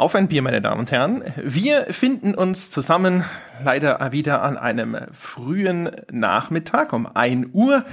[0.00, 1.22] Auf ein Bier, meine Damen und Herren.
[1.36, 3.22] Wir finden uns zusammen
[3.62, 7.84] leider wieder an einem frühen Nachmittag um 1 Uhr,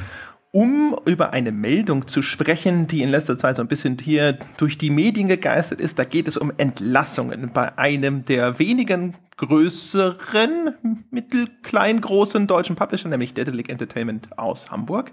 [0.52, 4.78] um über eine Meldung zu sprechen, die in letzter Zeit so ein bisschen hier durch
[4.78, 6.00] die Medien gegeistert ist.
[6.00, 10.76] Da geht es um Entlassungen bei einem der wenigen größeren,
[11.12, 15.12] mittelklein großen deutschen Publisher, nämlich Dedelic Entertainment aus Hamburg.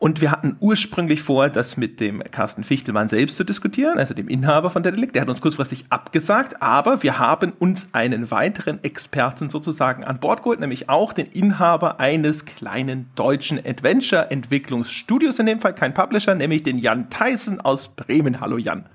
[0.00, 4.28] Und wir hatten ursprünglich vor, das mit dem Carsten Fichtelmann selbst zu diskutieren, also dem
[4.28, 5.12] Inhaber von Dedelic.
[5.12, 10.44] Der hat uns kurzfristig abgesagt, aber wir haben uns einen weiteren Experten sozusagen an Bord
[10.44, 16.62] geholt, nämlich auch den Inhaber eines kleinen deutschen Adventure-Entwicklungsstudios, in dem Fall kein Publisher, nämlich
[16.62, 18.40] den Jan Tyson aus Bremen.
[18.40, 18.88] Hallo Jan.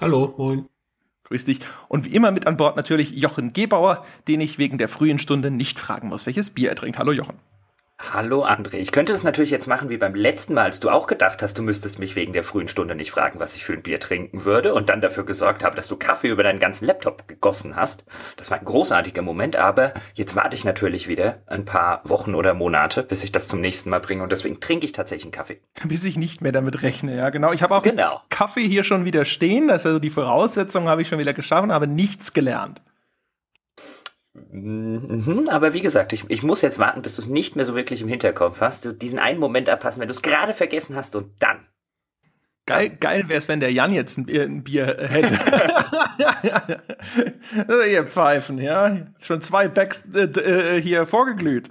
[0.00, 0.66] Hallo, moin.
[1.24, 1.60] Grüß dich.
[1.88, 5.50] Und wie immer mit an Bord natürlich Jochen Gebauer, den ich wegen der frühen Stunde
[5.50, 7.00] nicht fragen muss, welches Bier er trinkt.
[7.00, 7.34] Hallo Jochen.
[8.12, 11.06] Hallo André, ich könnte es natürlich jetzt machen wie beim letzten Mal, als du auch
[11.06, 13.82] gedacht hast, du müsstest mich wegen der frühen Stunde nicht fragen, was ich für ein
[13.82, 17.26] Bier trinken würde und dann dafür gesorgt habe, dass du Kaffee über deinen ganzen Laptop
[17.26, 18.04] gegossen hast.
[18.36, 22.54] Das war ein großartiger Moment, aber jetzt warte ich natürlich wieder ein paar Wochen oder
[22.54, 25.60] Monate, bis ich das zum nächsten Mal bringe und deswegen trinke ich tatsächlich einen Kaffee.
[25.84, 27.52] Bis ich nicht mehr damit rechne, ja genau.
[27.52, 28.20] Ich habe auch genau.
[28.28, 31.70] Kaffee hier schon wieder stehen, das ist also die Voraussetzung habe ich schon wieder geschaffen,
[31.70, 32.80] aber nichts gelernt.
[34.34, 37.76] Mhm, aber wie gesagt, ich, ich muss jetzt warten, bis du es nicht mehr so
[37.76, 38.84] wirklich im Hinterkopf hast.
[38.84, 41.66] Du diesen einen Moment abpassen, wenn du es gerade vergessen hast und dann.
[42.66, 45.38] Geil, geil wäre es, wenn der Jan jetzt ein Bier, ein Bier hätte.
[47.68, 49.06] also ihr Pfeifen, ja.
[49.22, 51.68] Schon zwei Backs äh, äh hier vorgeglüht.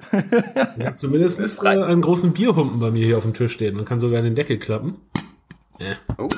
[0.77, 3.75] ja, zumindest äh, einen großen Bierhumpen bei mir hier auf dem Tisch stehen.
[3.75, 5.01] Man kann sogar den Deckel klappen.
[5.79, 5.95] Ja.
[6.19, 6.29] Oh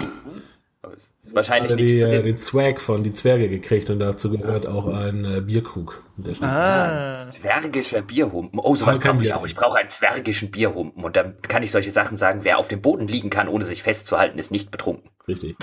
[1.33, 5.25] wahrscheinlich hat die, äh, den Swag von die Zwerge gekriegt und dazu gehört auch ein
[5.25, 6.03] äh, Bierkrug.
[6.41, 7.21] Ah.
[7.23, 8.59] Zwergischer Bierhumpen.
[8.59, 9.45] Oh, sowas brauche ich auch.
[9.45, 12.81] Ich brauche einen zwergischen Bierhumpen und dann kann ich solche Sachen sagen, wer auf dem
[12.81, 15.09] Boden liegen kann, ohne sich festzuhalten, ist nicht betrunken.
[15.27, 15.57] Richtig.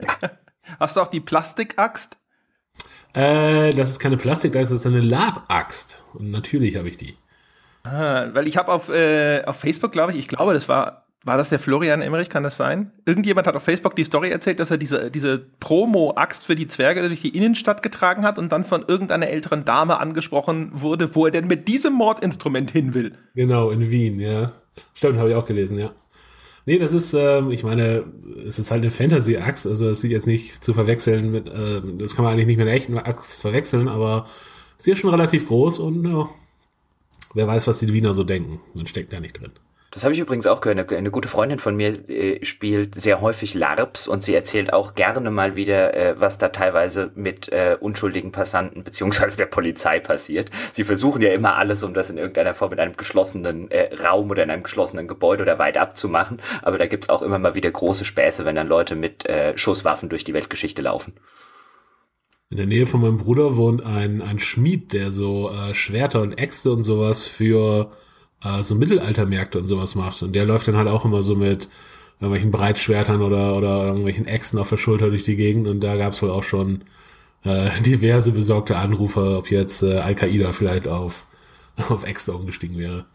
[0.00, 0.30] Ja.
[0.80, 2.16] Hast du auch die Plastikaxt?
[3.12, 6.04] Äh, das ist keine Plastikaxt, das ist eine Labaxt.
[6.14, 7.16] Und natürlich habe ich die.
[7.84, 11.38] Ah, weil ich habe auf, äh, auf Facebook, glaube ich, ich glaube, das war war
[11.38, 12.92] das der Florian Emmerich, kann das sein?
[13.06, 17.06] Irgendjemand hat auf Facebook die Story erzählt, dass er diese, diese Promo-Axt für die Zwerge
[17.06, 21.32] durch die Innenstadt getragen hat und dann von irgendeiner älteren Dame angesprochen wurde, wo er
[21.32, 23.14] denn mit diesem Mordinstrument hin will.
[23.34, 24.52] Genau, in Wien, ja.
[24.92, 25.92] Stimmt, habe ich auch gelesen, ja.
[26.66, 28.04] Nee, das ist, ähm, ich meine,
[28.46, 32.14] es ist halt eine Fantasy-Axt, also es sieht jetzt nicht zu verwechseln mit, äh, das
[32.14, 34.26] kann man eigentlich nicht mit einer echten Axt verwechseln, aber
[34.76, 36.28] sie ist schon relativ groß und ja,
[37.34, 38.60] wer weiß, was die Wiener so denken.
[38.74, 39.52] Man steckt da nicht drin.
[39.94, 40.92] Das habe ich übrigens auch gehört.
[40.92, 45.30] Eine, gute Freundin von mir äh, spielt sehr häufig LARPs und sie erzählt auch gerne
[45.30, 50.50] mal wieder, äh, was da teilweise mit äh, unschuldigen Passanten beziehungsweise der Polizei passiert.
[50.72, 54.28] Sie versuchen ja immer alles, um das in irgendeiner Form in einem geschlossenen äh, Raum
[54.30, 56.42] oder in einem geschlossenen Gebäude oder weit abzumachen.
[56.62, 60.08] Aber da gibt's auch immer mal wieder große Späße, wenn dann Leute mit äh, Schusswaffen
[60.08, 61.12] durch die Weltgeschichte laufen.
[62.50, 66.32] In der Nähe von meinem Bruder wohnt ein, ein Schmied, der so äh, Schwerter und
[66.32, 67.92] Äxte und sowas für
[68.44, 70.22] äh, so Mittelaltermärkte und sowas macht.
[70.22, 71.68] Und der läuft dann halt auch immer so mit
[72.20, 75.66] irgendwelchen Breitschwertern oder, oder irgendwelchen Echsen auf der Schulter durch die Gegend.
[75.66, 76.84] Und da gab es wohl auch schon
[77.44, 81.26] äh, diverse besorgte Anrufe, ob jetzt äh, Al-Qaida vielleicht auf,
[81.88, 83.06] auf Äxte umgestiegen wäre.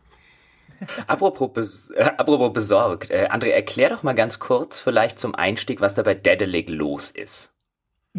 [1.08, 5.82] apropos, bes äh, apropos besorgt, äh, André, erklär doch mal ganz kurz vielleicht zum Einstieg,
[5.82, 7.52] was da bei Dedelic los ist.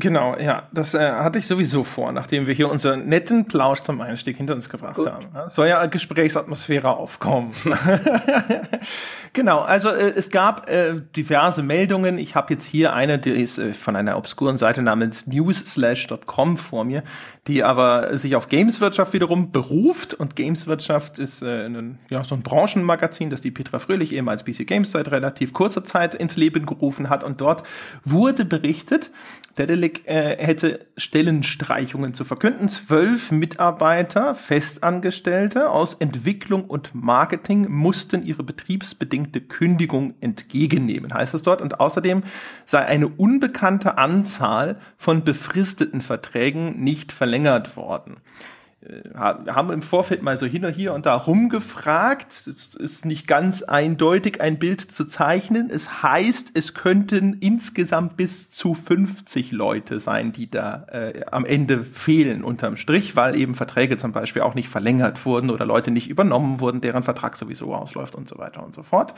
[0.00, 4.00] Genau, ja, das äh, hatte ich sowieso vor, nachdem wir hier unseren netten Plausch zum
[4.00, 5.06] Einstieg hinter uns gebracht Gut.
[5.10, 5.26] haben.
[5.48, 7.52] Soll ja Gesprächsatmosphäre aufkommen.
[9.32, 12.18] genau, also äh, es gab äh, diverse Meldungen.
[12.18, 16.84] Ich habe jetzt hier eine, die ist äh, von einer obskuren Seite namens newsslash.com vor
[16.84, 17.02] mir,
[17.46, 20.14] die aber sich auf Gameswirtschaft wiederum beruft.
[20.14, 24.66] Und Gameswirtschaft ist äh, ein, ja, so ein Branchenmagazin, das die Petra Fröhlich ehemals PC
[24.66, 27.24] Games seit relativ kurzer Zeit ins Leben gerufen hat.
[27.24, 27.62] Und dort
[28.04, 29.10] wurde berichtet,
[29.58, 32.68] Dedelic äh, hätte Stellenstreichungen zu verkünden.
[32.68, 38.42] Zwölf Mitarbeiter, Festangestellte aus Entwicklung und Marketing mussten ihre
[39.24, 41.60] betriebsbedingte Kündigung entgegennehmen, heißt es dort.
[41.60, 42.22] Und außerdem
[42.64, 48.16] sei eine unbekannte Anzahl von befristeten Verträgen nicht verlängert worden.
[49.14, 52.46] Haben im Vorfeld mal so hin und hier und da rumgefragt.
[52.46, 55.68] Es ist nicht ganz eindeutig, ein Bild zu zeichnen.
[55.70, 61.84] Es heißt, es könnten insgesamt bis zu 50 Leute sein, die da äh, am Ende
[61.84, 66.08] fehlen unterm Strich, weil eben Verträge zum Beispiel auch nicht verlängert wurden oder Leute nicht
[66.08, 69.12] übernommen wurden, deren Vertrag sowieso ausläuft und so weiter und so fort.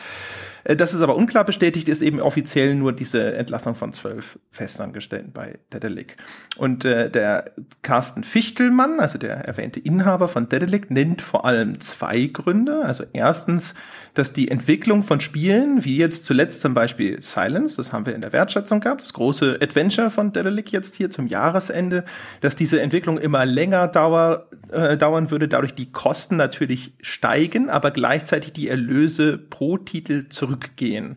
[0.65, 5.31] Äh, das ist aber unklar bestätigt, ist eben offiziell nur diese Entlassung von zwölf Festangestellten
[5.31, 6.17] bei Dedelic.
[6.57, 12.27] Und äh, der Carsten Fichtelmann, also der erwähnte Inhaber von Dedelic nennt vor allem zwei
[12.27, 12.85] Gründe.
[12.85, 13.75] Also erstens,
[14.15, 18.23] dass die Entwicklung von Spielen, wie jetzt zuletzt zum Beispiel Silence, das haben wir in
[18.23, 22.05] der Wertschätzung gehabt, das große Adventure von Dedelic jetzt hier zum Jahresende,
[22.41, 27.91] dass diese Entwicklung immer länger dauer, äh, dauern würde, dadurch die Kosten natürlich steigen, aber
[27.91, 31.17] gleichzeitig die Erlöse pro Titel zurückgehen.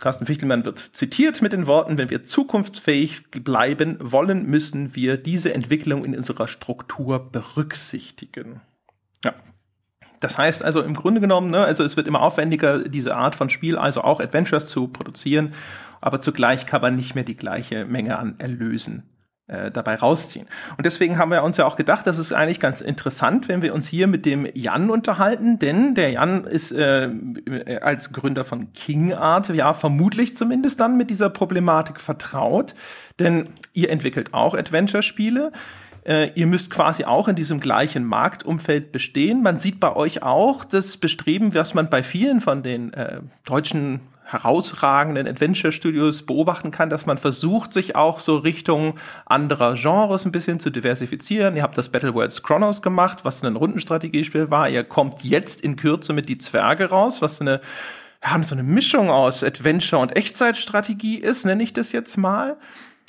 [0.00, 5.54] Carsten Fichtelmann wird zitiert mit den Worten, wenn wir zukunftsfähig bleiben wollen, müssen wir diese
[5.54, 8.60] Entwicklung in unserer Struktur berücksichtigen.
[9.24, 9.34] Ja.
[10.20, 13.50] Das heißt also im Grunde genommen, ne, also es wird immer aufwendiger, diese Art von
[13.50, 15.54] Spiel, also auch Adventures zu produzieren,
[16.00, 19.04] aber zugleich kann man nicht mehr die gleiche Menge an Erlösen
[19.48, 20.46] äh, dabei rausziehen.
[20.76, 23.74] Und deswegen haben wir uns ja auch gedacht, das ist eigentlich ganz interessant, wenn wir
[23.74, 27.10] uns hier mit dem Jan unterhalten, denn der Jan ist äh,
[27.80, 32.74] als Gründer von King Art ja vermutlich zumindest dann mit dieser Problematik vertraut,
[33.18, 35.52] denn ihr entwickelt auch Adventure-Spiele.
[36.04, 39.42] Äh, ihr müsst quasi auch in diesem gleichen Marktumfeld bestehen.
[39.42, 44.00] Man sieht bei euch auch das Bestreben, was man bei vielen von den äh, deutschen
[44.28, 50.32] herausragenden Adventure Studios beobachten kann, dass man versucht, sich auch so Richtung anderer Genres ein
[50.32, 51.56] bisschen zu diversifizieren.
[51.56, 54.68] Ihr habt das Battle Worlds Chronos gemacht, was ein Rundenstrategiespiel war.
[54.68, 57.60] Ihr kommt jetzt in Kürze mit Die Zwerge raus, was eine
[58.22, 62.56] ja, so eine Mischung aus Adventure und Echtzeitstrategie ist, nenne ich das jetzt mal.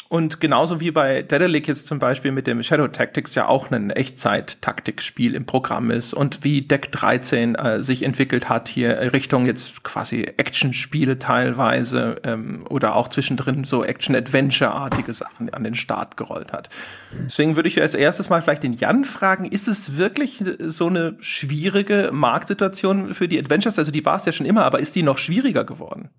[0.10, 3.92] Und genauso wie bei Dedelic jetzt zum Beispiel mit dem Shadow Tactics ja auch ein
[3.92, 9.84] Echtzeit-Taktikspiel im Programm ist und wie Deck 13 äh, sich entwickelt hat hier Richtung jetzt
[9.84, 16.70] quasi Action-Spiele teilweise ähm, oder auch zwischendrin so Action-Adventure-artige Sachen an den Start gerollt hat.
[17.12, 21.18] Deswegen würde ich als erstes mal vielleicht den Jan fragen, ist es wirklich so eine
[21.20, 23.78] schwierige Marktsituation für die Adventures?
[23.78, 26.10] Also die war es ja schon immer, aber ist die noch schwieriger geworden?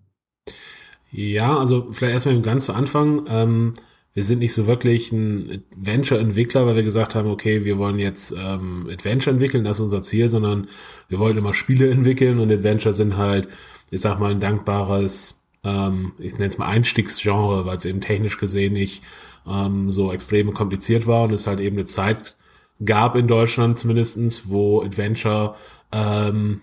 [1.10, 3.26] Ja, also vielleicht erstmal ganz zu Anfang.
[3.28, 3.74] Ähm,
[4.12, 8.34] wir sind nicht so wirklich ein Adventure-Entwickler, weil wir gesagt haben, okay, wir wollen jetzt
[8.36, 10.66] ähm, Adventure entwickeln, das ist unser Ziel, sondern
[11.08, 13.48] wir wollen immer Spiele entwickeln und Adventure sind halt,
[13.90, 18.38] ich sag mal, ein dankbares, ähm, ich nenne es mal Einstiegsgenre, weil es eben technisch
[18.38, 19.02] gesehen nicht
[19.46, 22.36] ähm, so extrem kompliziert war und es halt eben eine Zeit
[22.84, 25.54] gab in Deutschland zumindestens, wo Adventure
[25.92, 26.62] ähm,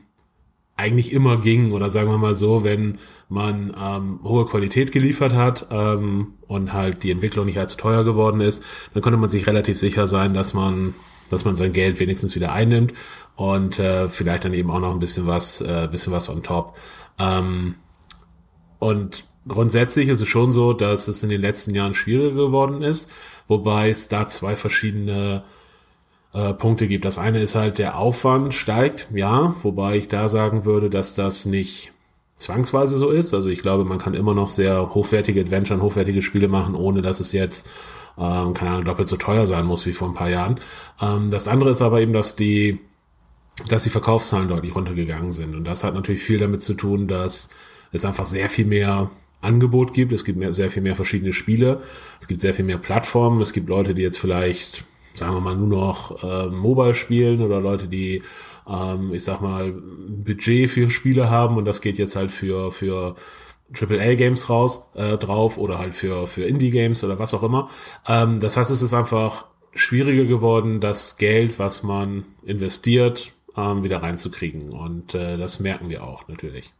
[0.78, 2.98] eigentlich immer ging oder sagen wir mal so, wenn
[3.30, 8.42] man ähm, hohe Qualität geliefert hat ähm, und halt die Entwicklung nicht allzu teuer geworden
[8.42, 8.64] ist,
[8.94, 10.94] dann konnte man sich relativ sicher sein, dass man
[11.30, 12.94] dass man sein Geld wenigstens wieder einnimmt
[13.36, 16.78] und äh, vielleicht dann eben auch noch ein bisschen was, äh, bisschen was on top.
[17.20, 17.76] Ähm,
[18.80, 23.12] und grundsätzlich ist es schon so, dass es in den letzten Jahren schwieriger geworden ist,
[23.48, 25.44] wobei es da zwei verschiedene
[26.34, 27.06] äh, Punkte gibt.
[27.06, 31.46] Das eine ist halt, der Aufwand steigt, ja, wobei ich da sagen würde, dass das
[31.46, 31.94] nicht
[32.38, 33.34] zwangsweise so ist.
[33.34, 37.02] Also ich glaube, man kann immer noch sehr hochwertige Adventure und hochwertige Spiele machen, ohne
[37.02, 37.70] dass es jetzt,
[38.18, 40.60] ähm, keine Ahnung, doppelt so teuer sein muss wie vor ein paar Jahren.
[41.02, 42.80] Ähm, das andere ist aber eben, dass die,
[43.70, 45.56] dass die Verkaufszahlen deutlich runtergegangen sind.
[45.56, 47.50] Und das hat natürlich viel damit zu tun, dass
[47.92, 49.10] es einfach sehr viel mehr
[49.42, 50.12] Angebot gibt.
[50.14, 51.82] Es gibt mehr, sehr viel mehr verschiedene Spiele.
[52.20, 53.42] Es gibt sehr viel mehr Plattformen.
[53.42, 54.86] Es gibt Leute, die jetzt vielleicht
[55.18, 58.22] sagen wir mal, nur noch äh, Mobile spielen oder Leute, die,
[58.68, 63.16] ähm, ich sag mal, Budget für Spiele haben und das geht jetzt halt für, für
[63.74, 67.70] AAA-Games raus, äh, drauf oder halt für, für Indie-Games oder was auch immer.
[68.08, 74.02] Ähm, das heißt, es ist einfach schwieriger geworden, das Geld, was man investiert, ähm, wieder
[74.02, 74.70] reinzukriegen.
[74.70, 76.74] Und äh, das merken wir auch natürlich.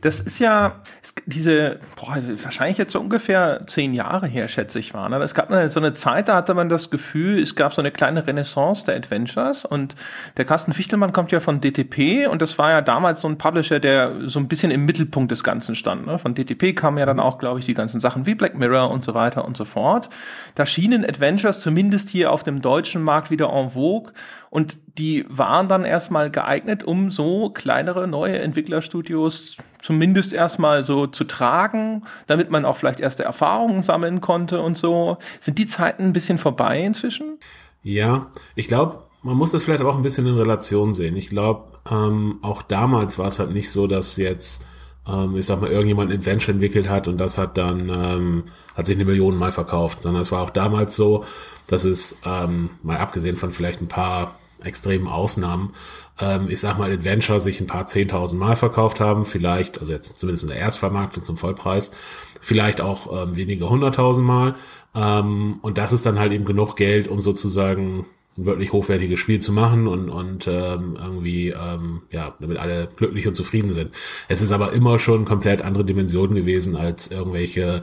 [0.00, 0.80] Das ist ja
[1.26, 5.08] diese, boah, wahrscheinlich jetzt so ungefähr zehn Jahre her, schätze ich mal.
[5.08, 5.18] Ne?
[5.18, 8.26] Es gab so eine Zeit, da hatte man das Gefühl, es gab so eine kleine
[8.26, 9.94] Renaissance der Adventures und
[10.36, 13.78] der Carsten Fichtelmann kommt ja von DTP und das war ja damals so ein Publisher,
[13.78, 16.06] der so ein bisschen im Mittelpunkt des Ganzen stand.
[16.06, 16.18] Ne?
[16.18, 19.04] Von DTP kamen ja dann auch, glaube ich, die ganzen Sachen wie Black Mirror und
[19.04, 20.08] so weiter und so fort.
[20.56, 24.12] Da schienen Adventures zumindest hier auf dem deutschen Markt wieder en vogue
[24.56, 31.24] und die waren dann erstmal geeignet, um so kleinere neue Entwicklerstudios zumindest erstmal so zu
[31.24, 35.18] tragen, damit man auch vielleicht erste Erfahrungen sammeln konnte und so.
[35.40, 37.36] Sind die Zeiten ein bisschen vorbei inzwischen?
[37.82, 41.18] Ja, ich glaube, man muss das vielleicht auch ein bisschen in Relation sehen.
[41.18, 44.66] Ich glaube, ähm, auch damals war es halt nicht so, dass jetzt
[45.06, 48.44] ähm, ich sag mal, irgendjemand ein Adventure entwickelt hat und das hat dann, ähm,
[48.74, 51.24] hat sich eine Million Mal verkauft, sondern es war auch damals so,
[51.66, 55.72] dass es, ähm, mal abgesehen von vielleicht ein paar extremen Ausnahmen,
[56.20, 60.18] ähm, ich sag mal, Adventure sich ein paar zehntausend Mal verkauft haben, vielleicht, also jetzt
[60.18, 61.92] zumindest in der Erstvermarktung zum Vollpreis,
[62.40, 64.54] vielleicht auch ähm, wenige hunderttausend Mal.
[64.94, 68.06] Ähm, und das ist dann halt eben genug Geld, um sozusagen
[68.38, 73.26] ein wirklich hochwertiges Spiel zu machen und, und ähm, irgendwie, ähm, ja, damit alle glücklich
[73.26, 73.92] und zufrieden sind.
[74.28, 77.82] Es ist aber immer schon komplett andere Dimensionen gewesen als irgendwelche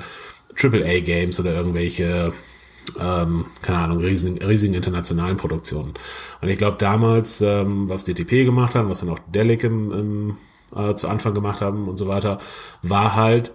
[0.56, 2.34] AAA-Games oder irgendwelche
[3.00, 5.94] ähm, keine Ahnung, riesigen, riesigen internationalen Produktionen.
[6.42, 10.38] Und ich glaube damals, ähm, was DTP gemacht haben, was dann auch Delic im, im,
[10.76, 12.38] äh, zu Anfang gemacht haben und so weiter,
[12.82, 13.54] war halt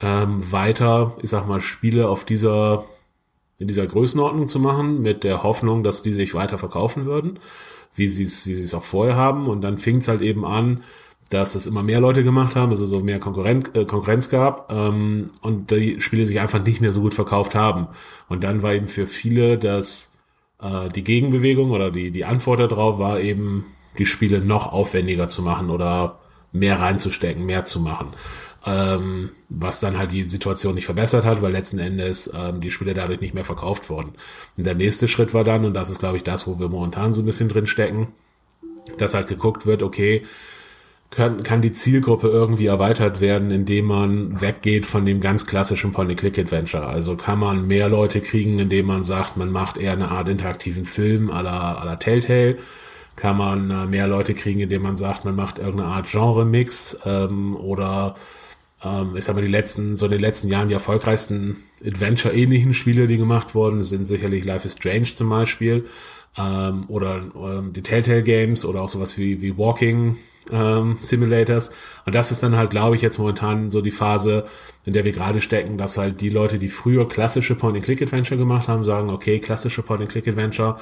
[0.00, 2.84] ähm, weiter, ich sag mal, Spiele auf dieser
[3.58, 7.38] in dieser Größenordnung zu machen, mit der Hoffnung, dass die sich weiter verkaufen würden,
[7.94, 9.46] wie sie es wie sie es auch vorher haben.
[9.48, 10.82] Und dann fing es halt eben an,
[11.30, 14.70] dass es immer mehr Leute gemacht haben, dass es so mehr Konkurrenz, äh, Konkurrenz gab
[14.70, 17.86] ähm, und die Spiele sich einfach nicht mehr so gut verkauft haben.
[18.28, 20.18] Und dann war eben für viele das
[20.60, 23.64] äh, die Gegenbewegung oder die, die Antwort darauf war eben,
[23.98, 26.18] die Spiele noch aufwendiger zu machen oder
[26.52, 28.08] mehr reinzustecken, mehr zu machen.
[28.66, 32.92] Ähm, was dann halt die Situation nicht verbessert hat, weil letzten Endes ähm, die Spiele
[32.92, 34.12] dadurch nicht mehr verkauft wurden.
[34.56, 37.12] Und der nächste Schritt war dann, und das ist glaube ich das, wo wir momentan
[37.12, 38.08] so ein bisschen drin stecken,
[38.98, 40.22] dass halt geguckt wird, okay,
[41.10, 46.86] kann, kann die Zielgruppe irgendwie erweitert werden, indem man weggeht von dem ganz klassischen Point-and-Click-Adventure.
[46.86, 50.84] Also kann man mehr Leute kriegen, indem man sagt, man macht eher eine Art interaktiven
[50.84, 52.58] Film à la, à la Telltale.
[53.16, 57.56] Kann man äh, mehr Leute kriegen, indem man sagt, man macht irgendeine Art Genre-Mix ähm,
[57.56, 58.14] oder
[58.82, 63.08] ähm, ich sag mal, die letzten, so in den letzten Jahren die erfolgreichsten Adventure-ähnlichen Spiele,
[63.08, 65.86] die gemacht wurden, sind sicherlich Life is Strange zum Beispiel
[66.38, 70.16] ähm, oder ähm, die Telltale Games oder auch sowas wie, wie Walking
[70.50, 71.70] ähm, Simulators.
[72.06, 74.44] Und das ist dann halt, glaube ich, jetzt momentan so die Phase,
[74.84, 78.84] in der wir gerade stecken, dass halt die Leute, die früher klassische Point-and-Click-Adventure gemacht haben,
[78.84, 80.76] sagen, okay, klassische Point-and-Click-Adventure,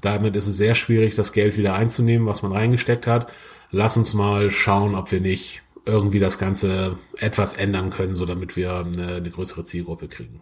[0.00, 3.32] damit ist es sehr schwierig, das Geld wieder einzunehmen, was man reingesteckt hat.
[3.70, 8.56] Lass uns mal schauen, ob wir nicht irgendwie das Ganze etwas ändern können, so damit
[8.56, 10.40] wir eine, eine größere Zielgruppe kriegen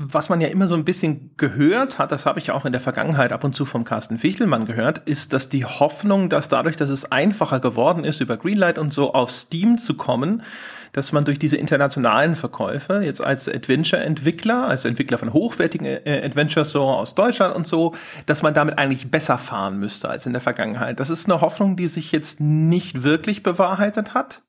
[0.00, 2.80] was man ja immer so ein bisschen gehört hat, das habe ich auch in der
[2.80, 6.88] Vergangenheit ab und zu vom Carsten Fichtelmann gehört, ist, dass die Hoffnung, dass dadurch, dass
[6.88, 10.44] es einfacher geworden ist, über Greenlight und so auf Steam zu kommen,
[10.92, 16.70] dass man durch diese internationalen Verkäufe jetzt als Adventure-Entwickler, als Entwickler von hochwertigen äh, Adventures
[16.70, 20.40] so aus Deutschland und so, dass man damit eigentlich besser fahren müsste als in der
[20.40, 21.00] Vergangenheit.
[21.00, 24.42] Das ist eine Hoffnung, die sich jetzt nicht wirklich bewahrheitet hat.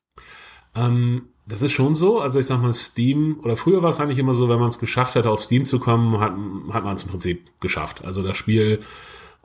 [0.76, 2.20] Ähm, das ist schon so.
[2.20, 4.78] Also ich sag mal, Steam, oder früher war es eigentlich immer so, wenn man es
[4.78, 6.32] geschafft hätte, auf Steam zu kommen, hat,
[6.72, 8.04] hat man es im Prinzip geschafft.
[8.04, 8.80] Also das Spiel,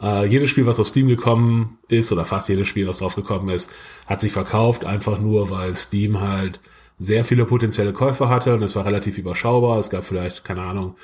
[0.01, 3.49] äh, jedes Spiel, was auf Steam gekommen ist, oder fast jedes Spiel, was drauf gekommen
[3.49, 3.71] ist,
[4.05, 6.59] hat sich verkauft, einfach nur, weil Steam halt
[6.97, 9.79] sehr viele potenzielle Käufer hatte und es war relativ überschaubar.
[9.79, 10.95] Es gab vielleicht, keine Ahnung,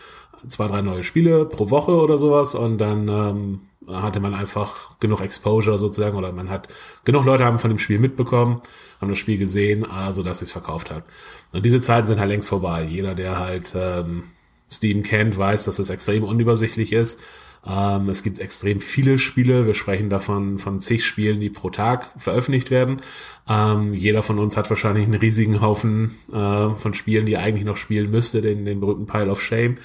[0.47, 5.21] zwei, drei neue Spiele pro Woche oder sowas und dann ähm, hatte man einfach genug
[5.21, 6.67] Exposure sozusagen oder man hat
[7.03, 8.61] genug Leute haben von dem Spiel mitbekommen,
[9.01, 11.03] haben das Spiel gesehen, also dass es verkauft hat.
[11.51, 12.83] Und diese Zeiten sind halt längst vorbei.
[12.83, 14.23] Jeder, der halt ähm,
[14.71, 17.19] Steam kennt, weiß, dass es extrem unübersichtlich ist.
[17.65, 19.65] Ähm, es gibt extrem viele Spiele.
[19.65, 23.01] Wir sprechen davon von zig Spielen, die pro Tag veröffentlicht werden.
[23.49, 27.65] Ähm, jeder von uns hat wahrscheinlich einen riesigen Haufen äh, von Spielen, die er eigentlich
[27.65, 29.75] noch spielen müsste, den, den berühmten Pile of Shame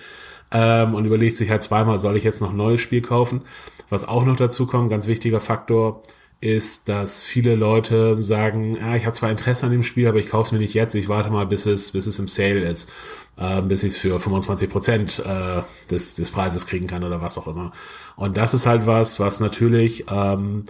[0.52, 3.42] ähm, und überlegt sich halt zweimal, soll ich jetzt noch ein neues Spiel kaufen?
[3.88, 6.02] Was auch noch dazu kommt, ganz wichtiger Faktor,
[6.40, 10.28] ist, dass viele Leute sagen, ja, ich habe zwar Interesse an dem Spiel, aber ich
[10.28, 12.92] kaufe es mir nicht jetzt, ich warte mal, bis es, bis es im Sale ist,
[13.36, 17.38] äh, bis ich es für 25 Prozent äh, des, des Preises kriegen kann oder was
[17.38, 17.72] auch immer.
[18.16, 20.64] Und das ist halt was, was natürlich ähm,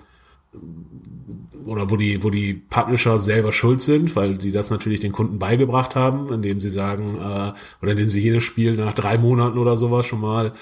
[1.64, 5.40] oder wo die, wo die Publisher selber schuld sind, weil die das natürlich den Kunden
[5.40, 9.76] beigebracht haben, indem sie sagen, äh, oder indem sie jedes Spiel nach drei Monaten oder
[9.76, 10.52] sowas schon mal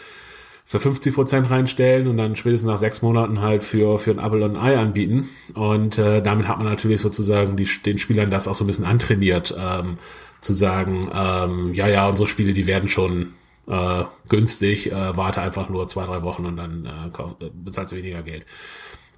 [0.66, 4.44] für 50 Prozent reinstellen und dann spätestens nach sechs Monaten halt für, für ein Apple
[4.44, 5.28] und ein Ei anbieten.
[5.54, 8.86] Und äh, damit hat man natürlich sozusagen die, den Spielern das auch so ein bisschen
[8.86, 9.96] antrainiert, ähm,
[10.40, 13.34] zu sagen, ähm, ja, ja, unsere Spiele, die werden schon
[13.66, 17.92] äh, günstig, äh, warte einfach nur zwei, drei Wochen und dann äh, kauf, äh, bezahlst
[17.92, 18.46] du weniger Geld.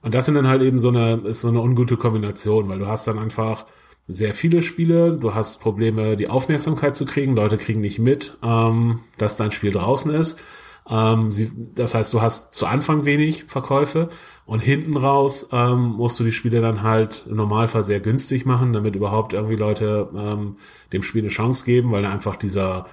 [0.02, 2.86] Und das sind dann halt eben so eine, ist so eine ungute Kombination, weil du
[2.86, 3.66] hast dann einfach
[4.08, 9.00] sehr viele Spiele, du hast Probleme, die Aufmerksamkeit zu kriegen, Leute kriegen nicht mit, ähm,
[9.18, 10.42] dass dein Spiel draußen ist.
[10.88, 14.08] Ähm, sie, das heißt, du hast zu Anfang wenig Verkäufe
[14.44, 18.72] und hinten raus ähm, musst du die Spiele dann halt im Normalfall sehr günstig machen,
[18.72, 20.56] damit überhaupt irgendwie Leute ähm,
[20.92, 22.84] dem Spiel eine Chance geben, weil einfach dieser,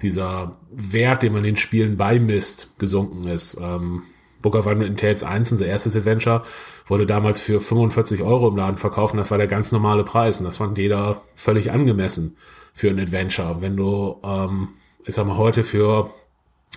[0.00, 3.58] dieser Wert, den man den Spielen beimisst, gesunken ist.
[3.60, 4.02] Ähm,
[4.40, 6.42] Book of in Tales 1, unser erstes Adventure,
[6.86, 10.38] wurde damals für 45 Euro im Laden verkauft und das war der ganz normale Preis
[10.38, 12.36] und das fand jeder völlig angemessen
[12.74, 13.60] für ein Adventure.
[13.60, 14.68] Wenn du, ähm,
[15.04, 16.10] ich sag mal, heute für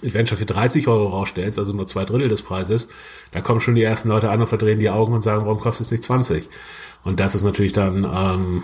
[0.03, 2.89] Adventure für 30 Euro rausstellst, also nur zwei Drittel des Preises,
[3.31, 5.85] da kommen schon die ersten Leute an und verdrehen die Augen und sagen, warum kostet
[5.85, 6.49] es nicht 20?
[7.03, 8.63] Und das ist natürlich dann, ähm,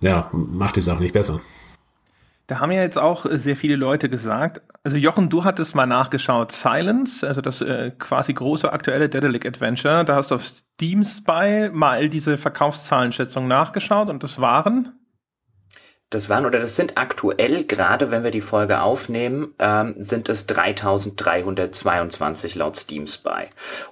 [0.00, 1.40] ja, macht die Sache nicht besser.
[2.48, 5.86] Da haben ja jetzt auch äh, sehr viele Leute gesagt, also Jochen, du hattest mal
[5.86, 11.04] nachgeschaut, Silence, also das äh, quasi große aktuelle Daedalic Adventure, da hast du auf Steam
[11.04, 14.97] Spy mal diese Verkaufszahlenschätzung nachgeschaut und das waren?
[16.10, 20.46] Das waren oder das sind aktuell, gerade wenn wir die Folge aufnehmen, ähm, sind es
[20.46, 23.44] 3322 laut Steam Spy.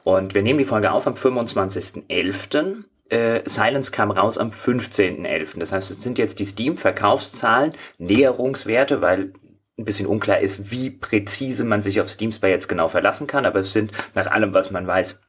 [0.03, 2.85] Und wir nehmen die Folge auf am 25.11.
[3.11, 5.59] Äh, Silence kam raus am 15.11.
[5.59, 9.35] Das heißt, es sind jetzt die Steam-Verkaufszahlen, Näherungswerte, weil
[9.79, 13.45] ein bisschen unklar ist, wie präzise man sich auf Steam Spy jetzt genau verlassen kann,
[13.45, 15.21] aber es sind nach allem, was man weiß,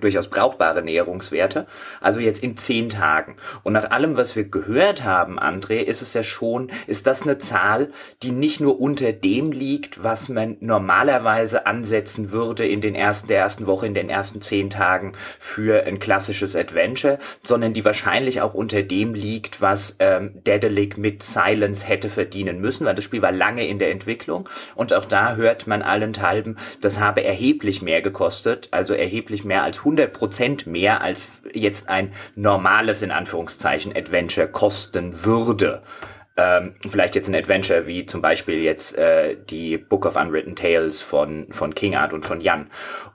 [0.00, 1.66] durchaus brauchbare Näherungswerte,
[2.00, 3.36] also jetzt in zehn Tagen.
[3.62, 7.38] Und nach allem, was wir gehört haben, André, ist es ja schon, ist das eine
[7.38, 7.90] Zahl,
[8.22, 13.38] die nicht nur unter dem liegt, was man normalerweise ansetzen würde in den ersten, der
[13.38, 18.54] ersten Woche, in den ersten zehn Tagen für ein klassisches Adventure, sondern die wahrscheinlich auch
[18.54, 23.32] unter dem liegt, was ähm, Daedalic mit Silence hätte verdienen müssen, weil das Spiel war
[23.32, 28.68] lange in der Entwicklung und auch da hört man allenthalben, das habe erheblich mehr gekostet,
[28.70, 35.24] also erheblich mehr als 100 Prozent mehr als jetzt ein normales, in Anführungszeichen, Adventure kosten
[35.24, 35.82] würde.
[36.36, 41.00] Ähm, vielleicht jetzt ein Adventure wie zum Beispiel jetzt äh, die Book of Unwritten Tales
[41.00, 42.66] von, von King Art und von Jan.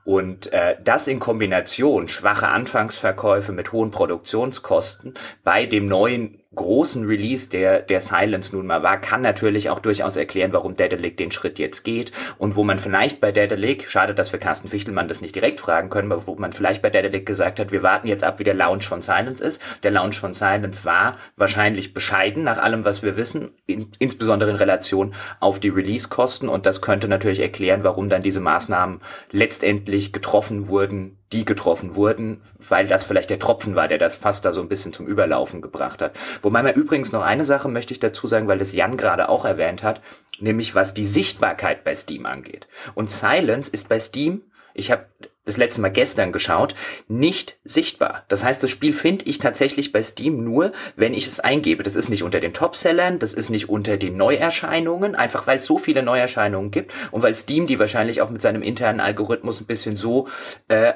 [0.06, 5.14] Und äh, das in Kombination, schwache Anfangsverkäufe mit hohen Produktionskosten
[5.44, 10.18] bei dem neuen großen Release, der, der Silence nun mal war, kann natürlich auch durchaus
[10.18, 14.34] erklären, warum Daedalic den Schritt jetzt geht und wo man vielleicht bei Daedalic, schade, dass
[14.34, 17.62] wir Carsten Fichtelmann das nicht direkt fragen können, aber wo man vielleicht bei Daedalic gesagt
[17.62, 19.62] hat, wir warten jetzt ab, wie der Launch von Silence ist.
[19.84, 24.58] Der Launch von Silence war wahrscheinlich bescheiden, nach allem, was wir wissen, in, insbesondere in
[24.58, 29.00] Relation auf die Release-Kosten und das könnte natürlich erklären, warum dann diese Maßnahmen
[29.32, 34.46] letztendlich getroffen wurden, die getroffen wurden, weil das vielleicht der Tropfen war, der das fast
[34.46, 36.14] da so ein bisschen zum Überlaufen gebracht hat.
[36.42, 39.46] Wobei man übrigens noch eine Sache möchte ich dazu sagen, weil das Jan gerade auch
[39.46, 40.02] erwähnt hat,
[40.40, 42.68] nämlich was die Sichtbarkeit bei Steam angeht.
[42.96, 44.42] Und Silence ist bei Steam,
[44.74, 45.06] ich habe
[45.46, 46.76] das letzte Mal gestern geschaut,
[47.08, 48.26] nicht sichtbar.
[48.28, 51.84] Das heißt, das Spiel finde ich tatsächlich bei Steam nur, wenn ich es eingebe.
[51.84, 55.66] Das ist nicht unter den Topsellern, das ist nicht unter den Neuerscheinungen, einfach weil es
[55.66, 59.66] so viele Neuerscheinungen gibt und weil Steam die wahrscheinlich auch mit seinem internen Algorithmus ein
[59.66, 60.28] bisschen so
[60.68, 60.94] äh,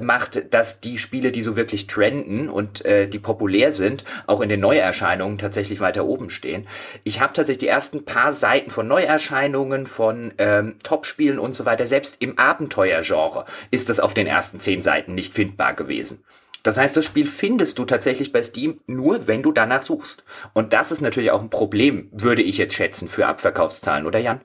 [0.00, 4.48] macht, dass die Spiele, die so wirklich trenden und äh, die populär sind, auch in
[4.48, 6.66] den Neuerscheinungen tatsächlich weiter oben stehen.
[7.04, 11.86] Ich habe tatsächlich die ersten paar Seiten von Neuerscheinungen, von ähm, Top-Spielen und so weiter,
[11.86, 16.24] selbst im Abenteuergenre ist das auf den ersten zehn Seiten nicht findbar gewesen.
[16.62, 20.24] Das heißt, das Spiel findest du tatsächlich bei Steam nur, wenn du danach suchst.
[20.54, 24.40] Und das ist natürlich auch ein Problem, würde ich jetzt schätzen, für Abverkaufszahlen, oder Jan?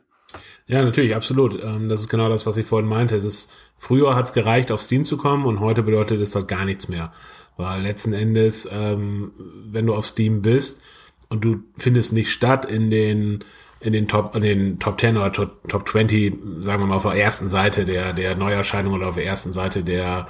[0.67, 1.61] Ja, natürlich, absolut.
[1.61, 3.15] Ähm, das ist genau das, was ich vorhin meinte.
[3.15, 6.47] Es ist, früher hat es gereicht, auf Steam zu kommen und heute bedeutet es halt
[6.47, 7.11] gar nichts mehr.
[7.57, 9.31] Weil letzten Endes, ähm,
[9.69, 10.81] wenn du auf Steam bist
[11.29, 13.43] und du findest nicht statt in den
[13.83, 17.03] in den Top, in den Top 10 oder Top, Top 20, sagen wir mal, auf
[17.03, 20.25] der ersten Seite der, der Neuerscheinung oder auf der ersten Seite der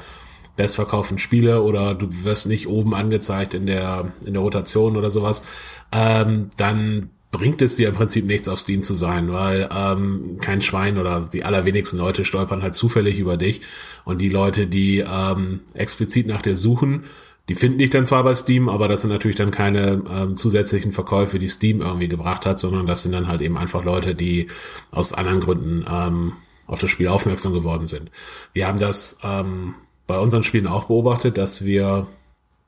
[0.55, 5.43] bestverkauften Spiele oder du wirst nicht oben angezeigt in der, in der Rotation oder sowas,
[5.91, 10.61] ähm, dann bringt es dir im Prinzip nichts, auf Steam zu sein, weil ähm, kein
[10.61, 13.61] Schwein oder die allerwenigsten Leute stolpern halt zufällig über dich.
[14.05, 17.03] Und die Leute, die ähm, explizit nach dir suchen,
[17.49, 20.93] die finden dich dann zwar bei Steam, aber das sind natürlich dann keine ähm, zusätzlichen
[20.93, 24.47] Verkäufe, die Steam irgendwie gebracht hat, sondern das sind dann halt eben einfach Leute, die
[24.91, 26.33] aus anderen Gründen ähm,
[26.67, 28.11] auf das Spiel aufmerksam geworden sind.
[28.53, 29.73] Wir haben das ähm,
[30.05, 32.07] bei unseren Spielen auch beobachtet, dass wir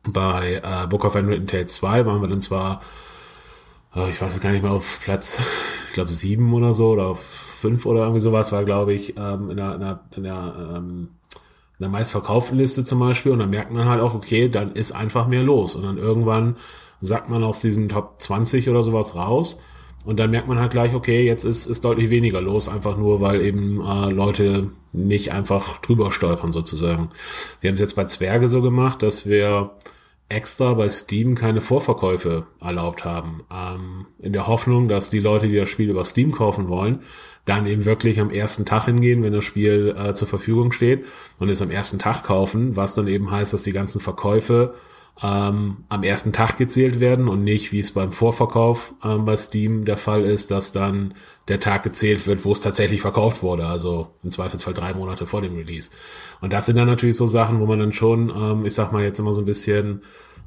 [0.04, 2.82] bei äh, Book of Unwritten Tales 2 waren wir dann zwar
[4.10, 5.40] ich weiß es gar nicht mehr, auf Platz,
[5.88, 9.58] ich glaube, sieben oder so oder fünf oder irgendwie sowas war, glaube ich, ähm, in
[9.58, 13.32] der, in der, in der, ähm, in der meistverkauften Liste zum Beispiel.
[13.32, 15.76] Und dann merkt man halt auch, okay, dann ist einfach mehr los.
[15.76, 16.58] Und dann irgendwann
[17.00, 19.62] sagt man aus diesen Top 20 oder sowas raus.
[20.06, 23.22] Und dann merkt man halt gleich, okay, jetzt ist, ist deutlich weniger los, einfach nur,
[23.22, 27.10] weil eben äh, Leute nicht einfach drüber stolpern sozusagen.
[27.60, 29.72] Wir haben es jetzt bei Zwerge so gemacht, dass wir
[30.28, 33.44] extra bei Steam keine Vorverkäufe erlaubt haben.
[33.52, 37.02] Ähm, in der Hoffnung, dass die Leute, die das Spiel über Steam kaufen wollen,
[37.46, 41.06] dann eben wirklich am ersten Tag hingehen, wenn das Spiel äh, zur Verfügung steht
[41.38, 44.74] und es am ersten Tag kaufen, was dann eben heißt, dass die ganzen Verkäufe
[45.24, 49.86] ähm, am ersten Tag gezählt werden und nicht, wie es beim Vorverkauf ähm, bei Steam
[49.86, 51.14] der Fall ist, dass dann
[51.48, 55.42] der Tag gezählt wird, wo es tatsächlich verkauft wurde, also im Zweifelsfall drei Monate vor
[55.42, 55.92] dem Release.
[56.42, 59.04] Und das sind dann natürlich so Sachen, wo man dann schon, ähm, ich sag mal
[59.04, 60.02] jetzt immer so ein bisschen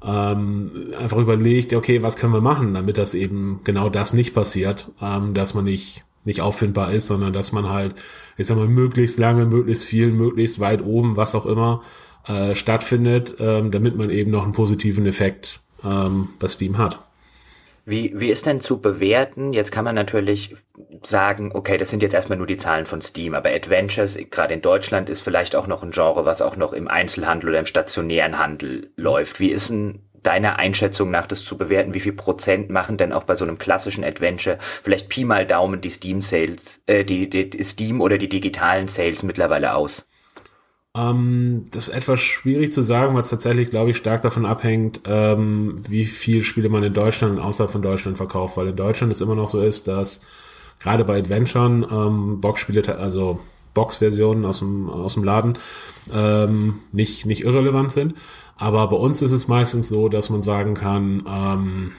[0.04, 4.90] ähm, einfach überlegt, okay, was können wir machen, damit das eben genau das nicht passiert,
[5.00, 7.96] ähm, dass man nicht nicht auffindbar ist, sondern dass man halt,
[8.36, 11.82] ich sag mal, möglichst lange, möglichst viel, möglichst weit oben, was auch immer,
[12.28, 17.00] äh, stattfindet, ähm, damit man eben noch einen positiven Effekt ähm, bei Steam hat.
[17.86, 19.54] Wie, wie ist denn zu bewerten?
[19.54, 20.54] Jetzt kann man natürlich
[21.02, 24.60] sagen, okay, das sind jetzt erstmal nur die Zahlen von Steam, aber Adventures, gerade in
[24.60, 28.38] Deutschland, ist vielleicht auch noch ein Genre, was auch noch im Einzelhandel oder im stationären
[28.38, 29.40] Handel läuft.
[29.40, 33.24] Wie ist denn deiner Einschätzung nach das zu bewerten, wie viel Prozent machen denn auch
[33.24, 37.62] bei so einem klassischen Adventure vielleicht Pi mal Daumen die Steam Sales, äh, die, die
[37.62, 40.04] Steam oder die digitalen Sales mittlerweile aus?
[40.96, 45.02] Ähm, das ist etwas schwierig zu sagen, weil es tatsächlich, glaube ich, stark davon abhängt,
[45.06, 49.12] ähm, wie viel Spiele man in Deutschland und außerhalb von Deutschland verkauft, weil in Deutschland
[49.12, 50.22] es immer noch so ist, dass
[50.80, 53.38] gerade bei Adventuren ähm, Boxspiele, also
[53.74, 55.58] Box-Versionen aus dem, aus dem Laden
[56.12, 58.14] ähm, nicht, nicht irrelevant sind.
[58.58, 61.92] Aber bei uns ist es meistens so, dass man sagen kann, ähm,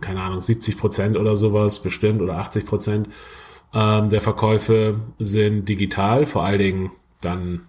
[0.00, 3.08] keine Ahnung, 70 Prozent oder sowas bestimmt oder 80 Prozent
[3.74, 6.90] ähm, der Verkäufe sind digital, vor allen Dingen
[7.20, 7.62] dann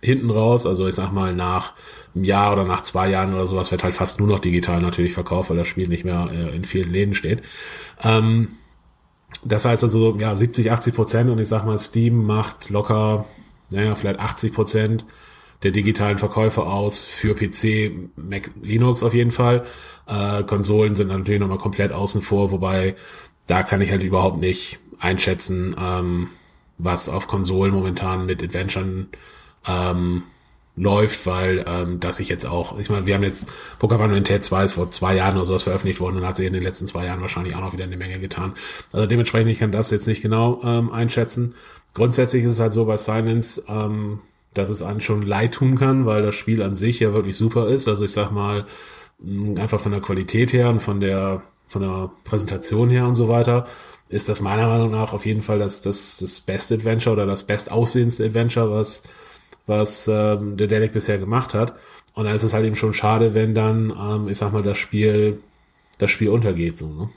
[0.00, 1.74] hinten raus, also ich sag mal nach
[2.14, 5.12] einem Jahr oder nach zwei Jahren oder sowas wird halt fast nur noch digital natürlich
[5.12, 7.42] verkauft, weil das Spiel nicht mehr äh, in vielen Läden steht.
[8.02, 8.48] Ähm,
[9.44, 13.24] das heißt also, ja, 70, 80 Prozent und ich sag mal, Steam macht locker,
[13.70, 15.04] naja, vielleicht 80 Prozent
[15.62, 19.64] der digitalen Verkäufe aus für PC, Mac, Linux auf jeden Fall.
[20.06, 22.96] Äh, Konsolen sind natürlich nochmal komplett außen vor, wobei
[23.46, 26.28] da kann ich halt überhaupt nicht einschätzen, ähm,
[26.78, 29.08] was auf Konsolen momentan mit Adventuren
[29.66, 30.22] ähm,
[30.74, 34.64] läuft, weil ähm, das ich jetzt auch, ich meine, wir haben jetzt Pokémon Unite 2
[34.64, 37.04] ist vor zwei Jahren oder sowas veröffentlicht worden und hat sich in den letzten zwei
[37.04, 38.54] Jahren wahrscheinlich auch noch wieder eine Menge getan.
[38.90, 41.54] Also dementsprechend, ich kann das jetzt nicht genau ähm, einschätzen.
[41.94, 44.20] Grundsätzlich ist es halt so bei Silence, ähm,
[44.54, 47.68] dass es einen schon leid tun kann, weil das Spiel an sich ja wirklich super
[47.68, 47.88] ist.
[47.88, 48.66] Also ich sag mal,
[49.58, 53.64] einfach von der Qualität her und von der, von der Präsentation her und so weiter,
[54.08, 57.44] ist das meiner Meinung nach auf jeden Fall das, das, das beste Adventure oder das
[57.44, 59.04] bestaussehendste Adventure, was
[59.66, 61.74] was ähm, der Delic bisher gemacht hat.
[62.14, 64.76] Und da ist es halt eben schon schade, wenn dann, ähm, ich sag mal, das
[64.76, 65.40] Spiel,
[65.98, 67.10] das Spiel untergeht, so, ne?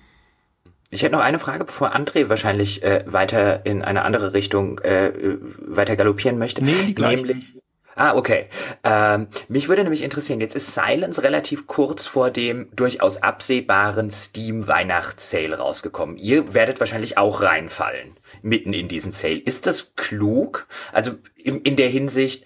[0.96, 5.12] Ich hätte noch eine Frage, bevor André wahrscheinlich äh, weiter in eine andere Richtung äh,
[5.60, 6.64] weiter galoppieren möchte.
[6.64, 7.02] Nee, die.
[7.02, 7.54] Nämlich,
[7.98, 8.48] Ah, okay.
[8.84, 14.68] Ähm, mich würde nämlich interessieren, jetzt ist Silence relativ kurz vor dem durchaus absehbaren Steam
[14.68, 16.18] Weihnachtssale rausgekommen.
[16.18, 19.38] Ihr werdet wahrscheinlich auch reinfallen, mitten in diesen Sale.
[19.38, 20.68] Ist das klug?
[20.92, 22.46] Also in, in der Hinsicht,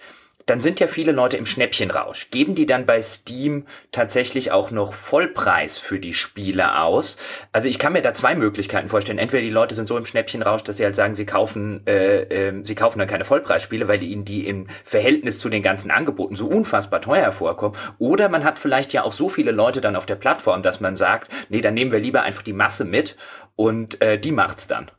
[0.49, 2.29] dann sind ja viele Leute im Schnäppchenrausch.
[2.31, 7.17] Geben die dann bei Steam tatsächlich auch noch Vollpreis für die Spiele aus?
[7.51, 9.19] Also ich kann mir da zwei Möglichkeiten vorstellen.
[9.19, 12.63] Entweder die Leute sind so im Schnäppchenrausch, dass sie halt sagen, sie kaufen, äh, äh,
[12.63, 16.47] sie kaufen dann keine Vollpreisspiele, weil ihnen die im Verhältnis zu den ganzen Angeboten so
[16.47, 17.75] unfassbar teuer vorkommen.
[17.99, 20.95] Oder man hat vielleicht ja auch so viele Leute dann auf der Plattform, dass man
[20.95, 23.15] sagt, nee, dann nehmen wir lieber einfach die Masse mit
[23.55, 24.89] und äh, die macht's dann.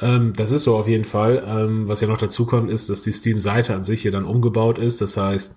[0.00, 1.42] Ähm, das ist so auf jeden Fall.
[1.46, 4.78] Ähm, was ja noch dazu kommt, ist, dass die Steam-Seite an sich hier dann umgebaut
[4.78, 5.00] ist.
[5.00, 5.56] Das heißt,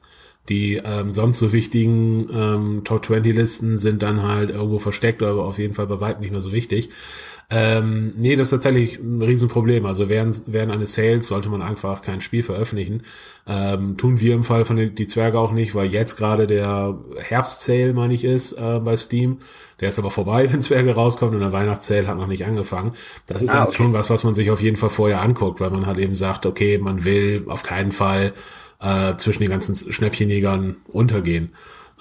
[0.50, 5.46] die ähm, sonst so wichtigen ähm, Top 20 Listen sind dann halt irgendwo versteckt, aber
[5.46, 6.90] auf jeden Fall bei weitem nicht mehr so wichtig.
[7.50, 9.86] Ähm, nee, das ist tatsächlich ein Riesenproblem.
[9.86, 13.04] Also während, während eines Sales sollte man einfach kein Spiel veröffentlichen.
[13.46, 16.98] Ähm, tun wir im Fall von den, die Zwerge auch nicht, weil jetzt gerade der
[17.18, 19.38] Herbst-Sale, meine ich, ist äh, bei Steam.
[19.80, 22.92] Der ist aber vorbei, wenn Zwerge rauskommt und der Weihnachts-Sale hat noch nicht angefangen.
[23.28, 23.76] Das ist ah, okay.
[23.76, 26.46] schon was, was man sich auf jeden Fall vorher anguckt, weil man halt eben sagt,
[26.46, 28.34] okay, man will auf keinen Fall
[28.80, 31.52] äh, zwischen den ganzen Schnäppchenjägern untergehen.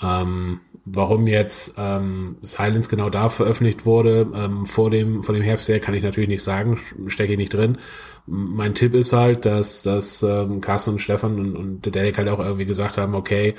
[0.02, 5.78] Ähm, warum jetzt ähm, Silence genau da veröffentlicht wurde, ähm, vor dem, vor dem Herbstjahr,
[5.78, 7.78] kann ich natürlich nicht sagen, stecke ich nicht drin.
[8.26, 12.28] Mein Tipp ist halt, dass, dass ähm, Carsten und Stefan und, und der Derek halt
[12.28, 13.54] auch irgendwie gesagt haben, okay,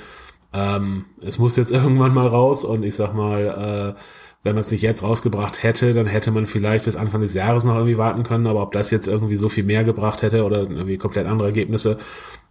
[0.52, 4.00] ähm, es muss jetzt irgendwann mal raus und ich sag mal, äh,
[4.42, 7.64] wenn man es nicht jetzt rausgebracht hätte, dann hätte man vielleicht bis Anfang des Jahres
[7.64, 10.58] noch irgendwie warten können, aber ob das jetzt irgendwie so viel mehr gebracht hätte oder
[10.58, 11.96] irgendwie komplett andere Ergebnisse,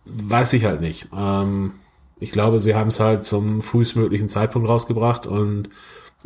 [0.06, 1.08] weiß ich halt nicht.
[1.16, 1.74] Ähm,
[2.20, 5.70] ich glaube, sie haben es halt zum frühestmöglichen Zeitpunkt rausgebracht und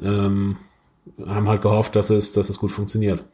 [0.01, 0.57] ähm,
[1.25, 3.25] haben halt gehofft, dass es, dass es gut funktioniert.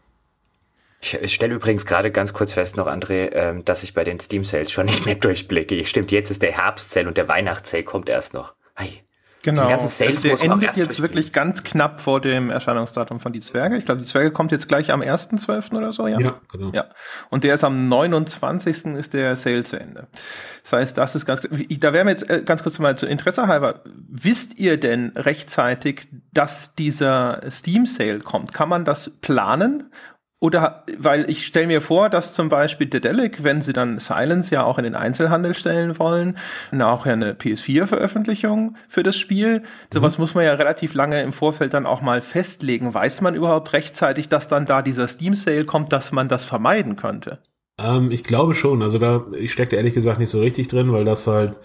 [1.01, 4.45] Ich, stelle übrigens gerade ganz kurz fest noch, André, ähm, dass ich bei den Steam
[4.45, 5.85] Sales schon nicht mehr durchblicke.
[5.85, 8.53] Stimmt, jetzt ist der Herbst-Sale und der Weihnachts-Sale kommt erst noch.
[8.75, 9.03] Hey.
[9.43, 9.67] Genau.
[9.67, 13.77] Also der endet jetzt wirklich ganz knapp vor dem Erscheinungsdatum von Die Zwerge.
[13.77, 15.75] Ich glaube, Die Zwerge kommt jetzt gleich am 1.12.
[15.75, 16.19] oder so, ja?
[16.19, 16.71] Ja, genau.
[16.73, 16.85] Ja.
[17.29, 18.85] Und der ist am 29.
[18.95, 20.07] ist der Sale zu Ende.
[20.63, 23.47] Das heißt, das ist ganz, da wären wir jetzt äh, ganz kurz mal zu Interesse
[23.47, 23.81] halber.
[24.07, 28.53] Wisst ihr denn rechtzeitig, dass dieser Steam Sale kommt?
[28.53, 29.91] Kann man das planen?
[30.43, 34.65] Oder weil ich stelle mir vor, dass zum Beispiel Dedelic, wenn sie dann Silence ja
[34.65, 36.37] auch in den Einzelhandel stellen wollen,
[36.81, 39.59] auch ja eine PS4-Veröffentlichung für das Spiel.
[39.59, 39.63] Mhm.
[39.93, 42.93] Sowas muss man ja relativ lange im Vorfeld dann auch mal festlegen.
[42.93, 47.39] Weiß man überhaupt rechtzeitig, dass dann da dieser Steam-Sale kommt, dass man das vermeiden könnte?
[47.79, 48.81] Ähm, ich glaube schon.
[48.83, 51.55] Also da, ich stecke ehrlich gesagt nicht so richtig drin, weil das halt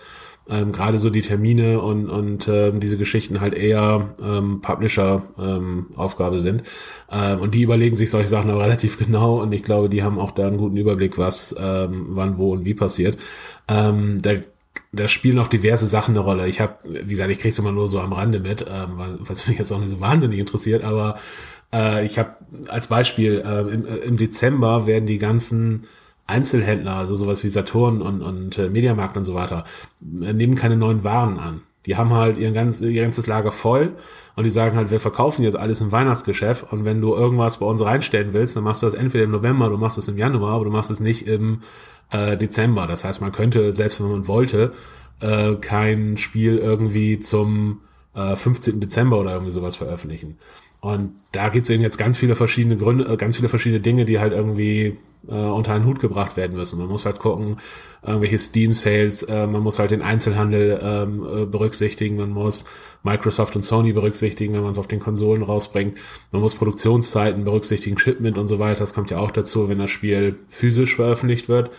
[0.49, 6.41] ähm, gerade so die Termine und, und ähm, diese Geschichten halt eher ähm, Publisher-Aufgabe ähm,
[6.41, 6.63] sind.
[7.11, 10.19] Ähm, und die überlegen sich solche Sachen aber relativ genau und ich glaube, die haben
[10.19, 13.19] auch da einen guten Überblick, was ähm, wann, wo und wie passiert.
[13.69, 14.33] Ähm, da
[14.93, 16.49] da spielen auch diverse Sachen eine Rolle.
[16.49, 19.47] Ich habe, wie gesagt, ich kriege es immer nur so am Rande mit, ähm, was
[19.47, 21.17] mich jetzt auch nicht so wahnsinnig interessiert, aber
[21.75, 22.37] äh, ich habe
[22.69, 25.87] als Beispiel, äh, im, äh, im Dezember werden die ganzen
[26.29, 29.65] Einzelhändler, also sowas wie Saturn und, und äh, Mediamarkt und so weiter,
[30.23, 31.63] äh, nehmen keine neuen Waren an.
[31.87, 33.95] Die haben halt ihr, ganz, ihr ganzes Lager voll
[34.37, 37.67] und die sagen halt, wir verkaufen jetzt alles im Weihnachtsgeschäft und wenn du irgendwas bei
[37.67, 40.53] uns reinstellen willst, dann machst du das entweder im November, du machst es im Januar,
[40.53, 41.61] aber du machst es nicht im
[42.11, 42.87] äh, Dezember.
[42.87, 44.73] Das heißt, man könnte, selbst wenn man wollte,
[45.21, 47.81] äh, kein Spiel irgendwie zum
[48.15, 48.81] äh, 15.
[48.81, 50.37] Dezember oder irgendwie sowas veröffentlichen.
[50.81, 54.21] Und da gibt's eben jetzt ganz viele verschiedene Gründe, äh, ganz viele verschiedene Dinge, die
[54.21, 56.79] halt irgendwie äh, unter einen Hut gebracht werden müssen.
[56.79, 57.57] Man muss halt gucken,
[58.03, 62.65] irgendwelche Steam-Sales, äh, man muss halt den Einzelhandel ähm, äh, berücksichtigen, man muss
[63.03, 65.99] Microsoft und Sony berücksichtigen, wenn man es auf den Konsolen rausbringt.
[66.31, 68.81] Man muss Produktionszeiten berücksichtigen, Shipment und so weiter.
[68.81, 71.71] Das kommt ja auch dazu, wenn das Spiel physisch veröffentlicht wird.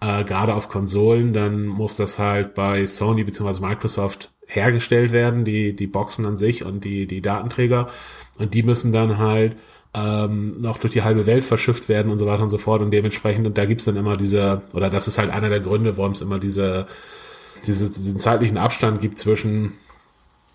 [0.00, 3.60] Äh, Gerade auf Konsolen, dann muss das halt bei Sony bzw.
[3.60, 7.88] Microsoft hergestellt werden, die, die Boxen an sich und die, die Datenträger.
[8.38, 9.56] Und die müssen dann halt
[9.94, 12.82] ähm, noch durch die halbe Welt verschifft werden und so weiter und so fort.
[12.82, 15.96] Und dementsprechend, und da gibt's dann immer diese, oder das ist halt einer der Gründe,
[15.96, 16.86] warum es immer diese,
[17.66, 19.72] diese, diesen zeitlichen Abstand gibt zwischen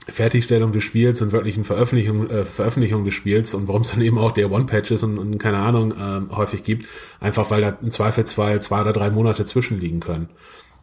[0.08, 4.18] Fertigstellung des Spiels und wirklichen Veröffentlichung, äh, Veröffentlichung des Spiels und warum es dann eben
[4.18, 6.86] auch der One-Patches und, und keine Ahnung äh, häufig gibt,
[7.20, 10.30] einfach weil da im Zweifelsfall zwei oder drei Monate zwischenliegen können.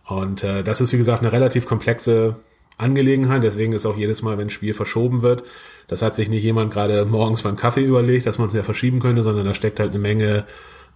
[0.06, 2.36] Und äh, das ist, wie gesagt, eine relativ komplexe
[2.76, 3.42] Angelegenheit.
[3.42, 5.44] Deswegen ist auch jedes Mal, wenn ein Spiel verschoben wird,
[5.88, 9.00] das hat sich nicht jemand gerade morgens beim Kaffee überlegt, dass man es ja verschieben
[9.00, 10.44] könnte, sondern da steckt halt eine Menge,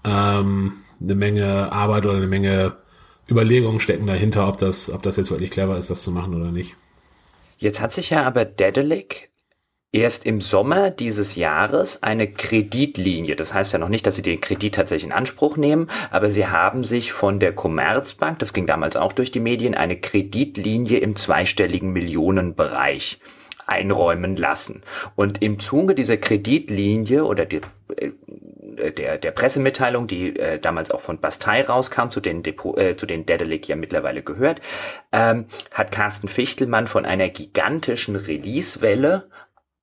[0.04, 2.76] ähm, eine Menge Arbeit oder eine Menge
[3.30, 6.50] Überlegungen stecken dahinter, ob das, ob das jetzt wirklich clever ist, das zu machen oder
[6.50, 6.76] nicht.
[7.58, 9.30] Jetzt hat sich ja aber Dedelic
[9.92, 13.36] erst im Sommer dieses Jahres eine Kreditlinie.
[13.36, 16.46] Das heißt ja noch nicht, dass sie den Kredit tatsächlich in Anspruch nehmen, aber sie
[16.46, 21.16] haben sich von der Commerzbank, das ging damals auch durch die Medien, eine Kreditlinie im
[21.16, 23.20] zweistelligen Millionenbereich
[23.66, 24.82] einräumen lassen.
[25.16, 27.60] Und im Zuge dieser Kreditlinie oder die,
[27.96, 32.96] äh, der, der Pressemitteilung, die äh, damals auch von Bastei rauskam, zu den, Depot, äh,
[32.96, 34.60] zu den Dedelic ja mittlerweile gehört,
[35.12, 39.28] ähm, hat Carsten Fichtelmann von einer gigantischen Release-Welle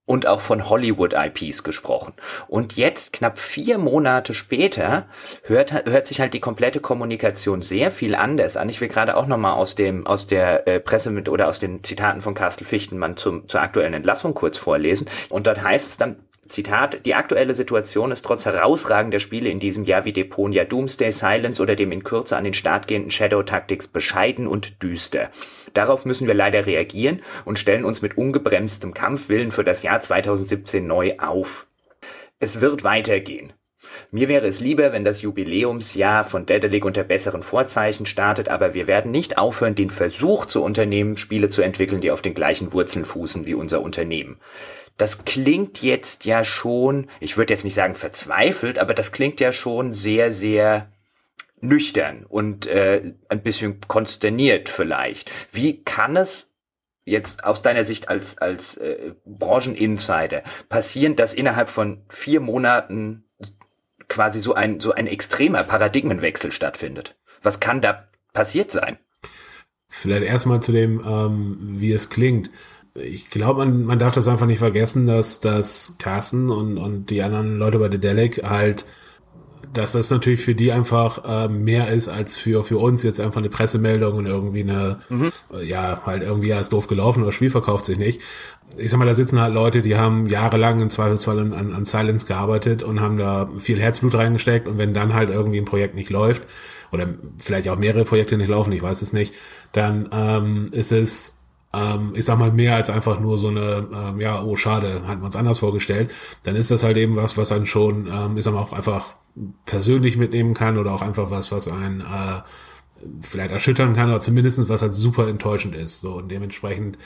[0.07, 2.13] und auch von Hollywood-IPs gesprochen.
[2.47, 5.05] Und jetzt, knapp vier Monate später,
[5.43, 8.69] hört, hört sich halt die komplette Kommunikation sehr viel anders an.
[8.69, 11.83] Ich will gerade auch nochmal aus dem, aus der äh, Presse mit oder aus den
[11.83, 15.07] Zitaten von Carsten Fichtenmann zum, zur aktuellen Entlassung kurz vorlesen.
[15.29, 16.15] Und dort heißt es dann,
[16.47, 21.61] Zitat, die aktuelle Situation ist trotz herausragender Spiele in diesem Jahr wie Deponia Doomsday Silence
[21.61, 25.29] oder dem in Kürze an den Start gehenden Shadow Tactics bescheiden und düster.
[25.73, 30.85] Darauf müssen wir leider reagieren und stellen uns mit ungebremstem Kampfwillen für das Jahr 2017
[30.85, 31.67] neu auf.
[32.39, 33.53] Es wird weitergehen.
[34.11, 38.87] Mir wäre es lieber, wenn das Jubiläumsjahr von Dedelic unter besseren Vorzeichen startet, aber wir
[38.87, 43.05] werden nicht aufhören, den Versuch zu unternehmen, Spiele zu entwickeln, die auf den gleichen Wurzeln
[43.05, 44.39] fußen wie unser Unternehmen.
[44.97, 49.51] Das klingt jetzt ja schon, ich würde jetzt nicht sagen verzweifelt, aber das klingt ja
[49.51, 50.91] schon sehr, sehr
[51.59, 55.31] nüchtern und äh, ein bisschen konsterniert vielleicht.
[55.51, 56.53] Wie kann es
[57.03, 63.23] jetzt aus deiner Sicht als, als äh, Brancheninsider passieren, dass innerhalb von vier Monaten
[64.07, 67.15] quasi so ein, so ein extremer Paradigmenwechsel stattfindet?
[67.41, 68.97] Was kann da passiert sein?
[69.87, 72.49] Vielleicht erstmal zu dem, ähm, wie es klingt.
[72.93, 77.21] Ich glaube, man, man darf das einfach nicht vergessen, dass, dass Carsten und, und die
[77.21, 78.85] anderen Leute bei The Delic halt
[79.77, 83.39] dass das natürlich für die einfach äh, mehr ist als für für uns jetzt einfach
[83.39, 85.31] eine Pressemeldung und irgendwie eine mhm.
[85.63, 88.21] ja halt irgendwie ja ist doof gelaufen oder das Spiel verkauft sich nicht.
[88.77, 91.85] Ich sag mal, da sitzen halt Leute, die haben jahrelang im Zweifelsfall an, an, an
[91.85, 95.95] Silence gearbeitet und haben da viel Herzblut reingesteckt und wenn dann halt irgendwie ein Projekt
[95.95, 96.43] nicht läuft
[96.91, 99.33] oder vielleicht auch mehrere Projekte nicht laufen, ich weiß es nicht,
[99.73, 101.37] dann ähm, ist es
[101.73, 105.21] ähm, ich sag mal, mehr als einfach nur so eine, ähm, ja, oh schade, hatten
[105.21, 106.13] wir uns anders vorgestellt,
[106.43, 109.17] dann ist das halt eben was, was einen schon, ähm, ich sag mal, auch einfach
[109.65, 112.41] persönlich mitnehmen kann oder auch einfach was, was einen äh,
[113.21, 115.99] vielleicht erschüttern kann oder zumindest was halt super enttäuschend ist.
[115.99, 116.97] So und dementsprechend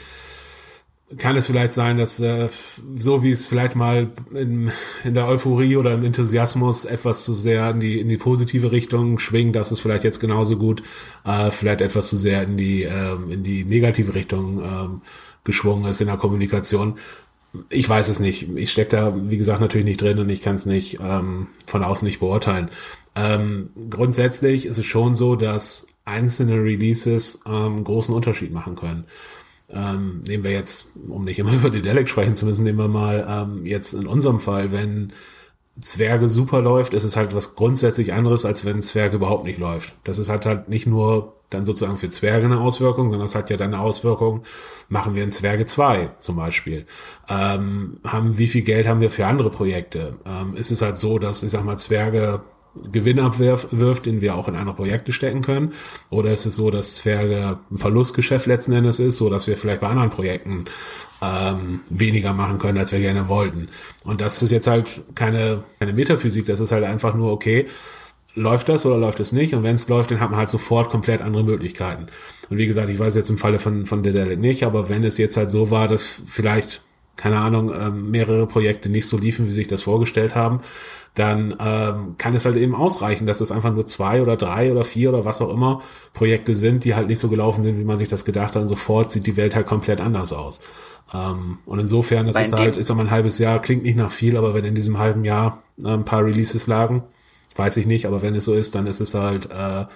[1.18, 2.48] kann es vielleicht sein, dass äh,
[2.94, 4.70] so wie es vielleicht mal in,
[5.04, 9.18] in der Euphorie oder im Enthusiasmus etwas zu sehr in die in die positive Richtung
[9.18, 10.82] schwingt, dass es vielleicht jetzt genauso gut
[11.24, 14.88] äh, vielleicht etwas zu sehr in die äh, in die negative Richtung äh,
[15.44, 16.94] geschwungen ist in der Kommunikation.
[17.68, 18.48] Ich weiß es nicht.
[18.56, 21.84] Ich stecke da, wie gesagt, natürlich nicht drin und ich kann es nicht ähm, von
[21.84, 22.70] außen nicht beurteilen.
[23.14, 29.04] Ähm, grundsätzlich ist es schon so, dass einzelne Releases ähm, großen Unterschied machen können.
[29.68, 32.88] Ähm, nehmen wir jetzt, um nicht immer über die Delic sprechen zu müssen, nehmen wir
[32.88, 35.12] mal ähm, jetzt in unserem Fall, wenn
[35.80, 39.94] Zwerge super läuft, ist es halt was grundsätzlich anderes, als wenn Zwerge überhaupt nicht läuft.
[40.04, 43.50] Das ist halt halt nicht nur dann sozusagen für Zwerge eine Auswirkung, sondern das hat
[43.50, 44.42] ja dann eine Auswirkung,
[44.88, 46.86] machen wir in Zwerge 2 zum Beispiel.
[47.28, 50.18] Ähm, haben, wie viel Geld haben wir für andere Projekte?
[50.26, 52.42] Ähm, ist es halt so, dass, ich sag mal, Zwerge
[52.74, 55.72] Gewinn abwirft, den wir auch in andere Projekte stecken können?
[56.08, 59.82] Oder ist es so, dass Zwerge ein Verlustgeschäft letzten Endes ist, so dass wir vielleicht
[59.82, 60.64] bei anderen Projekten
[61.20, 63.68] ähm, weniger machen können, als wir gerne wollten?
[64.04, 67.66] Und das ist jetzt halt keine, keine Metaphysik, das ist halt einfach nur, okay,
[68.34, 69.54] läuft das oder läuft es nicht?
[69.54, 72.06] Und wenn es läuft, dann hat man halt sofort komplett andere Möglichkeiten.
[72.48, 75.18] Und wie gesagt, ich weiß jetzt im Falle von, von Dedelic nicht, aber wenn es
[75.18, 76.82] jetzt halt so war, dass vielleicht
[77.16, 80.60] keine Ahnung, ähm, mehrere Projekte nicht so liefen, wie sich das vorgestellt haben,
[81.14, 84.82] dann ähm, kann es halt eben ausreichen, dass es einfach nur zwei oder drei oder
[84.82, 85.82] vier oder was auch immer
[86.14, 88.62] Projekte sind, die halt nicht so gelaufen sind, wie man sich das gedacht hat.
[88.62, 90.62] Und sofort sieht die Welt halt komplett anders aus.
[91.12, 94.38] Ähm, und insofern ist es halt, ist aber ein halbes Jahr, klingt nicht nach viel,
[94.38, 97.02] aber wenn in diesem halben Jahr äh, ein paar Releases lagen,
[97.56, 99.86] weiß ich nicht, aber wenn es so ist, dann ist es halt äh,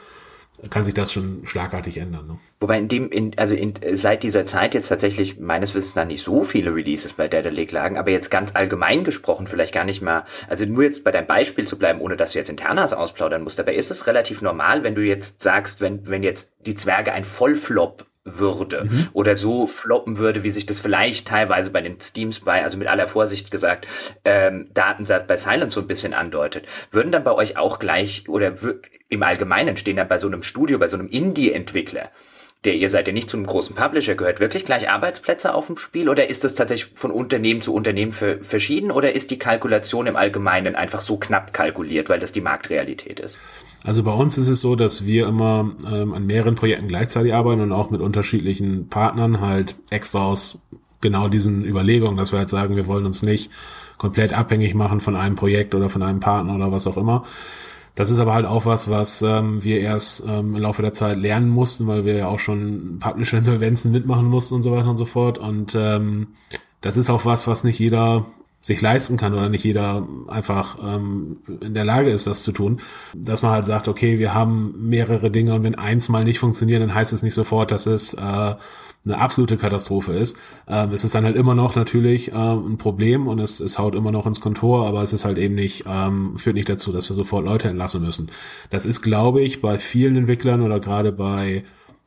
[0.71, 2.27] kann sich das schon schlagartig ändern.
[2.27, 2.39] Ne?
[2.61, 6.23] Wobei in dem, in, also in, seit dieser Zeit jetzt tatsächlich meines Wissens nach nicht
[6.23, 10.25] so viele Releases bei Daedalic lagen, aber jetzt ganz allgemein gesprochen vielleicht gar nicht mal,
[10.49, 13.61] also nur jetzt bei deinem Beispiel zu bleiben, ohne dass du jetzt Internas ausplaudern musst,
[13.61, 17.25] aber ist es relativ normal, wenn du jetzt sagst, wenn, wenn jetzt die Zwerge ein
[17.25, 19.09] Vollflop würde mhm.
[19.13, 22.89] oder so floppen würde, wie sich das vielleicht teilweise bei den Steams bei, also mit
[22.89, 23.87] aller Vorsicht gesagt,
[24.25, 28.53] ähm, Datensatz bei Silence so ein bisschen andeutet, würden dann bei euch auch gleich oder
[29.09, 32.11] im Allgemeinen stehen dann bei so einem Studio, bei so einem Indie-Entwickler,
[32.65, 35.79] der ihr seid, der nicht zu einem großen Publisher gehört, wirklich gleich Arbeitsplätze auf dem
[35.79, 40.09] Spiel oder ist das tatsächlich von Unternehmen zu Unternehmen für, verschieden oder ist die Kalkulation
[40.09, 43.39] im Allgemeinen einfach so knapp kalkuliert, weil das die Marktrealität ist?
[43.85, 47.61] Also bei uns ist es so, dass wir immer ähm, an mehreren Projekten gleichzeitig arbeiten
[47.61, 50.63] und auch mit unterschiedlichen Partnern halt extra aus
[51.01, 53.51] genau diesen Überlegungen, dass wir halt sagen, wir wollen uns nicht
[53.99, 57.23] komplett abhängig machen von einem Projekt oder von einem Partner oder was auch immer.
[57.95, 61.19] Das ist aber halt auch was, was ähm, wir erst ähm, im Laufe der Zeit
[61.19, 65.07] lernen mussten, weil wir ja auch schon Publisher-Insolvenzen mitmachen mussten und so weiter und so
[65.07, 65.39] fort.
[65.39, 66.29] Und ähm,
[66.83, 68.27] das ist auch was, was nicht jeder
[68.61, 72.79] sich leisten kann oder nicht jeder einfach ähm, in der Lage ist, das zu tun,
[73.15, 76.83] dass man halt sagt, okay, wir haben mehrere Dinge und wenn eins mal nicht funktioniert,
[76.83, 78.55] dann heißt es nicht sofort, dass es äh,
[79.07, 80.37] eine absolute Katastrophe ist.
[80.67, 83.95] Ähm, es ist dann halt immer noch natürlich ähm, ein Problem und es, es haut
[83.95, 87.09] immer noch ins Kontor, aber es ist halt eben nicht, ähm, führt nicht dazu, dass
[87.09, 88.31] wir sofort Leute entlassen müssen.
[88.71, 91.63] Das ist, glaube ich, bei vielen Entwicklern oder gerade bei,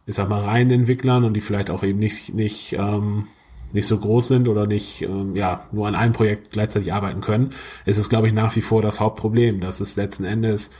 [0.05, 3.27] ich sag mal, reinen Entwicklern und die vielleicht auch eben nicht, nicht ähm,
[3.73, 7.51] nicht so groß sind oder nicht ähm, ja nur an einem Projekt gleichzeitig arbeiten können,
[7.85, 10.71] ist es glaube ich nach wie vor das Hauptproblem, dass es letzten Endes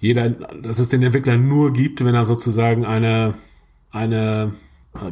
[0.00, 3.34] jeder, dass es den Entwickler nur gibt, wenn er sozusagen eine
[3.90, 4.52] eine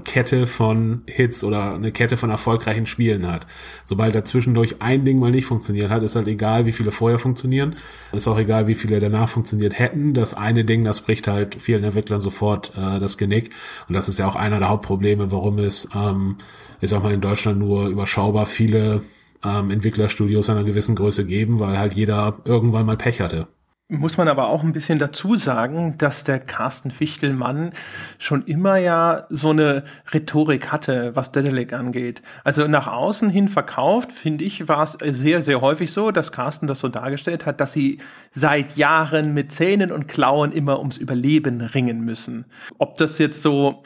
[0.05, 3.47] Kette von Hits oder eine Kette von erfolgreichen Spielen hat.
[3.85, 7.19] Sobald da zwischendurch ein Ding mal nicht funktioniert hat, ist halt egal, wie viele vorher
[7.19, 7.77] funktionieren.
[8.13, 10.15] Ist auch egal, wie viele danach funktioniert hätten.
[10.15, 13.51] Das eine Ding, das bricht halt vielen Entwicklern sofort äh, das Genick.
[13.89, 16.37] Und das ist ja auch einer der Hauptprobleme, warum es, ähm,
[16.81, 19.03] ich sag mal, in Deutschland nur überschaubar viele
[19.45, 23.49] ähm, Entwicklerstudios einer gewissen Größe geben, weil halt jeder irgendwann mal Pech hatte.
[23.91, 27.75] Muss man aber auch ein bisschen dazu sagen, dass der Carsten Fichtelmann
[28.19, 32.23] schon immer ja so eine Rhetorik hatte, was Dedelic angeht.
[32.45, 36.67] Also nach außen hin verkauft, finde ich, war es sehr, sehr häufig so, dass Carsten
[36.67, 37.99] das so dargestellt hat, dass sie
[38.31, 42.47] seit Jahren mit Zähnen und Klauen immer ums Überleben ringen müssen.
[42.79, 43.83] Ob das jetzt so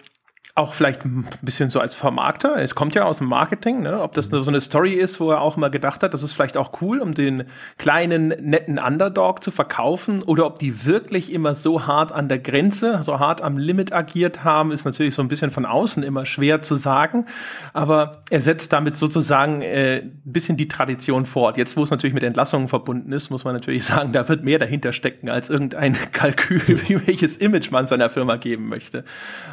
[0.58, 2.56] auch vielleicht ein bisschen so als Vermarkter.
[2.56, 4.02] Es kommt ja aus dem Marketing, ne?
[4.02, 4.42] ob das mhm.
[4.42, 7.00] so eine Story ist, wo er auch immer gedacht hat, das ist vielleicht auch cool,
[7.00, 7.44] um den
[7.78, 13.00] kleinen, netten Underdog zu verkaufen oder ob die wirklich immer so hart an der Grenze,
[13.02, 16.60] so hart am Limit agiert haben, ist natürlich so ein bisschen von außen immer schwer
[16.60, 17.26] zu sagen.
[17.72, 21.56] Aber er setzt damit sozusagen äh, ein bisschen die Tradition fort.
[21.56, 24.58] Jetzt, wo es natürlich mit Entlassungen verbunden ist, muss man natürlich sagen, da wird mehr
[24.58, 29.04] dahinter stecken als irgendein Kalkül, wie welches Image man seiner Firma geben möchte.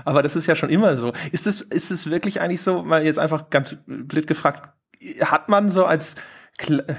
[0.03, 1.13] Aber das ist ja schon immer so.
[1.31, 4.69] Ist es, ist es wirklich eigentlich so, mal jetzt einfach ganz blöd gefragt,
[5.21, 6.15] hat man so als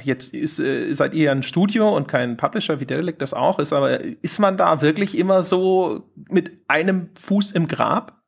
[0.05, 3.73] jetzt ist, äh, seid ihr ein Studio und kein Publisher, wie Dedelic das auch ist,
[3.73, 8.23] aber ist man da wirklich immer so mit einem Fuß im Grab?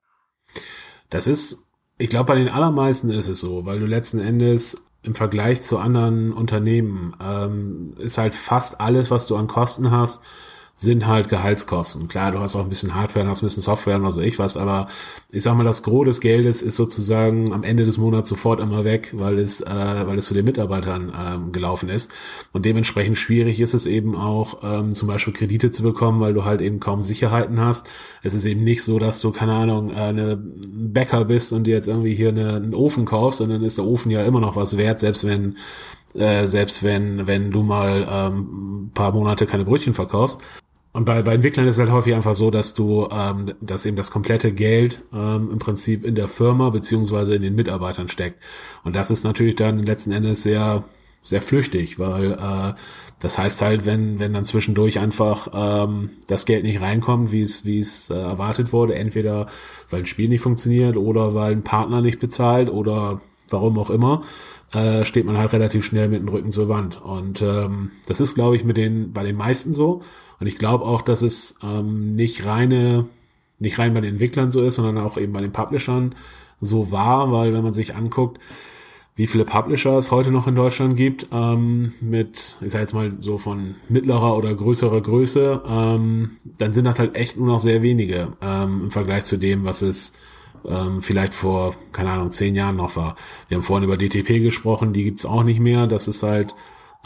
[1.11, 5.15] Das ist, ich glaube, bei den allermeisten ist es so, weil du letzten Endes im
[5.15, 10.25] Vergleich zu anderen Unternehmen ähm, ist halt fast alles, was du an Kosten hast,
[10.81, 12.07] sind halt Gehaltskosten.
[12.07, 14.39] Klar, du hast auch ein bisschen Hardware, hast ein bisschen Software und was weiß ich
[14.39, 14.87] was, aber
[15.33, 18.85] ich sag mal, das Gros des Geldes ist sozusagen am Ende des Monats sofort immer
[18.85, 19.67] weg, weil es, äh,
[20.07, 22.13] weil es zu den Mitarbeitern ähm, gelaufen ist.
[22.53, 26.45] Und dementsprechend schwierig ist es eben auch, ähm, zum Beispiel Kredite zu bekommen, weil du
[26.45, 27.89] halt eben kaum Sicherheiten hast.
[28.23, 31.75] Es ist eben nicht so, dass du, keine Ahnung, äh, eine Bäcker bist und dir
[31.75, 34.77] jetzt irgendwie hier eine, einen Ofen kaufst, sondern ist der Ofen ja immer noch was
[34.77, 35.57] wert, selbst wenn
[36.15, 40.41] äh, selbst wenn wenn du mal ähm, paar Monate keine Brötchen verkaufst.
[40.99, 43.97] Und bei, bei Entwicklern ist es halt häufig einfach so, dass du, ähm, dass eben
[43.97, 48.43] das komplette Geld ähm, im Prinzip in der Firma beziehungsweise in den Mitarbeitern steckt.
[48.83, 50.83] Und das ist natürlich dann letzten Endes sehr,
[51.23, 52.75] sehr flüchtig, weil äh,
[53.21, 57.65] das heißt halt, wenn, wenn dann zwischendurch einfach ähm, das Geld nicht reinkommt, wie es,
[57.65, 59.47] wie es äh, erwartet wurde, entweder
[59.91, 63.21] weil ein Spiel nicht funktioniert oder weil ein Partner nicht bezahlt oder
[63.51, 64.23] warum auch immer,
[64.73, 67.01] äh, steht man halt relativ schnell mit dem Rücken zur Wand.
[67.03, 70.01] Und ähm, das ist, glaube ich, mit den, bei den meisten so.
[70.41, 73.07] Und ich glaube auch, dass es ähm, nicht reine,
[73.59, 76.15] nicht rein bei den Entwicklern so ist, sondern auch eben bei den Publishern
[76.61, 78.39] so war, weil wenn man sich anguckt,
[79.19, 83.17] wie viele Publisher es heute noch in Deutschland gibt, ähm, mit, ich sag jetzt mal
[83.19, 87.83] so von mittlerer oder größerer Größe, ähm, dann sind das halt echt nur noch sehr
[87.83, 90.13] wenige ähm, im Vergleich zu dem, was es
[90.67, 93.15] ähm, vielleicht vor, keine Ahnung, zehn Jahren noch war.
[93.49, 95.87] Wir haben vorhin über DTP gesprochen, die gibt's auch nicht mehr.
[95.87, 96.55] Das ist halt,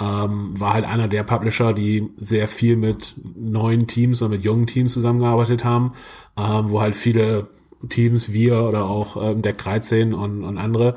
[0.00, 4.66] ähm, war halt einer der Publisher, die sehr viel mit neuen Teams oder mit jungen
[4.66, 5.92] Teams zusammengearbeitet haben,
[6.36, 7.48] ähm, wo halt viele
[7.88, 10.94] Teams, wir oder auch ähm, Deck 13 und, und andere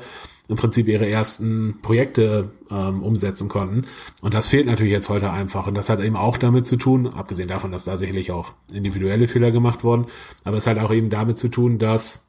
[0.48, 3.84] im Prinzip ihre ersten Projekte ähm, umsetzen konnten.
[4.22, 5.66] Und das fehlt natürlich jetzt heute einfach.
[5.66, 9.26] Und das hat eben auch damit zu tun, abgesehen davon, dass da sicherlich auch individuelle
[9.26, 10.06] Fehler gemacht wurden,
[10.44, 12.25] aber es hat auch eben damit zu tun, dass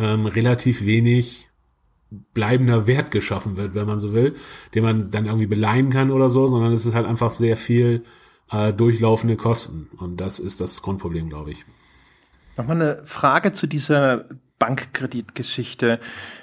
[0.00, 1.48] ähm, relativ wenig
[2.34, 4.34] bleibender Wert geschaffen wird, wenn man so will,
[4.74, 8.02] den man dann irgendwie beleihen kann oder so, sondern es ist halt einfach sehr viel
[8.50, 9.88] äh, durchlaufende Kosten.
[9.96, 11.64] Und das ist das Grundproblem, glaube ich.
[12.56, 14.24] Nochmal eine Frage zu dieser
[14.60, 15.98] Bankkreditgeschichte.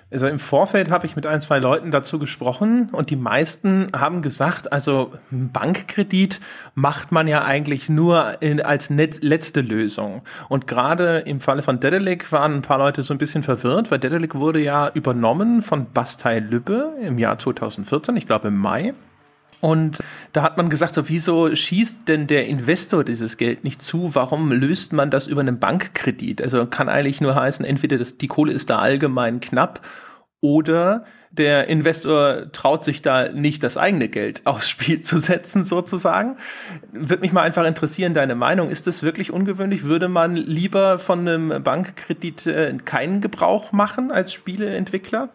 [0.10, 4.22] Also im Vorfeld habe ich mit ein, zwei Leuten dazu gesprochen und die meisten haben
[4.22, 6.39] gesagt, also Bankkredit
[6.76, 10.24] macht man ja eigentlich nur in, als net, letzte Lösung.
[10.49, 13.99] Und gerade im Falle von Dedelic waren ein paar Leute so ein bisschen verwirrt, weil
[13.99, 18.93] Dedelic wurde ja übernommen von Bastei Lübbe im Jahr 2014, ich glaube im Mai.
[19.60, 19.97] Und
[20.34, 24.14] da hat man gesagt, so, wieso schießt denn der Investor dieses Geld nicht zu?
[24.14, 26.41] Warum löst man das über einen Bankkredit?
[26.41, 29.82] Also kann eigentlich nur heißen, entweder das, die Kohle ist da allgemein knapp
[30.41, 36.38] oder der Investor traut sich da nicht das eigene Geld aufs Spiel zu setzen, sozusagen.
[36.91, 38.70] Würde mich mal einfach interessieren, deine Meinung.
[38.70, 39.84] Ist das wirklich ungewöhnlich?
[39.84, 45.30] Würde man lieber von einem Bankkredit äh, keinen Gebrauch machen als Spieleentwickler?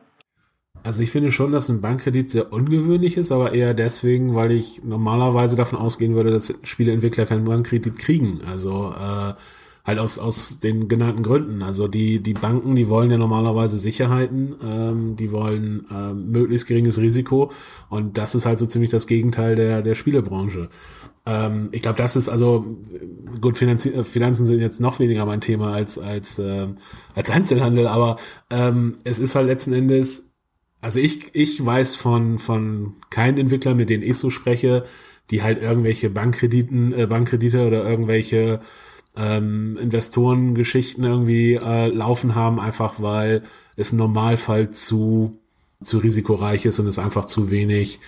[0.84, 4.82] Also ich finde schon, dass ein Bankkredit sehr ungewöhnlich ist, aber eher deswegen, weil ich
[4.84, 8.40] normalerweise davon ausgehen würde, dass Spieleentwickler keinen Bankkredit kriegen.
[8.50, 9.34] Also äh,
[9.84, 11.62] halt aus, aus den genannten Gründen.
[11.62, 16.98] Also die, die Banken, die wollen ja normalerweise Sicherheiten, ähm, die wollen ähm, möglichst geringes
[16.98, 17.50] Risiko
[17.88, 20.68] und das ist halt so ziemlich das Gegenteil der, der Spielebranche.
[21.26, 22.64] Ähm, ich glaube, das ist also,
[23.40, 26.68] gut, Finanzi Finanzen sind jetzt noch weniger mein Thema als, als, äh,
[27.14, 28.16] als Einzelhandel, aber
[28.50, 30.31] ähm, es ist halt letzten Endes
[30.82, 34.84] also ich, ich weiß von, von keinen Entwicklern, mit denen ich so spreche,
[35.30, 38.60] die halt irgendwelche Bankkrediten, äh, Bankkredite oder irgendwelche
[39.16, 43.42] ähm, Investorengeschichten irgendwie äh, laufen haben, einfach weil
[43.76, 45.38] es im Normalfall zu,
[45.82, 48.00] zu risikoreich ist und es einfach zu wenig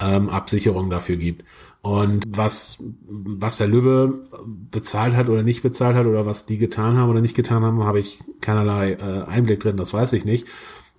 [0.00, 1.44] ähm, Absicherung dafür gibt.
[1.82, 4.22] Und was, was der Lübbe
[4.70, 7.84] bezahlt hat oder nicht bezahlt hat oder was die getan haben oder nicht getan haben,
[7.84, 10.46] habe ich keinerlei äh, Einblick drin, das weiß ich nicht.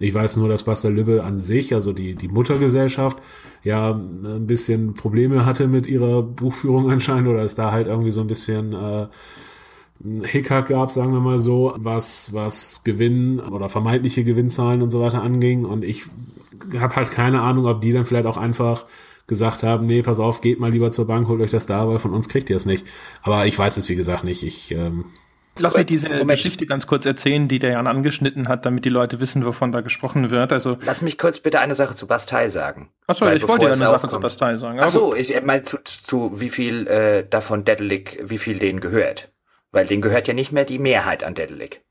[0.03, 3.17] Ich weiß nur, dass Basta Lübbe an sich, also die, die Muttergesellschaft,
[3.63, 8.21] ja ein bisschen Probleme hatte mit ihrer Buchführung anscheinend oder es da halt irgendwie so
[8.21, 9.07] ein bisschen äh,
[10.23, 15.23] Hickhack gab, sagen wir mal so, was, was Gewinn oder vermeintliche Gewinnzahlen und so weiter
[15.23, 15.63] anging.
[15.63, 16.03] Und ich
[16.77, 18.85] habe halt keine Ahnung, ob die dann vielleicht auch einfach
[19.27, 21.99] gesagt haben, nee, pass auf, geht mal lieber zur Bank, holt euch das da, weil
[21.99, 22.85] von uns kriegt ihr es nicht.
[23.21, 24.43] Aber ich weiß es, wie gesagt, nicht.
[24.43, 25.05] Ich ähm,
[25.59, 26.31] Lass mich diese Moment.
[26.31, 29.81] Geschichte ganz kurz erzählen, die der Jan angeschnitten hat, damit die Leute wissen, wovon da
[29.81, 30.51] gesprochen wird.
[30.51, 32.89] Also Lass mich kurz bitte eine Sache zu Bastei sagen.
[33.07, 34.79] Achso, ich wollte ja eine Sache zu Bastei sagen.
[34.79, 39.31] Achso, ich meine zu, zu wie viel äh, davon Dedelic, wie viel denen gehört.
[39.71, 41.81] Weil denen gehört ja nicht mehr die Mehrheit an Dedelic.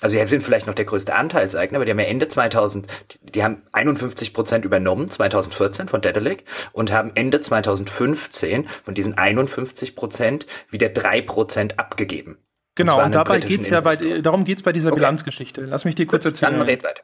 [0.00, 2.88] Also die sind vielleicht noch der größte Anteilseigner, aber die haben ja Ende 2000,
[3.22, 6.42] die haben 51 Prozent übernommen, 2014 von Dedelic
[6.72, 12.38] und haben Ende 2015 von diesen 51 Prozent wieder drei Prozent abgegeben.
[12.74, 15.00] Genau, und, und dabei geht's ja bei, darum geht's bei dieser okay.
[15.00, 15.62] Bilanzgeschichte.
[15.62, 16.52] Lass mich dir kurz erzählen.
[16.52, 17.02] Dann red weiter.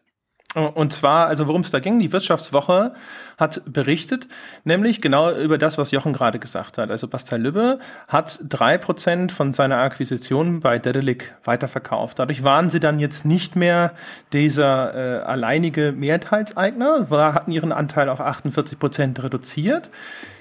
[0.54, 2.94] Und zwar, also worum es da ging, die Wirtschaftswoche
[3.36, 4.28] hat berichtet,
[4.64, 6.90] nämlich genau über das, was Jochen gerade gesagt hat.
[6.90, 12.18] Also Bastei Lübbe hat drei Prozent von seiner Akquisition bei Dedelic weiterverkauft.
[12.18, 13.92] Dadurch waren sie dann jetzt nicht mehr
[14.32, 19.90] dieser äh, alleinige Mehrteilseigner, war, hatten ihren Anteil auf 48% reduziert.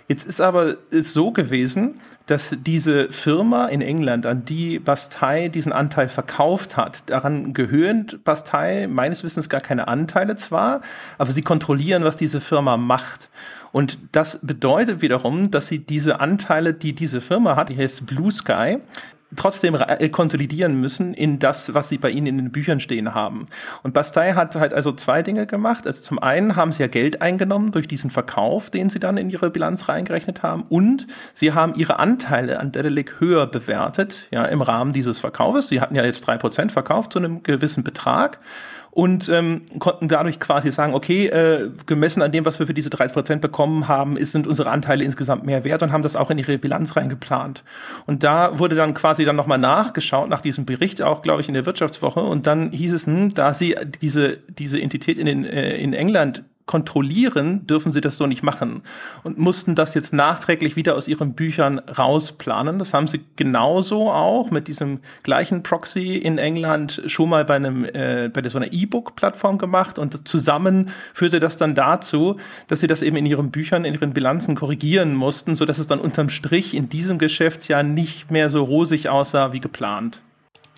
[0.07, 5.73] Jetzt ist aber ist so gewesen, dass diese Firma in England, an die Bastei diesen
[5.73, 10.79] Anteil verkauft hat, daran gehören Bastei meines Wissens gar keine Anteile zwar,
[11.17, 13.29] aber sie kontrollieren, was diese Firma macht.
[13.73, 18.31] Und das bedeutet wiederum, dass sie diese Anteile, die diese Firma hat, die heißt Blue
[18.31, 18.79] Sky,
[19.35, 23.47] trotzdem äh, konsolidieren müssen in das, was sie bei ihnen in den Büchern stehen haben.
[23.83, 25.85] Und Bastei hat halt also zwei Dinge gemacht.
[25.85, 29.29] Also zum einen haben sie ja Geld eingenommen durch diesen Verkauf, den sie dann in
[29.29, 30.63] ihre Bilanz reingerechnet haben.
[30.63, 35.67] Und sie haben ihre Anteile an Dedelic höher bewertet, ja, im Rahmen dieses Verkaufes.
[35.67, 38.39] Sie hatten ja jetzt drei Prozent verkauft zu einem gewissen Betrag
[38.91, 42.89] und ähm, konnten dadurch quasi sagen, okay, äh, gemessen an dem, was wir für diese
[42.89, 46.31] 30 Prozent bekommen haben, ist, sind unsere Anteile insgesamt mehr wert und haben das auch
[46.31, 47.63] in ihre Bilanz reingeplant.
[48.05, 51.53] Und da wurde dann quasi dann nochmal nachgeschaut, nach diesem Bericht, auch glaube ich in
[51.53, 55.77] der Wirtschaftswoche, und dann hieß es, hm, da sie diese, diese Entität in, den, äh,
[55.77, 58.83] in England kontrollieren, dürfen sie das so nicht machen
[59.23, 62.77] und mussten das jetzt nachträglich wieder aus ihren Büchern rausplanen.
[62.77, 67.85] Das haben sie genauso auch mit diesem gleichen Proxy in England schon mal bei einem
[67.85, 72.37] äh, bei so einer E-Book-Plattform gemacht und zusammen führte das dann dazu,
[72.67, 75.87] dass sie das eben in ihren Büchern, in ihren Bilanzen korrigieren mussten, so dass es
[75.87, 80.21] dann unterm Strich in diesem Geschäftsjahr nicht mehr so rosig aussah wie geplant.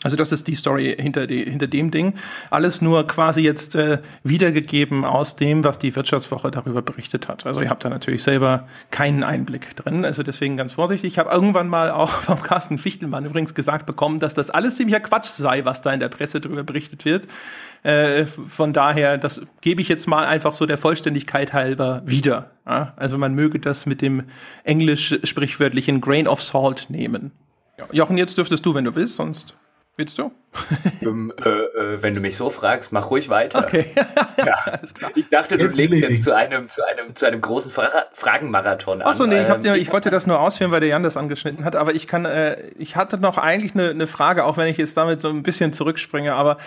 [0.03, 2.13] Also das ist die Story hinter, die, hinter dem Ding.
[2.51, 7.45] Alles nur quasi jetzt äh, wiedergegeben aus dem, was die Wirtschaftswoche darüber berichtet hat.
[7.45, 10.05] Also ihr habt da natürlich selber keinen Einblick drin.
[10.05, 11.11] Also deswegen ganz vorsichtig.
[11.13, 15.01] Ich habe irgendwann mal auch vom Carsten Fichtelmann übrigens gesagt bekommen, dass das alles ziemlicher
[15.01, 17.27] Quatsch sei, was da in der Presse darüber berichtet wird.
[17.83, 22.51] Äh, von daher, das gebe ich jetzt mal einfach so der Vollständigkeit halber wieder.
[22.65, 22.93] Ja?
[22.95, 24.23] Also man möge das mit dem
[24.63, 27.31] englisch sprichwörtlichen Grain of Salt nehmen.
[27.77, 27.85] Ja.
[27.91, 29.55] Jochen, jetzt dürftest du, wenn du willst, sonst
[29.99, 30.31] Willst du?
[31.05, 33.59] um, äh, äh, wenn du mich so fragst, mach ruhig weiter.
[33.59, 33.87] Okay.
[34.37, 34.79] ja.
[35.15, 39.01] Ich dachte, du jetzt legst jetzt zu einem, zu einem, zu einem großen Fra Fragenmarathon
[39.01, 39.07] an.
[39.09, 41.65] Achso, nee, ich, hab, ähm, ich wollte das nur ausführen, weil der Jan das angeschnitten
[41.65, 44.77] hat, aber ich kann, äh, ich hatte noch eigentlich eine, eine Frage, auch wenn ich
[44.77, 46.59] jetzt damit so ein bisschen zurückspringe, aber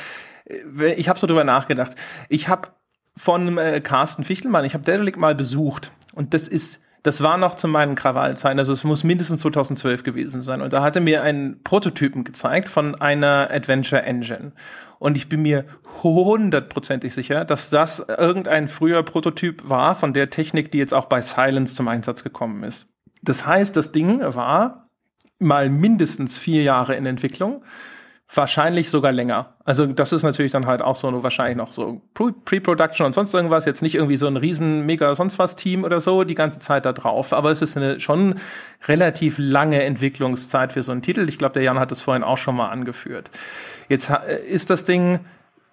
[0.44, 1.94] äh, ich habe so drüber nachgedacht.
[2.28, 2.68] Ich habe
[3.16, 7.56] von äh, Carsten Fichtelmann, ich habe Dedelic mal besucht und das ist das war noch
[7.56, 10.60] zu meinen Krawallzeiten, also es muss mindestens 2012 gewesen sein.
[10.60, 14.52] Und da hatte mir einen Prototypen gezeigt von einer Adventure Engine.
[15.00, 15.64] Und ich bin mir
[16.02, 21.20] hundertprozentig sicher, dass das irgendein früher Prototyp war von der Technik, die jetzt auch bei
[21.20, 22.86] Silence zum Einsatz gekommen ist.
[23.22, 24.88] Das heißt, das Ding war
[25.40, 27.64] mal mindestens vier Jahre in Entwicklung
[28.34, 29.52] Wahrscheinlich sogar länger.
[29.64, 33.34] Also das ist natürlich dann halt auch so nur wahrscheinlich noch so Pre-Production und sonst
[33.34, 33.66] irgendwas.
[33.66, 36.86] Jetzt nicht irgendwie so ein riesen mega sonst was Team oder so die ganze Zeit
[36.86, 37.32] da drauf.
[37.34, 38.36] Aber es ist eine schon
[38.86, 41.28] relativ lange Entwicklungszeit für so einen Titel.
[41.28, 43.30] Ich glaube, der Jan hat es vorhin auch schon mal angeführt.
[43.88, 44.10] Jetzt
[44.48, 45.20] ist das Ding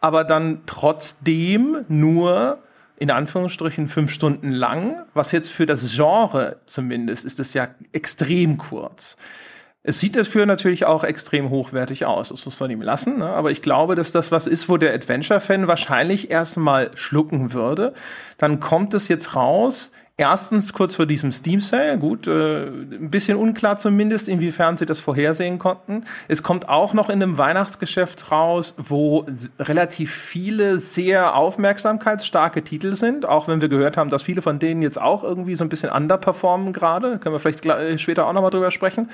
[0.01, 2.59] aber dann trotzdem nur
[2.97, 8.57] in Anführungsstrichen fünf Stunden lang, was jetzt für das Genre zumindest ist es ja extrem
[8.57, 9.15] kurz.
[9.81, 13.19] Es sieht dafür natürlich auch extrem hochwertig aus, das muss man ihm lassen.
[13.19, 13.27] Ne?
[13.27, 17.93] Aber ich glaube, dass das was ist, wo der Adventure-Fan wahrscheinlich erstmal schlucken würde.
[18.37, 19.91] Dann kommt es jetzt raus.
[20.17, 24.99] Erstens kurz vor diesem Steam Sale, gut, äh, ein bisschen unklar zumindest, inwiefern sie das
[24.99, 26.03] vorhersehen konnten.
[26.27, 29.25] Es kommt auch noch in einem Weihnachtsgeschäft raus, wo
[29.59, 34.81] relativ viele sehr aufmerksamkeitsstarke Titel sind, auch wenn wir gehört haben, dass viele von denen
[34.81, 37.17] jetzt auch irgendwie so ein bisschen underperformen gerade.
[37.19, 37.63] Können wir vielleicht
[38.01, 39.07] später auch nochmal drüber sprechen.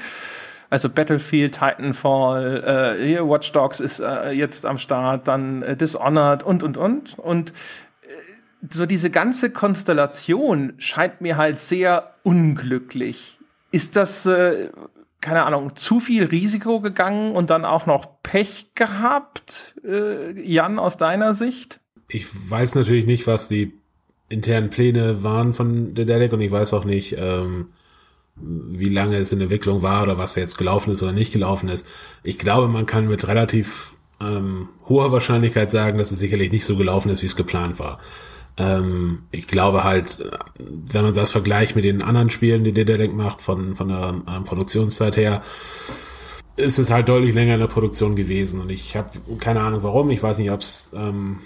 [0.76, 6.64] Also Battlefield, Titanfall, äh, Watch Dogs ist äh, jetzt am Start, dann äh, Dishonored und,
[6.64, 7.18] und, und.
[7.18, 7.54] Und äh,
[8.70, 13.40] so diese ganze Konstellation scheint mir halt sehr unglücklich.
[13.72, 14.70] Ist das, äh,
[15.22, 20.98] keine Ahnung, zu viel Risiko gegangen und dann auch noch Pech gehabt, äh, Jan, aus
[20.98, 21.80] deiner Sicht?
[22.10, 23.80] Ich weiß natürlich nicht, was die
[24.28, 27.70] internen Pläne waren von der Dedek und ich weiß auch nicht, ähm,
[28.36, 31.88] wie lange es in Entwicklung war oder was jetzt gelaufen ist oder nicht gelaufen ist.
[32.24, 36.76] Ich glaube, man kann mit relativ ähm, hoher Wahrscheinlichkeit sagen, dass es sicherlich nicht so
[36.76, 38.00] gelaufen ist, wie es geplant war.
[38.58, 43.42] Ähm, ich glaube halt, wenn man das vergleicht mit den anderen Spielen, die Dedelic macht,
[43.42, 45.42] von, von der ähm, Produktionszeit her,
[46.58, 48.62] ist es halt deutlich länger in der Produktion gewesen.
[48.62, 49.10] Und ich habe
[49.40, 50.10] keine Ahnung warum.
[50.10, 51.40] Ich weiß nicht, ob es ähm,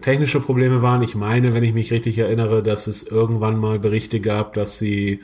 [0.00, 1.02] technische Probleme waren.
[1.02, 5.20] Ich meine, wenn ich mich richtig erinnere, dass es irgendwann mal Berichte gab, dass sie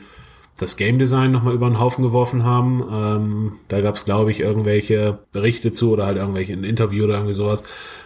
[0.57, 2.83] das Game Design nochmal über den Haufen geworfen haben.
[2.91, 7.15] Ähm, da gab es, glaube ich, irgendwelche Berichte zu oder halt irgendwelche ein Interview oder
[7.15, 7.63] irgendwie sowas,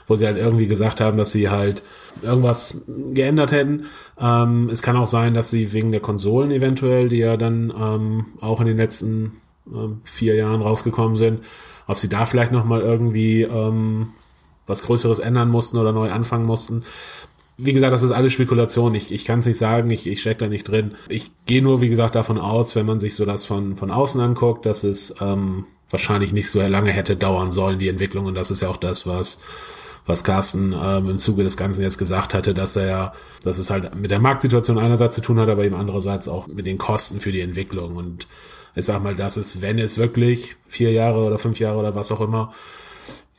[0.08, 1.84] wo sie halt irgendwie gesagt haben, dass sie halt
[2.22, 3.86] irgendwas geändert hätten.
[4.20, 8.26] Ähm, es kann auch sein, dass sie wegen der Konsolen eventuell, die ja dann ähm,
[8.40, 9.34] auch in den letzten
[9.68, 11.44] ähm, vier Jahren rausgekommen sind,
[11.88, 14.10] ob sie da vielleicht nochmal irgendwie ähm,
[14.66, 16.84] was Größeres ändern mussten oder neu anfangen mussten
[17.58, 18.96] wie gesagt, das ist alles Spekulation.
[18.96, 20.96] Ich, ich kann es nicht sagen, ich, ich stecke da nicht drin.
[21.08, 24.20] Ich gehe nur, wie gesagt, davon aus, wenn man sich so das von, von außen
[24.20, 28.26] anguckt, dass es ähm, wahrscheinlich nicht so lange hätte dauern sollen, die Entwicklung.
[28.26, 29.40] Und das ist ja auch das, was
[30.06, 33.12] was Carsten ähm, im Zuge des Ganzen jetzt gesagt hatte, dass er ja,
[33.44, 36.68] dass es halt mit der Marktsituation einerseits zu tun hat, aber eben andererseits auch mit
[36.68, 37.96] den Kosten für die Entwicklung.
[37.96, 38.28] Und
[38.76, 42.12] ich sag mal, das ist, wenn es wirklich vier Jahre oder fünf Jahre oder was
[42.12, 42.52] auch immer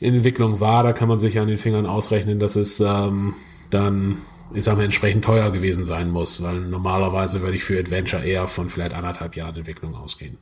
[0.00, 3.34] in Entwicklung war, da kann man sich an den Fingern ausrechnen, dass es ähm,
[3.70, 4.18] dann,
[4.54, 8.48] ich sag mal, entsprechend teuer gewesen sein muss, weil normalerweise würde ich für Adventure eher
[8.48, 10.38] von vielleicht anderthalb Jahren Entwicklung ausgehen.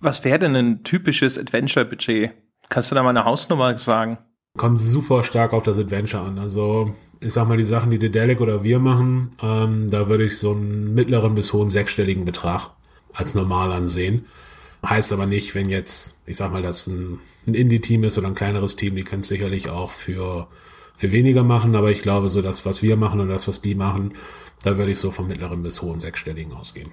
[0.00, 2.32] Was wäre denn ein typisches Adventure-Budget?
[2.68, 4.18] Kannst du da mal eine Hausnummer sagen?
[4.56, 6.38] Kommt super stark auf das Adventure an.
[6.38, 10.38] Also, ich sag mal, die Sachen, die Dedelic oder wir machen, ähm, da würde ich
[10.38, 12.70] so einen mittleren bis hohen sechsstelligen Betrag
[13.12, 14.26] als normal ansehen.
[14.84, 18.34] Heißt aber nicht, wenn jetzt, ich sag mal, das ein, ein Indie-Team ist oder ein
[18.34, 20.48] kleineres Team, die können es sicherlich auch für,
[21.02, 23.74] für weniger machen, aber ich glaube, so das, was wir machen und das, was die
[23.74, 24.12] machen,
[24.62, 26.92] da würde ich so vom mittleren bis hohen sechsstelligen ausgehen.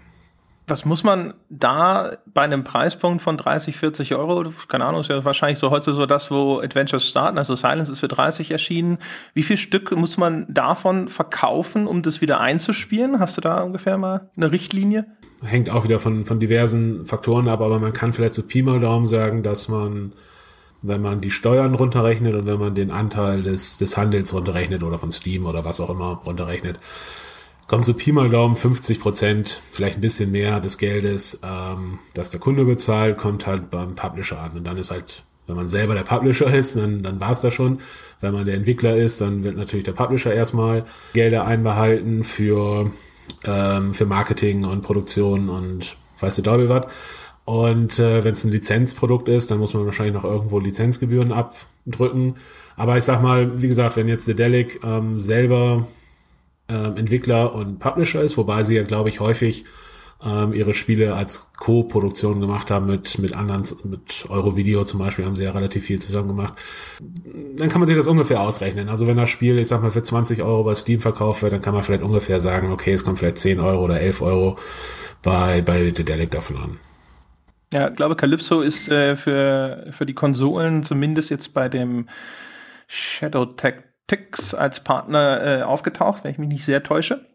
[0.66, 5.24] Was muss man da bei einem Preispunkt von 30, 40 Euro, keine Ahnung, ist ja
[5.24, 8.98] wahrscheinlich so heute so das, wo Adventures starten, also Silence ist für 30 erschienen.
[9.36, 13.20] Wie viel Stück muss man davon verkaufen, um das wieder einzuspielen?
[13.20, 15.06] Hast du da ungefähr mal eine Richtlinie?
[15.44, 18.80] Hängt auch wieder von, von diversen Faktoren ab, aber man kann vielleicht so Pi mal
[18.80, 20.14] Daumen sagen, dass man,
[20.82, 24.98] wenn man die Steuern runterrechnet und wenn man den Anteil des, des Handels runterrechnet oder
[24.98, 26.80] von Steam oder was auch immer runterrechnet,
[27.68, 32.32] kommt so Pi mal Daumen 50 Prozent, vielleicht ein bisschen mehr des Geldes, ähm, das
[32.32, 34.54] der Kunde bezahlt, kommt halt beim Publisher an.
[34.54, 37.52] Und dann ist halt, wenn man selber der Publisher ist, dann, dann war es da
[37.52, 37.80] schon.
[38.22, 42.92] Wenn man der Entwickler ist, dann wird natürlich der Publisher erstmal Gelder einbehalten für,
[43.46, 46.88] ähm, für Marketing und Produktion und weiß der Teufel was.
[47.50, 52.36] Und äh, wenn es ein Lizenzprodukt ist, dann muss man wahrscheinlich noch irgendwo Lizenzgebühren abdrücken.
[52.78, 55.88] Aber ich sag mal, wie gesagt, wenn jetzt der Delic ähm, selber
[56.68, 59.66] ähm, Entwickler und Publisher ist, wobei sie ja, glaube ich, häufig
[60.24, 65.36] ähm, ihre Spiele als Co-Produktion gemacht haben mit, mit anderen, mit Eurovideo zum Beispiel haben
[65.36, 66.54] sie ja relativ viel zusammen gemacht.
[67.56, 68.90] Dann kann man sich das ungefähr ausrechnen.
[68.90, 71.62] Also wenn das Spiel, ich sag mal, für 20 Euro bei Steam verkauft wird, dann
[71.62, 74.60] kann man vielleicht ungefähr sagen, okay, es kommt vielleicht 10 Euro oder 11 Euro
[75.24, 76.78] bei, bei Dedelic davon an.
[77.72, 82.08] Ja, ich glaube, Calypso ist äh, für, für die Konsolen zumindest jetzt bei dem
[82.88, 83.46] Shadow
[84.08, 87.26] Tix als Partner äh, aufgetaucht, wenn ich mich nicht sehr täusche.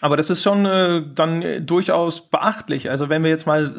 [0.00, 2.90] Aber das ist schon äh, dann äh, durchaus beachtlich.
[2.90, 3.72] Also wenn wir jetzt mal,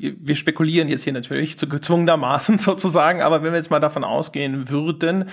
[0.00, 4.68] wir spekulieren jetzt hier natürlich zu gezwungenermaßen sozusagen, aber wenn wir jetzt mal davon ausgehen
[4.68, 5.26] würden,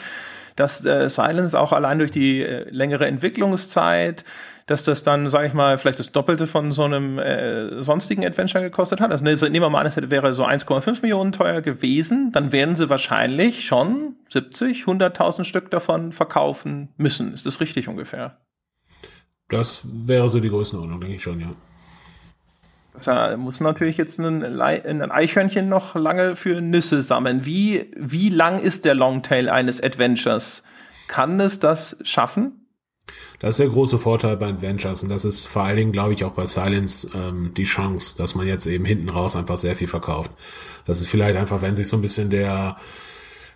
[0.56, 4.24] dass äh, Silence auch allein durch die äh, längere Entwicklungszeit
[4.72, 8.64] dass das dann, sage ich mal, vielleicht das Doppelte von so einem äh, sonstigen Adventure
[8.64, 9.12] gekostet hat.
[9.12, 12.90] Also nehmen wir mal an, es wäre so 1,5 Millionen teuer gewesen, dann werden sie
[12.90, 17.34] wahrscheinlich schon 70, 100.000 Stück davon verkaufen müssen.
[17.34, 18.38] Ist das richtig ungefähr?
[19.50, 21.52] Das wäre so die Größenordnung, denke ich schon, ja.
[23.04, 27.46] Da muss natürlich jetzt ein, ein, Eichhörnchen noch lange für Nüsse sammeln.
[27.46, 30.64] Wie, wie lang ist der Longtail eines Adventures?
[31.08, 32.61] Kann es das schaffen?
[33.40, 36.24] Das ist der große Vorteil bei Adventures und das ist vor allen Dingen, glaube ich,
[36.24, 39.88] auch bei Silence ähm, die Chance, dass man jetzt eben hinten raus einfach sehr viel
[39.88, 40.32] verkauft.
[40.86, 42.78] Das ist vielleicht einfach, wenn sich so ein bisschen der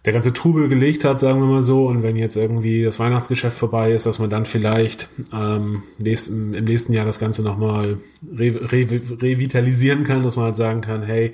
[0.05, 3.57] der ganze Trubel gelegt hat, sagen wir mal so, und wenn jetzt irgendwie das Weihnachtsgeschäft
[3.57, 7.97] vorbei ist, dass man dann vielleicht ähm, nächsten, im nächsten Jahr das Ganze nochmal
[8.37, 8.87] re, re,
[9.21, 11.33] revitalisieren kann, dass man halt sagen kann, hey,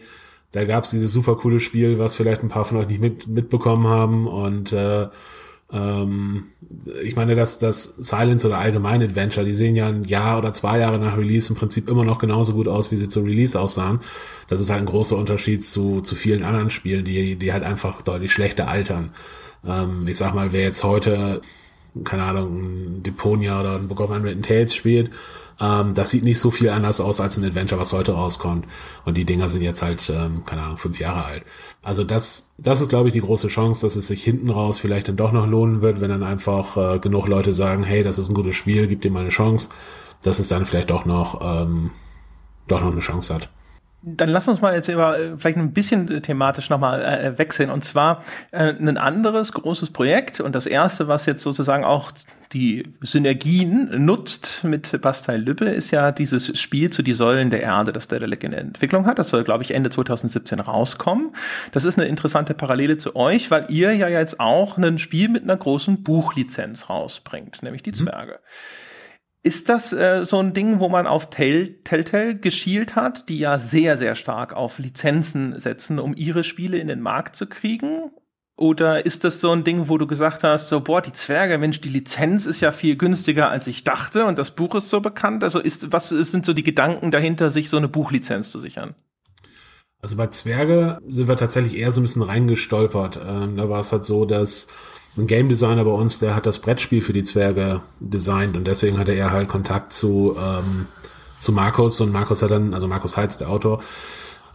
[0.54, 3.88] da gab's dieses super coole Spiel, was vielleicht ein paar von euch nicht mit, mitbekommen
[3.88, 5.08] haben und äh,
[5.74, 6.46] ähm,
[7.04, 10.80] ich meine, dass das Silence oder allgemein Adventure, die sehen ja ein Jahr oder zwei
[10.80, 14.00] Jahre nach Release im Prinzip immer noch genauso gut aus, wie sie zu Release aussahen.
[14.50, 18.02] Das ist halt ein großer Unterschied zu, zu vielen anderen Spielen, die, die halt einfach
[18.02, 19.12] deutlich schlechter altern.
[19.66, 21.42] Ähm, ich sag mal, wer jetzt heute,
[22.04, 25.10] keine Ahnung, ein Deponia oder ein Book of Unwritten Tales spielt,
[25.62, 28.66] ähm, das sieht nicht so viel anders aus als ein Adventure, was heute rauskommt.
[29.06, 31.44] Und die Dinger sind jetzt halt, ähm, keine Ahnung, fünf Jahre alt.
[31.84, 35.08] Also das, das ist, glaube ich, die große Chance, dass es sich hinten raus vielleicht
[35.08, 38.30] dann doch noch lohnen wird, wenn dann einfach äh, genug Leute sagen, hey, das ist
[38.30, 39.70] ein gutes Spiel, gib dir mal eine Chance,
[40.24, 41.92] dass es dann vielleicht doch noch, ähm,
[42.68, 43.50] doch noch eine Chance hat.
[44.04, 47.70] Dann lass uns mal jetzt über äh, vielleicht ein bisschen thematisch nochmal äh, wechseln.
[47.70, 52.12] Und zwar äh, ein anderes großes Projekt und das erste, was jetzt sozusagen auch
[52.54, 57.94] die Synergien nutzt mit Bastei Lübbe, ist ja dieses Spiel zu die Säulen der Erde,
[57.94, 59.20] das Dedelic in Entwicklung hat.
[59.20, 61.34] Das soll, glaube ich, Ende 2017 rauskommen.
[61.72, 65.44] Das ist eine interessante Parallele zu euch, weil ihr ja jetzt auch ein Spiel mit
[65.44, 67.96] einer großen Buchlizenz rausbringt, nämlich die mhm.
[67.96, 68.40] Zwerge.
[69.44, 73.98] Ist das äh, so ein Ding, wo man auf Telltale geschielt hat, die ja sehr,
[73.98, 78.12] sehr stark auf Lizenzen setzen, um ihre Spiele in den Markt zu kriegen?
[78.56, 81.82] Oder ist das so ein Ding, wo du gesagt hast, so, boah, die Zwerge, Mensch,
[81.82, 85.44] die Lizenz ist ja viel günstiger, als ich dachte und das Buch ist so bekannt?
[85.44, 88.94] Also ist, was sind so die Gedanken dahinter, sich so eine Buchlizenz zu sichern?
[90.02, 93.20] Also bei Zwerge sind wir tatsächlich eher so ein bisschen reingestolpert.
[93.28, 94.68] Ähm, da war es halt so, dass
[95.18, 98.98] ein Game Designer bei uns, der hat das Brettspiel für die Zwerge designt und deswegen
[98.98, 100.88] hatte er halt Kontakt zu, ähm,
[101.40, 103.82] zu Markus und Markus hat dann, also Markus Heitz, der Autor,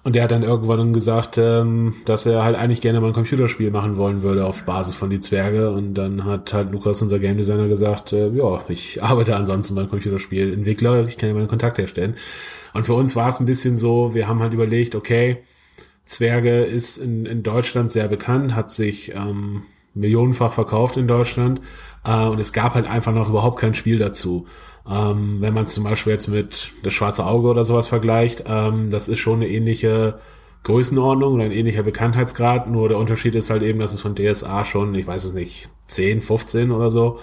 [0.06, 3.72] und der hat dann irgendwann gesagt, ähm, dass er halt eigentlich gerne mal ein Computerspiel
[3.72, 5.72] machen wollen würde auf Basis von die Zwerge.
[5.72, 9.90] Und dann hat halt Lukas, unser Game Designer, gesagt, äh, ja, ich arbeite ansonsten beim
[9.90, 12.14] Computerspielentwickler, ich kann ja mal einen Kontakt herstellen.
[12.76, 15.38] Und für uns war es ein bisschen so, wir haben halt überlegt, okay,
[16.04, 19.62] Zwerge ist in, in Deutschland sehr bekannt, hat sich ähm,
[19.94, 21.62] millionenfach verkauft in Deutschland
[22.04, 24.44] äh, und es gab halt einfach noch überhaupt kein Spiel dazu.
[24.86, 29.08] Ähm, wenn man zum Beispiel jetzt mit das schwarze Auge oder sowas vergleicht, ähm, das
[29.08, 30.18] ist schon eine ähnliche
[30.64, 34.64] Größenordnung oder ein ähnlicher Bekanntheitsgrad, nur der Unterschied ist halt eben, dass es von DSA
[34.64, 37.20] schon, ich weiß es nicht, 10, 15 oder so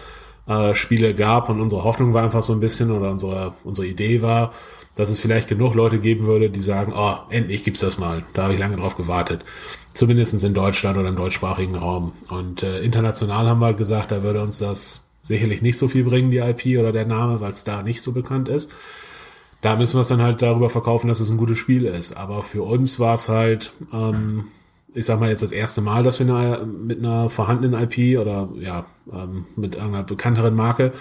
[0.47, 4.23] äh, Spiele gab und unsere Hoffnung war einfach so ein bisschen oder unsere, unsere Idee
[4.23, 4.51] war,
[4.95, 8.23] dass es vielleicht genug Leute geben würde, die sagen, oh, endlich gibt's das mal.
[8.33, 9.43] Da habe ich lange drauf gewartet.
[9.93, 12.13] Zumindestens in Deutschland oder im deutschsprachigen Raum.
[12.29, 16.03] Und äh, international haben wir halt gesagt, da würde uns das sicherlich nicht so viel
[16.03, 18.75] bringen, die IP oder der Name, weil es da nicht so bekannt ist.
[19.61, 22.17] Da müssen wir es dann halt darüber verkaufen, dass es ein gutes Spiel ist.
[22.17, 24.45] Aber für uns war es halt, ähm,
[24.93, 28.49] ich sag mal jetzt das erste Mal, dass wir eine, mit einer vorhandenen IP oder
[28.59, 30.91] ja, ähm, mit einer bekannteren Marke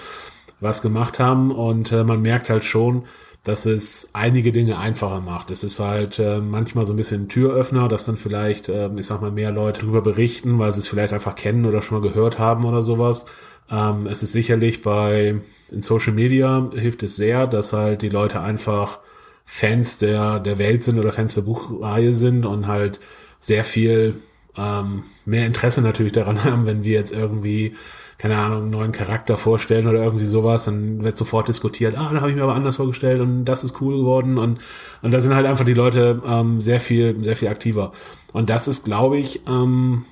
[0.61, 1.51] was gemacht haben.
[1.51, 3.03] Und äh, man merkt halt schon,
[3.43, 5.51] dass es einige Dinge einfacher macht.
[5.51, 9.07] Es ist halt äh, manchmal so ein bisschen ein Türöffner, dass dann vielleicht, äh, ich
[9.07, 12.09] sag mal, mehr Leute darüber berichten, weil sie es vielleicht einfach kennen oder schon mal
[12.09, 13.27] gehört haben oder sowas.
[13.69, 15.41] Ähm, es ist sicherlich bei
[15.73, 19.01] in Social Media hilft es sehr, dass halt die Leute einfach
[19.45, 23.01] Fans der, der Welt sind oder Fans der Buchreihe sind und halt
[23.41, 24.17] sehr viel
[24.57, 27.75] ähm, mehr Interesse natürlich daran haben, wenn wir jetzt irgendwie
[28.23, 32.21] keine Ahnung, einen neuen Charakter vorstellen oder irgendwie sowas, dann wird sofort diskutiert, ah, da
[32.21, 34.61] habe ich mir aber anders vorgestellt und das ist cool geworden und,
[35.03, 37.91] und da sind halt einfach die Leute ähm, sehr viel, sehr viel aktiver.
[38.33, 40.05] Und das ist, glaube ich, ähm,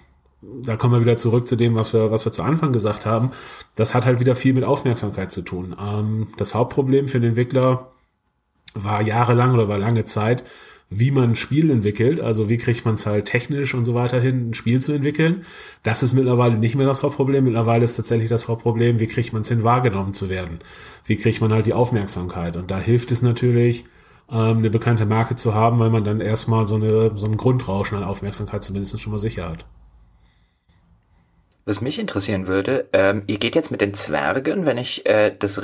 [0.42, 3.30] da kommen wir wieder zurück zu dem, was wir, was wir zu Anfang gesagt haben.
[3.76, 5.76] Das hat halt wieder viel mit Aufmerksamkeit zu tun.
[5.80, 7.92] Ähm, das Hauptproblem für den Entwickler
[8.74, 10.42] war jahrelang oder war lange Zeit,
[10.90, 14.20] wie man ein Spiel entwickelt, also wie kriegt man es halt technisch und so weiter
[14.20, 15.44] hin, ein Spiel zu entwickeln.
[15.84, 17.44] Das ist mittlerweile nicht mehr das Hauptproblem.
[17.44, 20.58] Mittlerweile ist tatsächlich das Hauptproblem, wie kriegt man es hin, wahrgenommen zu werden.
[21.04, 22.56] Wie kriegt man halt die Aufmerksamkeit.
[22.56, 23.84] Und da hilft es natürlich,
[24.30, 27.96] ähm, eine bekannte Marke zu haben, weil man dann erstmal so, eine, so einen Grundrauschen
[27.96, 29.66] an Aufmerksamkeit zumindest schon mal sicher hat.
[31.66, 35.60] Was mich interessieren würde, ähm, ihr geht jetzt mit den Zwergen, wenn ich äh, das,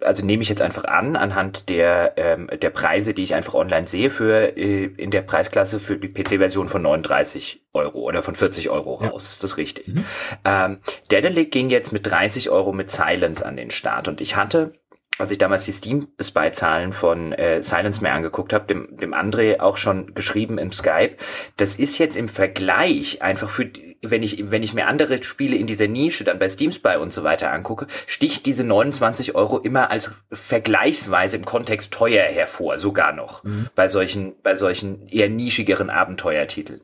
[0.00, 3.86] also nehme ich jetzt einfach an, anhand der, ähm, der Preise, die ich einfach online
[3.86, 8.70] sehe, für äh, in der Preisklasse für die PC-Version von 39 Euro oder von 40
[8.70, 9.02] Euro raus.
[9.02, 9.16] Ja.
[9.16, 9.88] Ist das richtig?
[9.88, 10.04] Mhm.
[10.44, 10.78] Ähm,
[11.10, 14.72] Dedelic ging jetzt mit 30 Euro mit Silence an den Start und ich hatte
[15.18, 19.76] als ich damals die Steam-Spy-Zahlen von äh, Silence mir angeguckt habe, dem, dem André auch
[19.76, 21.16] schon geschrieben im Skype,
[21.56, 23.70] das ist jetzt im Vergleich einfach für,
[24.02, 27.12] wenn ich, wenn ich mir andere Spiele in dieser Nische dann bei Steam Spy und
[27.12, 33.12] so weiter angucke, sticht diese 29 Euro immer als vergleichsweise im Kontext teuer hervor, sogar
[33.12, 33.68] noch, mhm.
[33.74, 36.80] bei solchen, bei solchen eher nischigeren Abenteuertiteln.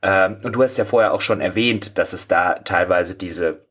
[0.00, 3.66] Ähm, und du hast ja vorher auch schon erwähnt, dass es da teilweise diese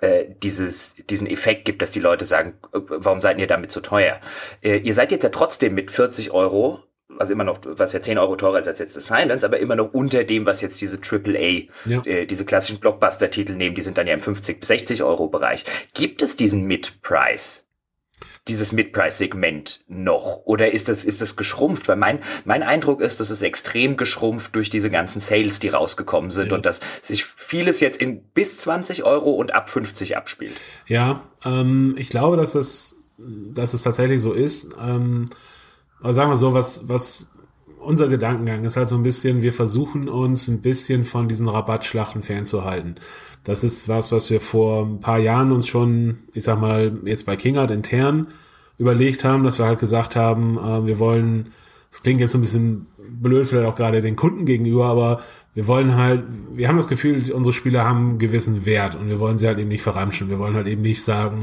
[0.00, 3.80] äh, dieses, diesen Effekt gibt, dass die Leute sagen, äh, warum seid ihr damit so
[3.80, 4.20] teuer?
[4.62, 6.84] Äh, ihr seid jetzt ja trotzdem mit 40 Euro,
[7.18, 9.76] also immer noch, was ja 10 Euro teurer ist als jetzt das Silence, aber immer
[9.76, 12.02] noch unter dem, was jetzt diese AAA, ja.
[12.04, 15.64] äh, diese klassischen Blockbuster-Titel nehmen, die sind dann ja im 50 bis 60 Euro Bereich.
[15.94, 17.67] Gibt es diesen Mid-Price?
[18.48, 20.42] Dieses Mid-Price-Segment noch?
[20.44, 21.88] Oder ist das, ist das geschrumpft?
[21.88, 26.30] Weil mein, mein Eindruck ist, dass es extrem geschrumpft durch diese ganzen Sales, die rausgekommen
[26.30, 26.54] sind ja.
[26.54, 30.52] und dass sich vieles jetzt in bis 20 Euro und ab 50 abspielt.
[30.86, 34.74] Ja, ähm, ich glaube, dass es, dass es tatsächlich so ist.
[34.80, 35.26] Ähm,
[36.00, 37.32] aber sagen wir so, was, was
[37.88, 42.22] unser Gedankengang ist halt so ein bisschen, wir versuchen uns ein bisschen von diesen Rabattschlachten
[42.22, 42.96] fernzuhalten.
[43.44, 47.24] Das ist was, was wir vor ein paar Jahren uns schon, ich sag mal, jetzt
[47.24, 48.26] bei Kingart intern
[48.76, 51.48] überlegt haben, dass wir halt gesagt haben, äh, wir wollen,
[51.90, 55.22] das klingt jetzt ein bisschen blöd, vielleicht auch gerade den Kunden gegenüber, aber
[55.54, 59.18] wir wollen halt, wir haben das Gefühl, unsere Spiele haben einen gewissen Wert und wir
[59.18, 60.28] wollen sie halt eben nicht verramschen.
[60.28, 61.38] Wir wollen halt eben nicht sagen,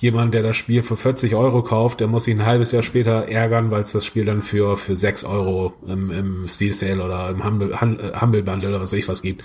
[0.00, 3.28] jemand, der das Spiel für 40 Euro kauft, der muss sich ein halbes Jahr später
[3.28, 7.30] ärgern, weil es das Spiel dann für, für 6 Euro im, im Steel Sale oder
[7.30, 9.44] im Humble, Humble Bundle oder was weiß ich was gibt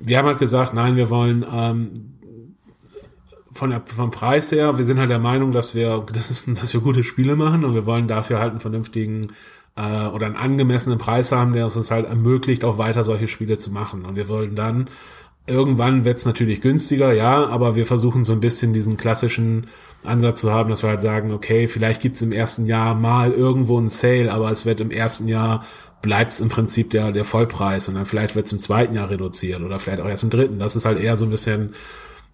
[0.00, 1.90] wir haben halt gesagt, nein, wir wollen ähm,
[3.52, 6.80] von der, vom Preis her, wir sind halt der Meinung, dass wir, dass, dass wir
[6.80, 9.22] gute Spiele machen und wir wollen dafür halt einen vernünftigen
[9.76, 13.70] äh, oder einen angemessenen Preis haben, der uns halt ermöglicht, auch weiter solche Spiele zu
[13.70, 14.04] machen.
[14.04, 14.88] Und wir wollen dann
[15.48, 19.66] Irgendwann wird's natürlich günstiger, ja, aber wir versuchen so ein bisschen diesen klassischen
[20.04, 23.78] Ansatz zu haben, dass wir halt sagen, okay, vielleicht gibt's im ersten Jahr mal irgendwo
[23.78, 25.64] einen Sale, aber es wird im ersten Jahr
[26.02, 29.78] bleibt's im Prinzip der, der Vollpreis und dann vielleicht wird's im zweiten Jahr reduziert oder
[29.78, 30.58] vielleicht auch erst im dritten.
[30.58, 31.70] Das ist halt eher so ein bisschen,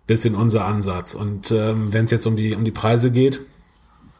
[0.06, 1.14] bisschen unser Ansatz.
[1.14, 3.40] Und ähm, wenn es jetzt um die, um die Preise geht,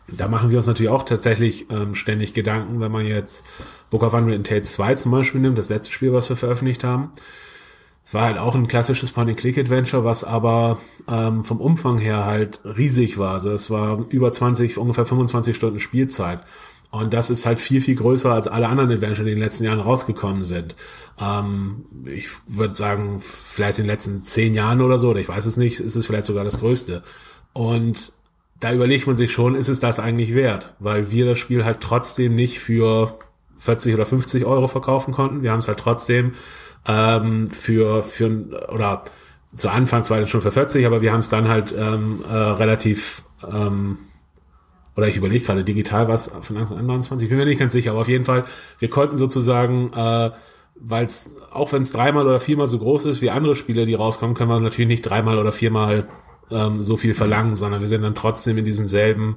[0.08, 3.44] da machen wir uns natürlich auch tatsächlich ähm, ständig Gedanken, wenn man jetzt
[3.90, 7.12] Book of Unwritten Tales 2 zum Beispiel nimmt, das letzte Spiel, was wir veröffentlicht haben
[8.04, 10.78] es war halt auch ein klassisches Point-and-Click-Adventure, was aber
[11.08, 13.32] ähm, vom Umfang her halt riesig war.
[13.32, 16.40] Also es war über 20, ungefähr 25 Stunden Spielzeit.
[16.90, 19.64] Und das ist halt viel, viel größer als alle anderen Adventure, die in den letzten
[19.64, 20.76] Jahren rausgekommen sind.
[21.18, 25.46] Ähm, ich würde sagen, vielleicht in den letzten zehn Jahren oder so, oder ich weiß
[25.46, 27.02] es nicht, ist es vielleicht sogar das Größte.
[27.52, 28.12] Und
[28.60, 30.74] da überlegt man sich schon, ist es das eigentlich wert?
[30.78, 33.18] Weil wir das Spiel halt trotzdem nicht für
[33.56, 35.42] 40 oder 50 Euro verkaufen konnten.
[35.42, 36.32] Wir haben es halt trotzdem
[36.86, 39.02] ähm, für, für, oder
[39.54, 43.22] zu Anfang zwar schon für 40, aber wir haben es dann halt ähm, äh, relativ,
[43.48, 43.98] ähm,
[44.96, 47.72] oder ich überlege gerade, digital was von Anfang an 29, ich bin mir nicht ganz
[47.72, 48.44] sicher, aber auf jeden Fall,
[48.78, 50.30] wir konnten sozusagen, äh,
[50.76, 53.94] weil es, auch wenn es dreimal oder viermal so groß ist wie andere Spiele, die
[53.94, 56.08] rauskommen, können wir natürlich nicht dreimal oder viermal
[56.50, 59.36] ähm, so viel verlangen, sondern wir sind dann trotzdem in diesem selben,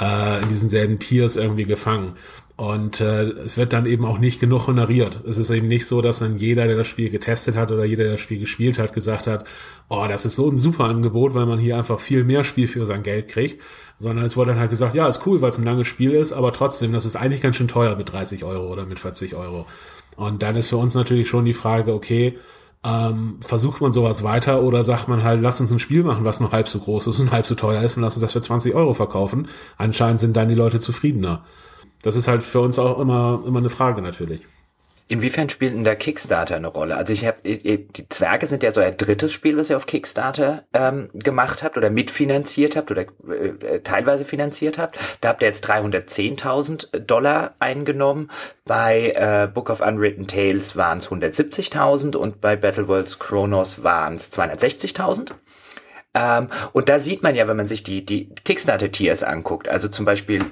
[0.00, 2.12] äh, in diesen selben Tiers irgendwie gefangen.
[2.58, 5.20] Und äh, es wird dann eben auch nicht genug honoriert.
[5.24, 8.02] Es ist eben nicht so, dass dann jeder, der das Spiel getestet hat oder jeder,
[8.02, 9.48] der das Spiel gespielt hat, gesagt hat,
[9.88, 12.84] oh, das ist so ein super Angebot, weil man hier einfach viel mehr Spiel für
[12.84, 13.62] sein Geld kriegt.
[14.00, 16.32] Sondern es wurde dann halt gesagt, ja, ist cool, weil es ein langes Spiel ist,
[16.32, 19.66] aber trotzdem, das ist eigentlich ganz schön teuer mit 30 Euro oder mit 40 Euro.
[20.16, 22.36] Und dann ist für uns natürlich schon die Frage, okay,
[22.82, 26.40] ähm, versucht man sowas weiter oder sagt man halt, lass uns ein Spiel machen, was
[26.40, 28.40] noch halb so groß ist und halb so teuer ist und lass uns das für
[28.40, 29.46] 20 Euro verkaufen.
[29.76, 31.44] Anscheinend sind dann die Leute zufriedener
[32.02, 34.42] das ist halt für uns auch immer, immer eine Frage natürlich.
[35.10, 36.94] Inwiefern spielt denn der Kickstarter eine Rolle?
[36.98, 40.64] Also ich habe die Zwerge sind ja so ein drittes Spiel, was ihr auf Kickstarter
[40.74, 44.98] ähm, gemacht habt oder mitfinanziert habt oder äh, teilweise finanziert habt.
[45.22, 48.30] Da habt ihr jetzt 310.000 Dollar eingenommen.
[48.66, 54.16] Bei äh, Book of Unwritten Tales waren es 170.000 und bei Battle Worlds Chronos waren
[54.16, 55.30] es 260.000.
[56.18, 60.04] Ähm, und da sieht man ja, wenn man sich die, die Kickstarter-Tiers anguckt, also zum
[60.04, 60.42] Beispiel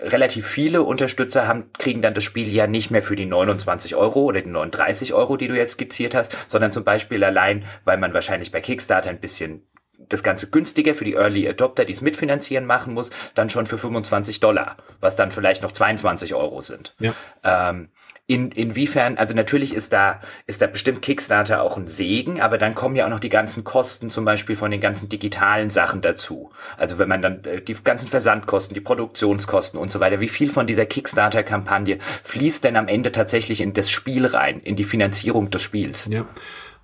[0.00, 4.22] relativ viele Unterstützer haben, kriegen dann das Spiel ja nicht mehr für die 29 Euro
[4.22, 8.14] oder die 39 Euro, die du jetzt skizziert hast, sondern zum Beispiel allein, weil man
[8.14, 9.66] wahrscheinlich bei Kickstarter ein bisschen
[10.08, 13.78] das Ganze günstiger für die Early Adopter, die es mitfinanzieren machen muss, dann schon für
[13.78, 16.94] 25 Dollar, was dann vielleicht noch 22 Euro sind.
[16.98, 17.14] Ja.
[17.42, 17.88] Ähm,
[18.26, 22.74] in, inwiefern, also natürlich ist da, ist da bestimmt Kickstarter auch ein Segen, aber dann
[22.74, 26.50] kommen ja auch noch die ganzen Kosten zum Beispiel von den ganzen digitalen Sachen dazu.
[26.78, 30.48] Also wenn man dann äh, die ganzen Versandkosten, die Produktionskosten und so weiter, wie viel
[30.48, 35.50] von dieser Kickstarter-Kampagne fließt denn am Ende tatsächlich in das Spiel rein, in die Finanzierung
[35.50, 36.06] des Spiels?
[36.08, 36.24] Ja.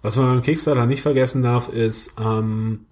[0.02, 2.86] Was man beim Kickstarter nicht vergessen darf, ist, ähm,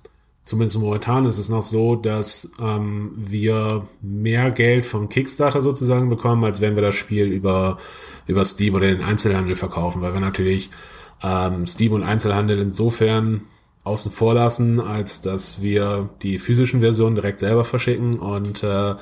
[0.48, 6.42] zumindest momentan ist es noch so, dass ähm, wir mehr Geld vom Kickstarter sozusagen bekommen,
[6.42, 7.76] als wenn wir das Spiel über,
[8.26, 10.70] über Steam oder den Einzelhandel verkaufen, weil wir natürlich
[11.22, 13.42] ähm, Steam und Einzelhandel insofern
[13.84, 18.94] außen vor lassen, als dass wir die physischen Versionen direkt selber verschicken und äh,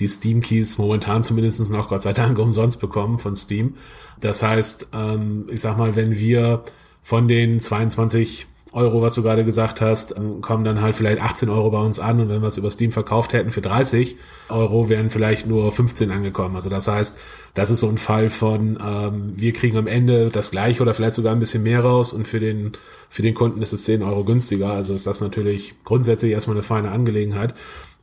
[0.00, 3.74] die Steam Keys momentan zumindest noch Gott sei Dank umsonst bekommen von Steam.
[4.20, 6.62] Das heißt, ähm, ich sag mal, wenn wir
[7.02, 11.48] von den 22 Euro, was du gerade gesagt hast, ähm, kommen dann halt vielleicht 18
[11.48, 14.16] Euro bei uns an und wenn wir es über Steam verkauft hätten für 30
[14.48, 16.54] Euro, wären vielleicht nur 15 angekommen.
[16.54, 17.18] Also das heißt,
[17.54, 21.14] das ist so ein Fall von, ähm, wir kriegen am Ende das gleiche oder vielleicht
[21.14, 22.72] sogar ein bisschen mehr raus und für den,
[23.08, 24.70] für den Kunden ist es 10 Euro günstiger.
[24.70, 27.54] Also ist das natürlich grundsätzlich erstmal eine feine Angelegenheit.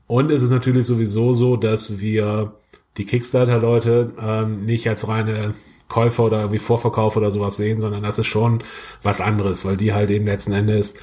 [0.05, 2.53] Und es ist natürlich sowieso so, dass wir
[2.97, 5.53] die Kickstarter-Leute ähm, nicht als reine
[5.88, 8.63] Käufer oder wie Vorverkauf oder sowas sehen, sondern das ist schon
[9.03, 10.95] was anderes, weil die halt eben letzten Endes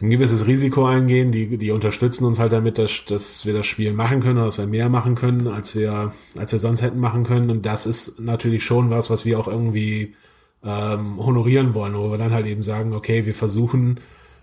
[0.00, 3.94] ein gewisses Risiko eingehen, die, die unterstützen uns halt damit, dass, dass wir das Spiel
[3.94, 7.24] machen können oder dass wir mehr machen können, als wir, als wir sonst hätten machen
[7.24, 7.50] können.
[7.50, 10.14] Und das ist natürlich schon was, was wir auch irgendwie
[10.62, 14.00] ähm, honorieren wollen, wo wir dann halt eben sagen, okay, wir versuchen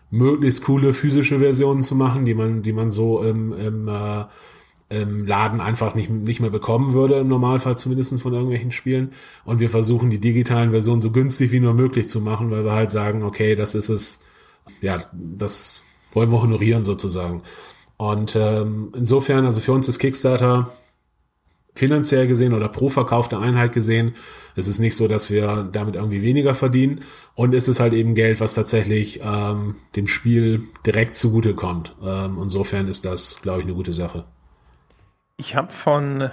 [0.10, 4.26] möglichst coole physische Versionen zu machen, die man, die man so im, im äh,
[5.02, 9.12] im Laden einfach nicht, nicht mehr bekommen würde, im Normalfall zumindest von irgendwelchen Spielen.
[9.46, 12.74] Und wir versuchen die digitalen Versionen so günstig wie nur möglich zu machen, weil wir
[12.74, 14.22] halt sagen, okay, das ist es,
[14.82, 17.42] ja, das wollen wir honorieren sozusagen.
[17.98, 20.72] Und ähm, insofern, also für uns ist Kickstarter
[21.76, 24.14] finanziell gesehen oder pro verkaufte Einheit gesehen,
[24.56, 27.00] es ist nicht so, dass wir damit irgendwie weniger verdienen.
[27.36, 31.96] Und es ist halt eben Geld, was tatsächlich ähm, dem Spiel direkt zugute kommt.
[32.04, 34.26] Ähm, insofern ist das, glaube ich, eine gute Sache.
[35.46, 36.32] Ich habe von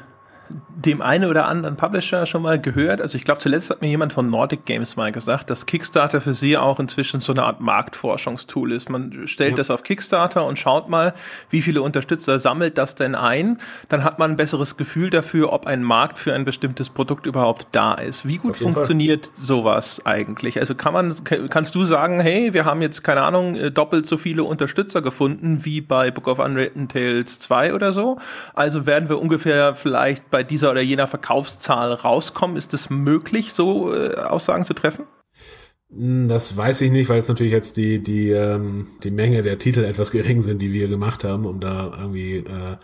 [0.77, 3.01] dem einen oder anderen Publisher schon mal gehört.
[3.01, 6.35] Also ich glaube, zuletzt hat mir jemand von Nordic Games mal gesagt, dass Kickstarter für
[6.35, 8.89] sie auch inzwischen so eine Art Marktforschungstool ist.
[8.89, 9.57] Man stellt ja.
[9.57, 11.15] das auf Kickstarter und schaut mal,
[11.51, 13.59] wie viele Unterstützer sammelt das denn ein.
[13.89, 17.67] Dann hat man ein besseres Gefühl dafür, ob ein Markt für ein bestimmtes Produkt überhaupt
[17.73, 18.27] da ist.
[18.27, 19.37] Wie gut funktioniert Fall.
[19.37, 20.59] sowas eigentlich?
[20.59, 21.15] Also kann man,
[21.51, 25.65] kannst du sagen, hey, wir haben jetzt keine Ahnung, äh, doppelt so viele Unterstützer gefunden
[25.65, 28.19] wie bei Book of Unwritten Tales 2 oder so?
[28.55, 32.57] Also werden wir ungefähr vielleicht bei dieser oder jener Verkaufszahl rauskommen.
[32.57, 35.07] Ist es möglich, so äh, Aussagen zu treffen?
[35.93, 39.59] Hm, das weiß ich nicht, weil es natürlich jetzt die, die, ähm, die Menge der
[39.59, 42.77] Titel etwas gering sind, die wir gemacht haben, um da irgendwie äh,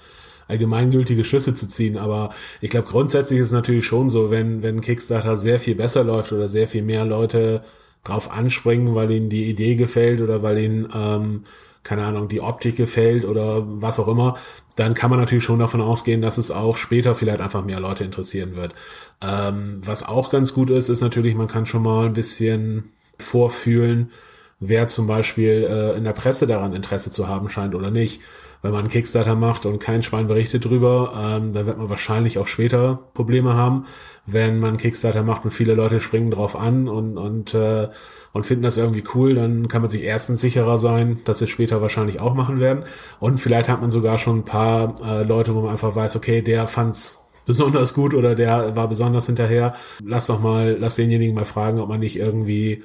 [0.48, 1.98] allgemeingültige Schlüsse zu ziehen.
[1.98, 2.30] Aber
[2.60, 6.32] ich glaube, grundsätzlich ist es natürlich schon so, wenn, wenn Kickstarter sehr viel besser läuft
[6.32, 7.62] oder sehr viel mehr Leute
[8.04, 11.42] drauf anspringen, weil ihnen die Idee gefällt oder weil ihnen ähm,
[11.86, 14.36] keine Ahnung, die Optik gefällt oder was auch immer,
[14.74, 18.02] dann kann man natürlich schon davon ausgehen, dass es auch später vielleicht einfach mehr Leute
[18.02, 18.74] interessieren wird.
[19.22, 24.10] Ähm, was auch ganz gut ist, ist natürlich, man kann schon mal ein bisschen vorfühlen,
[24.58, 28.20] wer zum Beispiel äh, in der Presse daran Interesse zu haben scheint oder nicht.
[28.62, 32.38] Wenn man einen Kickstarter macht und kein Schwein berichtet drüber, ähm, dann wird man wahrscheinlich
[32.38, 33.84] auch später Probleme haben.
[34.24, 37.88] Wenn man einen Kickstarter macht und viele Leute springen drauf an und, und, äh,
[38.32, 41.82] und finden das irgendwie cool, dann kann man sich erstens sicherer sein, dass sie später
[41.82, 42.84] wahrscheinlich auch machen werden.
[43.20, 46.40] Und vielleicht hat man sogar schon ein paar äh, Leute, wo man einfach weiß, okay,
[46.40, 49.74] der fand's besonders gut oder der war besonders hinterher.
[50.04, 52.82] Lass doch mal, lass denjenigen mal fragen, ob man nicht irgendwie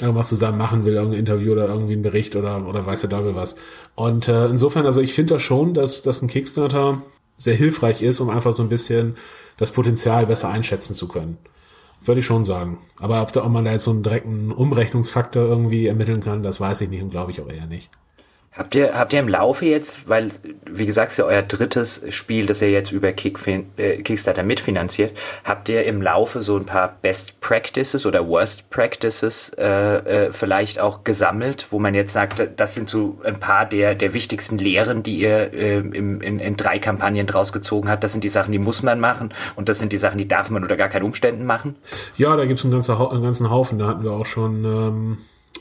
[0.00, 3.34] irgendwas zusammen machen will, irgendein Interview oder irgendwie ein Bericht oder, oder weiß der Teufel
[3.34, 3.56] was.
[3.94, 7.02] Und äh, insofern, also ich finde da schon, dass, dass ein Kickstarter
[7.36, 9.14] sehr hilfreich ist, um einfach so ein bisschen
[9.56, 11.38] das Potenzial besser einschätzen zu können.
[12.04, 12.78] Würde ich schon sagen.
[12.98, 16.60] Aber ob, da, ob man da jetzt so einen direkten Umrechnungsfaktor irgendwie ermitteln kann, das
[16.60, 17.90] weiß ich nicht und glaube ich auch eher nicht.
[18.58, 20.30] Habt ihr, habt ihr im Laufe jetzt, weil,
[20.68, 24.42] wie gesagt, es ist ja euer drittes Spiel, das ihr jetzt über Kick, äh, Kickstarter
[24.42, 29.66] mitfinanziert, habt ihr im Laufe so ein paar Best Practices oder Worst Practices äh,
[30.26, 34.12] äh, vielleicht auch gesammelt, wo man jetzt sagt, das sind so ein paar der, der
[34.12, 38.02] wichtigsten Lehren, die ihr äh, im, in, in drei Kampagnen draus gezogen habt.
[38.02, 40.50] Das sind die Sachen, die muss man machen und das sind die Sachen, die darf
[40.50, 41.76] man unter gar keinen Umständen machen?
[42.16, 43.78] Ja, da gibt es einen, ganzen, einen ganzen Haufen.
[43.78, 44.64] Da hatten wir auch schon...
[44.64, 45.18] Ähm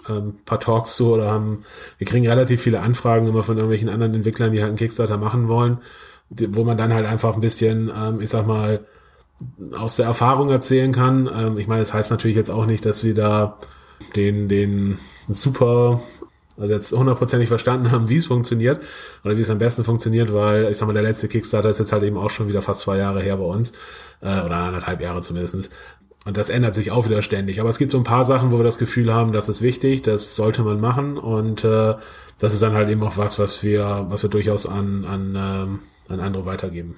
[0.10, 1.64] ähm, paar Talks zu oder haben,
[1.98, 5.48] wir kriegen relativ viele Anfragen immer von irgendwelchen anderen Entwicklern, die halt einen Kickstarter machen
[5.48, 5.80] wollen,
[6.30, 8.86] wo man dann halt einfach ein bisschen, ähm, ich sag mal,
[9.78, 11.30] aus der Erfahrung erzählen kann.
[11.34, 13.58] Ähm, ich meine, das heißt natürlich jetzt auch nicht, dass wir da
[14.16, 16.02] den, den super,
[16.58, 18.84] also jetzt hundertprozentig verstanden haben, wie es funktioniert
[19.24, 21.92] oder wie es am besten funktioniert, weil ich sag mal, der letzte Kickstarter ist jetzt
[21.92, 23.74] halt eben auch schon wieder fast zwei Jahre her bei uns
[24.22, 25.70] äh, oder anderthalb Jahre zumindestens.
[26.28, 27.62] Und das ändert sich auch wieder ständig.
[27.62, 30.02] Aber es gibt so ein paar Sachen, wo wir das Gefühl haben, das ist wichtig,
[30.02, 31.18] das sollte man machen.
[31.18, 31.94] Und äh,
[32.38, 36.12] das ist dann halt eben auch was, was wir, was wir durchaus an, an, äh,
[36.12, 36.96] an andere weitergeben.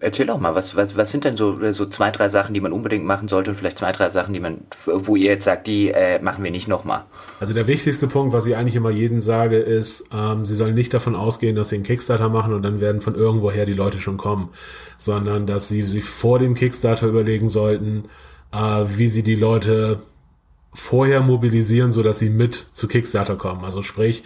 [0.00, 2.72] Erzähl doch mal, was, was, was sind denn so, so zwei, drei Sachen, die man
[2.72, 5.90] unbedingt machen sollte und vielleicht zwei, drei Sachen, die man, wo ihr jetzt sagt, die
[5.90, 7.04] äh, machen wir nicht nochmal?
[7.38, 10.94] Also der wichtigste Punkt, was ich eigentlich immer jedem sage, ist, ähm, sie sollen nicht
[10.94, 14.16] davon ausgehen, dass sie einen Kickstarter machen und dann werden von irgendwoher die Leute schon
[14.16, 14.48] kommen,
[14.96, 18.04] sondern dass sie sich vor dem Kickstarter überlegen sollten,
[18.52, 20.02] äh, wie sie die Leute
[20.72, 23.64] vorher mobilisieren, so dass sie mit zu Kickstarter kommen.
[23.64, 24.22] Also sprich,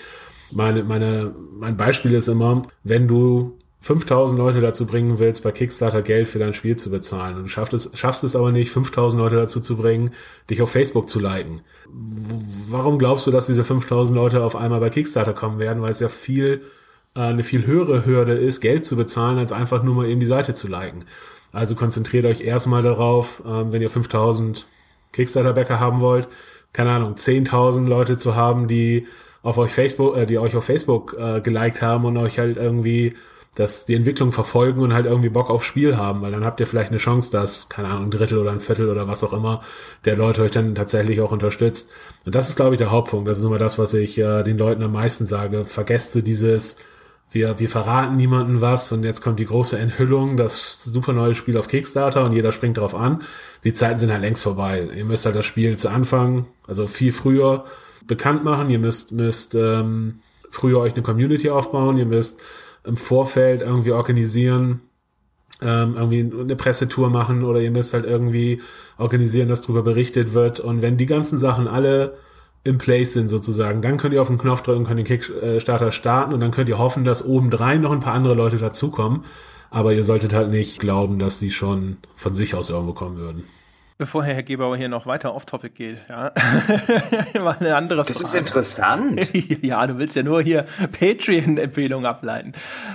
[0.51, 6.03] meine, meine, mein Beispiel ist immer, wenn du 5000 Leute dazu bringen willst, bei Kickstarter
[6.03, 9.21] Geld für dein Spiel zu bezahlen und du schaffst es, schaffst es aber nicht, 5000
[9.21, 10.13] Leute dazu zu bringen,
[10.49, 11.63] dich auf Facebook zu liken.
[12.69, 15.83] Warum glaubst du, dass diese 5000 Leute auf einmal bei Kickstarter kommen werden?
[15.83, 16.63] Weil es ja viel,
[17.17, 20.27] äh, eine viel höhere Hürde ist, Geld zu bezahlen, als einfach nur mal eben die
[20.27, 21.05] Seite zu liken.
[21.53, 24.67] Also konzentriert euch erstmal darauf, ähm, wenn ihr 5000
[25.13, 26.29] Kickstarter-Bäcker haben wollt,
[26.73, 29.07] keine Ahnung, 10.000 Leute zu haben, die
[29.43, 33.15] auf euch Facebook, äh, die euch auf Facebook äh, geliked haben und euch halt irgendwie
[33.55, 36.67] dass die Entwicklung verfolgen und halt irgendwie Bock aufs Spiel haben, weil dann habt ihr
[36.67, 39.61] vielleicht eine Chance, dass, keine Ahnung, ein Drittel oder ein Viertel oder was auch immer,
[40.07, 41.91] der Leute euch dann tatsächlich auch unterstützt.
[42.25, 43.29] Und das ist, glaube ich, der Hauptpunkt.
[43.29, 45.65] Das ist immer das, was ich äh, den Leuten am meisten sage.
[45.67, 46.79] Vergesst du dieses,
[47.35, 51.57] wir, wir verraten niemanden was und jetzt kommt die große Enthüllung, das super neue Spiel
[51.57, 53.21] auf Kickstarter und jeder springt drauf an.
[53.65, 54.89] Die Zeiten sind halt längst vorbei.
[54.97, 57.65] Ihr müsst halt das Spiel zu Anfang, also viel früher
[58.07, 58.71] bekannt machen.
[58.71, 60.21] Ihr müsst, müsst ähm,
[60.51, 61.97] früher euch eine Community aufbauen.
[61.97, 62.41] Ihr müsst
[62.85, 64.81] im Vorfeld irgendwie organisieren,
[65.63, 68.61] ähm, irgendwie eine Pressetour machen oder ihr müsst halt irgendwie
[68.99, 70.61] organisieren, dass darüber berichtet wird.
[70.61, 72.15] Und wenn die ganzen Sachen alle
[72.65, 73.83] in place sind sozusagen.
[73.83, 76.79] Dann könnt ihr auf den Knopf drücken, könnt den Kickstarter starten und dann könnt ihr
[76.79, 79.25] hoffen, dass obendrein noch ein paar andere Leute dazukommen.
[79.71, 83.45] Aber ihr solltet halt nicht glauben, dass die schon von sich aus irgendwo kommen würden.
[84.03, 86.33] Bevor Herr Gebauer hier noch weiter off-topic geht, ja.
[87.41, 88.19] Mal eine andere Frage.
[88.19, 89.29] Das ist interessant.
[89.63, 90.65] ja, du willst ja nur hier
[90.99, 92.53] Patreon-Empfehlungen ableiten.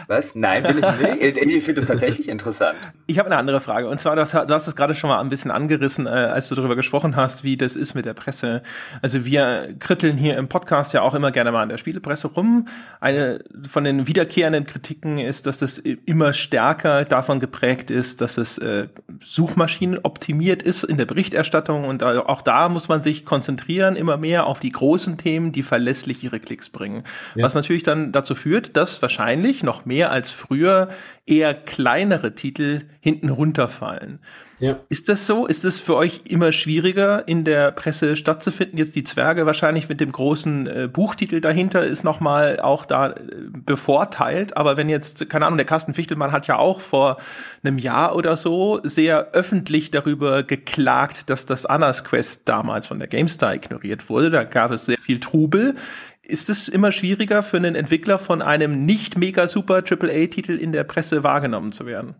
[0.08, 0.36] Was?
[0.36, 1.38] Nein, will ich nicht.
[1.58, 2.78] Ich finde es tatsächlich interessant.
[3.06, 3.88] Ich habe eine andere Frage.
[3.88, 6.50] Und zwar, du hast, du hast es gerade schon mal ein bisschen angerissen, äh, als
[6.50, 8.62] du darüber gesprochen hast, wie das ist mit der Presse.
[9.02, 12.68] Also wir kritteln hier im Podcast ja auch immer gerne mal an der Spielepresse rum.
[13.00, 13.40] Eine
[13.70, 18.90] von den wiederkehrenden Kritiken ist, dass das immer stärker davon geprägt ist, dass es äh,
[19.22, 24.48] Suchmaschinen optimiert ist in der Berichterstattung und auch da muss man sich konzentrieren, immer mehr
[24.48, 27.04] auf die großen Themen, die verlässlich ihre Klicks bringen.
[27.36, 27.46] Ja.
[27.46, 30.90] Was natürlich dann dazu führt, dass wahrscheinlich noch mehr als früher
[31.26, 34.20] eher kleinere Titel hinten runterfallen.
[34.60, 34.80] Ja.
[34.90, 35.46] Ist das so?
[35.46, 38.78] Ist es für euch immer schwieriger, in der Presse stattzufinden?
[38.80, 43.16] Jetzt die Zwerge wahrscheinlich mit dem großen äh, Buchtitel dahinter ist nochmal auch da äh,
[43.52, 44.58] bevorteilt.
[44.58, 47.18] Aber wenn jetzt, keine Ahnung, der Carsten Fichtelmann hat ja auch vor
[47.64, 53.08] einem Jahr oder so sehr öffentlich darüber geklagt, dass das Annas Quest damals von der
[53.08, 54.32] GameStar ignoriert wurde.
[54.32, 55.76] Da gab es sehr viel Trubel.
[56.24, 60.84] Ist es immer schwieriger für einen Entwickler von einem nicht mega super AAA-Titel in der
[60.84, 62.16] Presse wahrgenommen zu werden?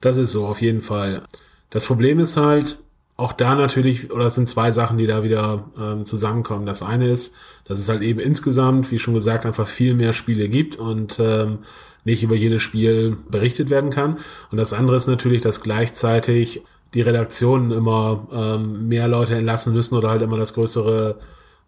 [0.00, 1.22] Das ist so, auf jeden Fall.
[1.70, 2.78] Das Problem ist halt,
[3.18, 6.66] auch da natürlich, oder es sind zwei Sachen, die da wieder ähm, zusammenkommen.
[6.66, 10.48] Das eine ist, dass es halt eben insgesamt, wie schon gesagt, einfach viel mehr Spiele
[10.48, 11.58] gibt und ähm,
[12.04, 14.18] nicht über jedes Spiel berichtet werden kann.
[14.52, 16.62] Und das andere ist natürlich, dass gleichzeitig
[16.94, 21.16] die Redaktionen immer ähm, mehr Leute entlassen müssen oder halt immer das größere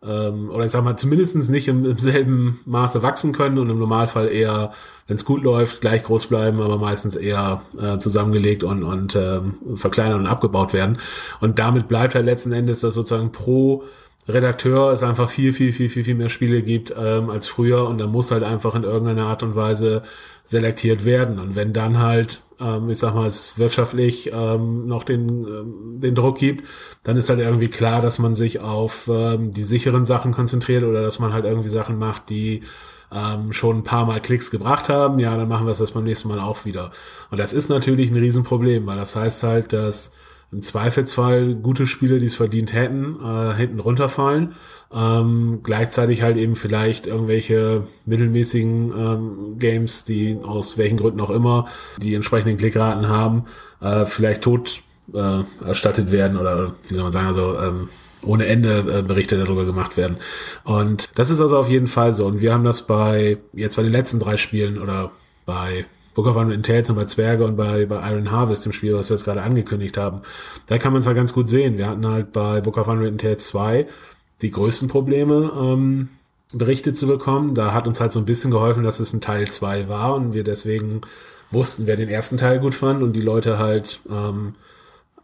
[0.07, 3.79] ähm, oder ich sag mal, zumindestens nicht im, im, selben Maße wachsen können und im
[3.79, 4.73] Normalfall eher,
[5.07, 9.55] wenn es gut läuft, gleich groß bleiben, aber meistens eher äh, zusammengelegt und, und ähm,
[9.75, 10.99] verkleinert und abgebaut werden.
[11.41, 13.85] Und damit bleibt halt letzten Endes, dass sozusagen pro
[14.29, 17.99] Redakteur es einfach viel, viel, viel, viel, viel mehr Spiele gibt ähm, als früher und
[17.99, 20.03] da muss halt einfach in irgendeiner Art und Weise
[20.45, 21.39] selektiert werden.
[21.39, 26.15] Und wenn dann halt, ähm, ich sag mal, es wirtschaftlich ähm, noch den, ähm, den
[26.15, 26.67] Druck gibt,
[27.03, 31.03] dann ist halt irgendwie klar, dass man sich auf ähm, die sicheren Sachen konzentriert oder
[31.03, 32.63] dass man halt irgendwie Sachen macht, die
[33.13, 36.29] ähm, schon ein paar Mal Klicks gebracht haben, ja, dann machen wir das beim nächsten
[36.29, 36.93] Mal auch wieder.
[37.31, 40.13] Und das ist natürlich ein Riesenproblem, weil das heißt halt, dass
[40.53, 44.55] im Zweifelsfall gute Spiele, die es verdient hätten, äh, hinten runterfallen.
[44.93, 51.67] Ähm, gleichzeitig halt eben vielleicht irgendwelche mittelmäßigen ähm, Games, die aus welchen Gründen auch immer
[51.99, 53.45] die entsprechenden Klickraten haben,
[53.81, 54.83] äh, vielleicht tot
[55.15, 57.89] äh, erstattet werden oder wie soll man sagen, also ähm,
[58.23, 60.17] ohne Ende äh, Berichte darüber gemacht werden.
[60.65, 62.27] Und das ist also auf jeden Fall so.
[62.27, 65.13] Und wir haben das bei jetzt bei den letzten drei Spielen oder
[65.47, 68.95] bei Book of Unwritten Tales und bei Zwerge und bei, bei Iron Harvest, dem Spiel,
[68.95, 70.23] was wir jetzt gerade angekündigt haben.
[70.67, 71.79] Da kann man es halt ganz gut sehen.
[71.79, 73.87] Wir hatten halt bei Book of Unwritten Tales 2
[74.43, 76.09] die größten Probleme, ähm,
[76.53, 77.55] Berichte zu bekommen.
[77.55, 80.35] Da hat uns halt so ein bisschen geholfen, dass es ein Teil 2 war und
[80.35, 81.03] wir deswegen
[81.51, 84.55] wussten, wer den ersten Teil gut fand und die Leute halt ähm,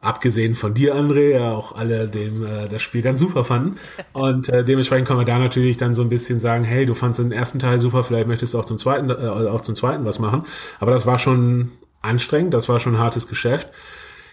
[0.07, 3.77] abgesehen von dir, André, ja auch alle dem äh, das Spiel ganz super fanden.
[4.13, 7.19] Und äh, dementsprechend können wir da natürlich dann so ein bisschen sagen, hey, du fandst
[7.19, 10.19] den ersten Teil super, vielleicht möchtest du auch zum zweiten, äh, auch zum zweiten was
[10.19, 10.45] machen.
[10.79, 13.69] Aber das war schon anstrengend, das war schon ein hartes Geschäft.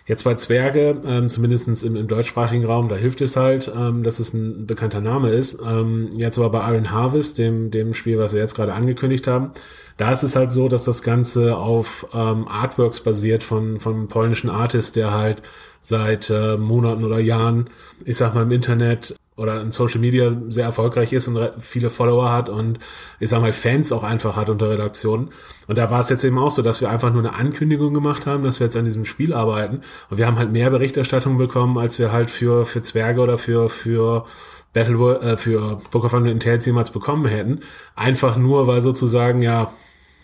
[0.05, 4.19] Jetzt bei Zwerge, ähm, zumindest im, im deutschsprachigen Raum, da hilft es halt, ähm, dass
[4.19, 5.61] es ein bekannter Name ist.
[5.65, 9.51] Ähm, jetzt aber bei Iron Harvest, dem, dem Spiel, was wir jetzt gerade angekündigt haben,
[9.97, 14.07] da ist es halt so, dass das Ganze auf ähm, Artworks basiert von, von einem
[14.07, 15.41] polnischen Artist, der halt
[15.81, 17.69] seit äh, Monaten oder Jahren,
[18.05, 22.31] ich sag mal, im Internet oder in Social Media sehr erfolgreich ist und viele Follower
[22.31, 22.79] hat und
[23.19, 25.29] ich sag mal Fans auch einfach hat unter Redaktionen.
[25.67, 28.27] Und da war es jetzt eben auch so, dass wir einfach nur eine Ankündigung gemacht
[28.27, 29.81] haben, dass wir jetzt an diesem Spiel arbeiten.
[30.09, 33.69] Und wir haben halt mehr Berichterstattung bekommen, als wir halt für, für Zwerge oder für,
[33.69, 34.25] für
[34.73, 37.59] Battle, äh, für Book of Unwritten Tales jemals bekommen hätten.
[37.95, 39.71] Einfach nur, weil sozusagen, ja,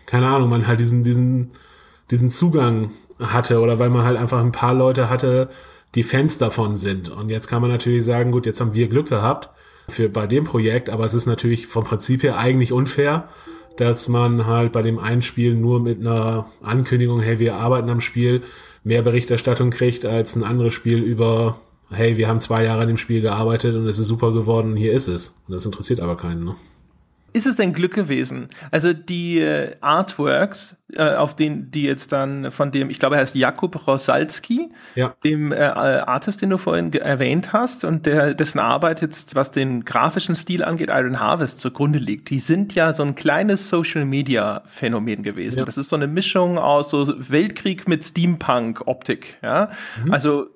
[0.06, 1.52] keine Ahnung, man halt diesen, diesen,
[2.12, 5.50] diesen Zugang hatte oder weil man halt einfach ein paar Leute hatte,
[5.96, 7.10] die Fans davon sind.
[7.10, 9.50] Und jetzt kann man natürlich sagen, gut, jetzt haben wir Glück gehabt
[9.88, 13.28] für bei dem Projekt, aber es ist natürlich vom Prinzip her eigentlich unfair,
[13.78, 18.02] dass man halt bei dem einen Spiel nur mit einer Ankündigung, hey, wir arbeiten am
[18.02, 18.42] Spiel,
[18.84, 21.60] mehr Berichterstattung kriegt als ein anderes Spiel über,
[21.92, 24.94] hey, wir haben zwei Jahre an dem Spiel gearbeitet und es ist super geworden, hier
[24.94, 25.40] ist es.
[25.48, 26.56] Und das interessiert aber keinen, ne?
[27.32, 28.50] Ist es denn Glück gewesen?
[28.72, 33.36] Also die äh, Artworks, auf den die jetzt dann von dem, ich glaube, er heißt
[33.36, 35.14] Jakub Rosalski, ja.
[35.24, 39.86] dem äh, Artist, den du vorhin erwähnt hast und der dessen Arbeit jetzt, was den
[39.86, 42.30] grafischen Stil angeht, Iron Harvest zugrunde liegt.
[42.30, 45.60] Die sind ja so ein kleines Social Media Phänomen gewesen.
[45.60, 45.66] Ja.
[45.66, 49.38] Das ist so eine Mischung aus so Weltkrieg mit Steampunk Optik.
[49.44, 49.70] Ja,
[50.04, 50.12] mhm.
[50.12, 50.48] also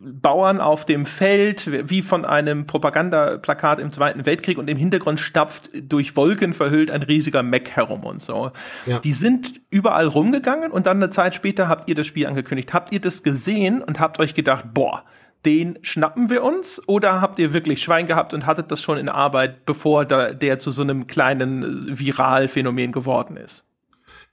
[0.00, 5.70] Bauern auf dem Feld, wie von einem Propagandaplakat im Zweiten Weltkrieg und im Hintergrund stapft
[5.74, 8.52] durch Wolken verhüllt ein riesiger Mac herum und so.
[8.86, 9.00] Ja.
[9.00, 12.72] Die sind überall rumgegangen und dann eine Zeit später habt ihr das Spiel angekündigt.
[12.72, 15.04] Habt ihr das gesehen und habt euch gedacht, boah,
[15.44, 16.82] den schnappen wir uns?
[16.86, 20.58] Oder habt ihr wirklich Schwein gehabt und hattet das schon in Arbeit, bevor da, der
[20.58, 23.67] zu so einem kleinen Viralphänomen geworden ist?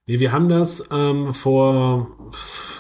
[0.08, 2.16] Nee, wir haben das ähm, vor,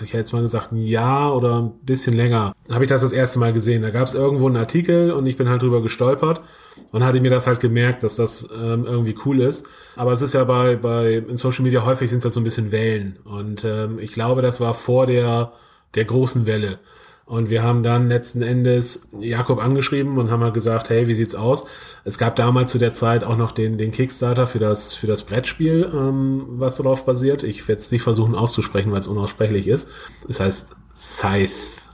[0.03, 3.13] ich hätte jetzt mal gesagt, ein Jahr oder ein bisschen länger, habe ich das das
[3.13, 3.81] erste Mal gesehen.
[3.81, 6.43] Da gab es irgendwo einen Artikel und ich bin halt drüber gestolpert
[6.91, 9.65] und hatte mir das halt gemerkt, dass das ähm, irgendwie cool ist.
[9.95, 12.43] Aber es ist ja bei, bei in Social Media häufig sind es ja so ein
[12.43, 13.17] bisschen Wellen.
[13.23, 15.51] Und ähm, ich glaube, das war vor der,
[15.95, 16.77] der großen Welle.
[17.25, 21.33] Und wir haben dann letzten Endes Jakob angeschrieben und haben halt gesagt, hey, wie sieht's
[21.33, 21.65] aus?
[22.03, 25.23] Es gab damals zu der Zeit auch noch den, den Kickstarter für das, für das
[25.23, 27.41] Brettspiel, ähm, was darauf basiert.
[27.41, 29.89] Ich werde es nicht versuchen auszusprechen, weil es unaussprechlich ist.
[30.29, 31.51] Es heißt Scythe.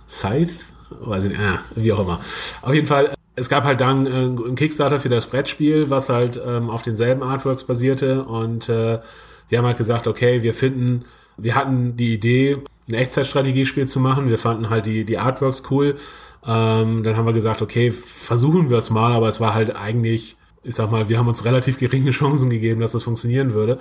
[0.07, 0.51] Scythe?
[0.99, 2.19] Weiß ich nicht, ah, wie auch immer.
[2.61, 6.41] Auf jeden Fall, es gab halt dann äh, einen Kickstarter für das Brettspiel, was halt
[6.45, 8.25] ähm, auf denselben Artworks basierte.
[8.25, 8.99] Und äh,
[9.47, 11.05] wir haben halt gesagt, okay, wir finden,
[11.37, 14.29] wir hatten die Idee, ein Echtzeitstrategiespiel zu machen.
[14.29, 15.95] Wir fanden halt die, die Artworks cool.
[16.45, 20.37] Ähm, dann haben wir gesagt, okay, versuchen wir es mal, aber es war halt eigentlich,
[20.63, 23.77] ich sag mal, wir haben uns relativ geringe Chancen gegeben, dass das funktionieren würde.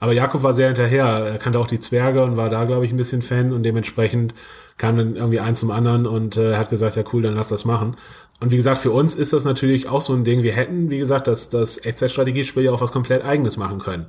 [0.00, 1.06] Aber Jakob war sehr hinterher.
[1.06, 4.34] Er kannte auch die Zwerge und war da, glaube ich, ein bisschen Fan und dementsprechend
[4.76, 7.64] kam dann irgendwie eins zum anderen und äh, hat gesagt, ja cool, dann lass das
[7.64, 7.96] machen.
[8.42, 10.42] Und wie gesagt, für uns ist das natürlich auch so ein Ding.
[10.42, 14.06] Wir hätten, wie gesagt, das, das Echtzeitstrategiespiel ja auch was komplett eigenes machen können.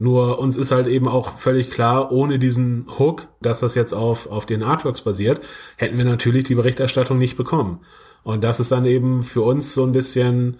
[0.00, 4.28] Nur uns ist halt eben auch völlig klar, ohne diesen Hook, dass das jetzt auf,
[4.28, 5.46] auf den Artworks basiert,
[5.76, 7.78] hätten wir natürlich die Berichterstattung nicht bekommen.
[8.24, 10.56] Und das ist dann eben für uns so ein bisschen,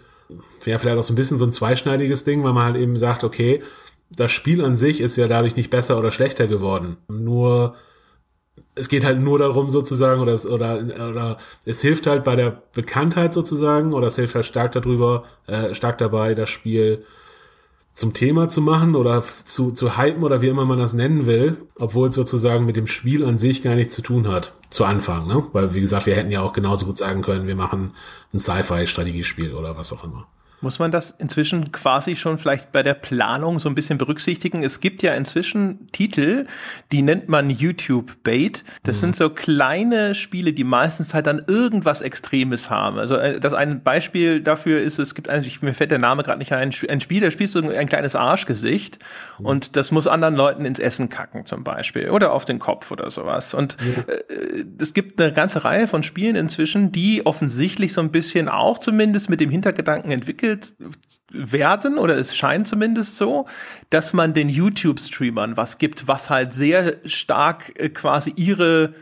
[0.65, 3.24] ja, vielleicht auch so ein bisschen so ein zweischneidiges Ding, weil man halt eben sagt,
[3.24, 3.61] okay,
[4.15, 6.97] das Spiel an sich ist ja dadurch nicht besser oder schlechter geworden.
[7.09, 7.74] Nur
[8.77, 10.81] es geht halt nur darum sozusagen oder es, oder,
[11.11, 15.74] oder es hilft halt bei der Bekanntheit sozusagen oder es hilft halt stark darüber, äh,
[15.74, 17.05] stark dabei, das Spiel
[17.94, 21.57] zum Thema zu machen oder zu, zu hypen oder wie immer man das nennen will,
[21.77, 25.27] obwohl es sozusagen mit dem Spiel an sich gar nichts zu tun hat, zu Anfang,
[25.27, 25.43] ne?
[25.55, 27.94] Weil, wie gesagt, wir hätten ja auch genauso gut sagen können, wir machen
[28.35, 30.27] ein Sci-Fi-Strategiespiel oder was auch immer.
[30.66, 34.64] Muss man das inzwischen quasi schon vielleicht bei der Planung so ein bisschen berücksichtigen?
[34.64, 36.47] Es gibt ja inzwischen Titel,
[36.90, 38.64] die nennt man YouTube-Bait.
[38.82, 39.01] Das mhm.
[39.01, 42.98] sind so kleine Spiele, die meistens halt dann irgendwas Extremes haben.
[42.98, 46.40] Also äh, das ein Beispiel dafür ist, es gibt eigentlich, mir fällt der Name gerade
[46.40, 48.98] nicht ein, ein Spiel, da spielst du ein kleines Arschgesicht
[49.38, 49.47] mhm.
[49.47, 53.09] und das muss anderen Leuten ins Essen kacken zum Beispiel oder auf den Kopf oder
[53.12, 53.55] sowas.
[53.55, 53.76] Und
[54.09, 58.80] äh, es gibt eine ganze Reihe von Spielen inzwischen, die offensichtlich so ein bisschen auch
[58.80, 60.74] zumindest mit dem Hintergedanken entwickelt entwickelt
[61.31, 63.47] werden, oder es scheint zumindest so,
[63.91, 68.95] dass man den YouTube-Streamern was gibt, was halt sehr stark äh, quasi ihre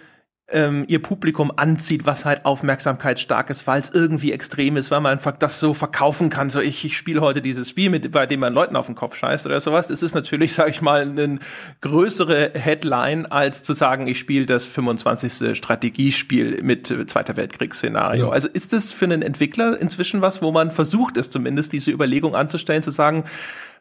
[0.48, 5.12] ähm, ihr Publikum anzieht, was halt aufmerksamkeitsstark ist, weil es irgendwie extrem ist, weil man
[5.12, 6.50] einfach das so verkaufen kann.
[6.50, 9.16] So, ich, ich spiele heute dieses Spiel, mit, bei dem man Leuten auf den Kopf
[9.16, 9.88] scheißt oder sowas.
[9.88, 11.38] Es ist natürlich, sage ich mal, eine
[11.80, 15.56] größere Headline, als zu sagen, ich spiele das 25.
[15.56, 18.26] Strategiespiel mit äh, Zweiter Weltkriegsszenario.
[18.26, 18.32] Ja.
[18.32, 22.36] Also ist das für einen Entwickler inzwischen was, wo man versucht ist, zumindest diese Überlegung
[22.36, 23.24] anzustellen, zu sagen,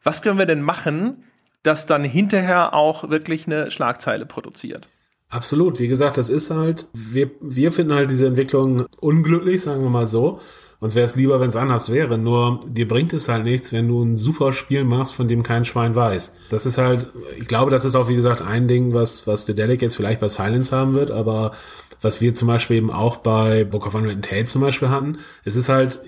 [0.03, 1.23] was können wir denn machen,
[1.61, 4.87] das dann hinterher auch wirklich eine Schlagzeile produziert?
[5.33, 5.79] Absolut.
[5.79, 10.05] Wie gesagt, das ist halt, wir, wir finden halt diese Entwicklung unglücklich, sagen wir mal
[10.05, 10.39] so.
[10.79, 12.19] Uns wäre es lieber, wenn es anders wäre.
[12.19, 15.65] Nur dir bringt es halt nichts, wenn du ein super Spiel machst, von dem kein
[15.65, 16.35] Schwein weiß.
[16.51, 17.07] Das ist halt,
[17.39, 20.19] ich glaube, das ist auch, wie gesagt, ein Ding, was, was The Delic jetzt vielleicht
[20.19, 21.53] bei Silence haben wird, aber
[21.99, 25.17] was wir zum Beispiel eben auch bei Book of Unwritten Tales zum Beispiel hatten.
[25.45, 25.99] Es ist halt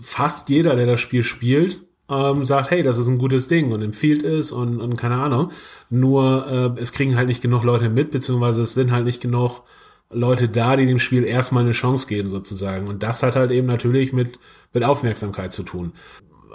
[0.00, 1.80] fast jeder, der das Spiel spielt,
[2.12, 5.50] ähm, sagt, hey, das ist ein gutes Ding und empfiehlt es und, und keine Ahnung.
[5.90, 9.62] Nur äh, es kriegen halt nicht genug Leute mit, beziehungsweise es sind halt nicht genug
[10.10, 12.86] Leute da, die dem Spiel erstmal eine Chance geben, sozusagen.
[12.86, 14.38] Und das hat halt eben natürlich mit,
[14.72, 15.92] mit Aufmerksamkeit zu tun.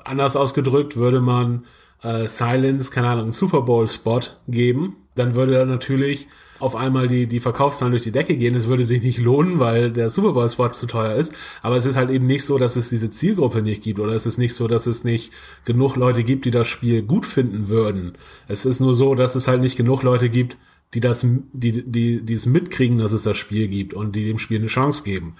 [0.06, 1.66] Anders ausgedrückt würde man
[2.04, 6.28] äh, Silence, keine Ahnung, einen Super Bowl-Spot geben, dann würde er natürlich
[6.60, 8.56] auf einmal die, die Verkaufszahlen durch die Decke gehen.
[8.56, 11.34] Es würde sich nicht lohnen, weil der Super Bowl Spot zu teuer ist.
[11.62, 14.26] Aber es ist halt eben nicht so, dass es diese Zielgruppe nicht gibt oder es
[14.26, 15.32] ist nicht so, dass es nicht
[15.66, 18.14] genug Leute gibt, die das Spiel gut finden würden.
[18.48, 20.58] Es ist nur so, dass es halt nicht genug Leute gibt,
[20.94, 24.38] die das, die, die, die es mitkriegen, dass es das Spiel gibt und die dem
[24.38, 25.36] Spiel eine Chance geben.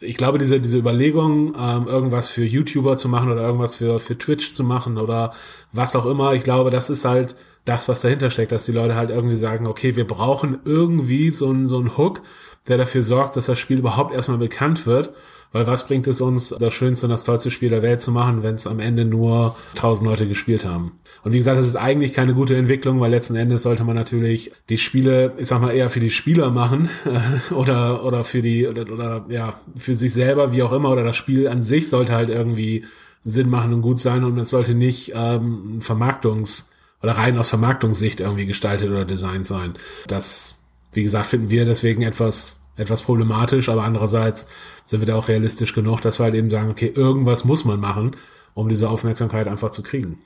[0.00, 4.16] Ich glaube, diese, diese Überlegung, ähm, irgendwas für YouTuber zu machen oder irgendwas für, für
[4.16, 5.32] Twitch zu machen oder
[5.72, 7.34] was auch immer, ich glaube, das ist halt,
[7.68, 11.50] das, was dahinter steckt, dass die Leute halt irgendwie sagen, okay, wir brauchen irgendwie so
[11.50, 12.22] einen, so einen Hook,
[12.66, 15.10] der dafür sorgt, dass das Spiel überhaupt erstmal bekannt wird.
[15.50, 18.42] Weil was bringt es uns, das schönste und das tollste Spiel der Welt zu machen,
[18.42, 20.92] wenn es am Ende nur tausend Leute gespielt haben?
[21.24, 24.52] Und wie gesagt, das ist eigentlich keine gute Entwicklung, weil letzten Endes sollte man natürlich
[24.68, 26.90] die Spiele, ich sag mal, eher für die Spieler machen
[27.54, 31.16] oder, oder für die, oder, oder ja, für sich selber, wie auch immer, oder das
[31.16, 32.84] Spiel an sich sollte halt irgendwie
[33.24, 36.66] Sinn machen und gut sein und es sollte nicht ähm, Vermarktungs-
[37.02, 39.74] oder rein aus Vermarktungssicht irgendwie gestaltet oder designt sein.
[40.06, 40.56] Das,
[40.92, 44.48] wie gesagt, finden wir deswegen etwas, etwas problematisch, aber andererseits
[44.86, 47.80] sind wir da auch realistisch genug, dass wir halt eben sagen, okay, irgendwas muss man
[47.80, 48.16] machen,
[48.54, 50.18] um diese Aufmerksamkeit einfach zu kriegen.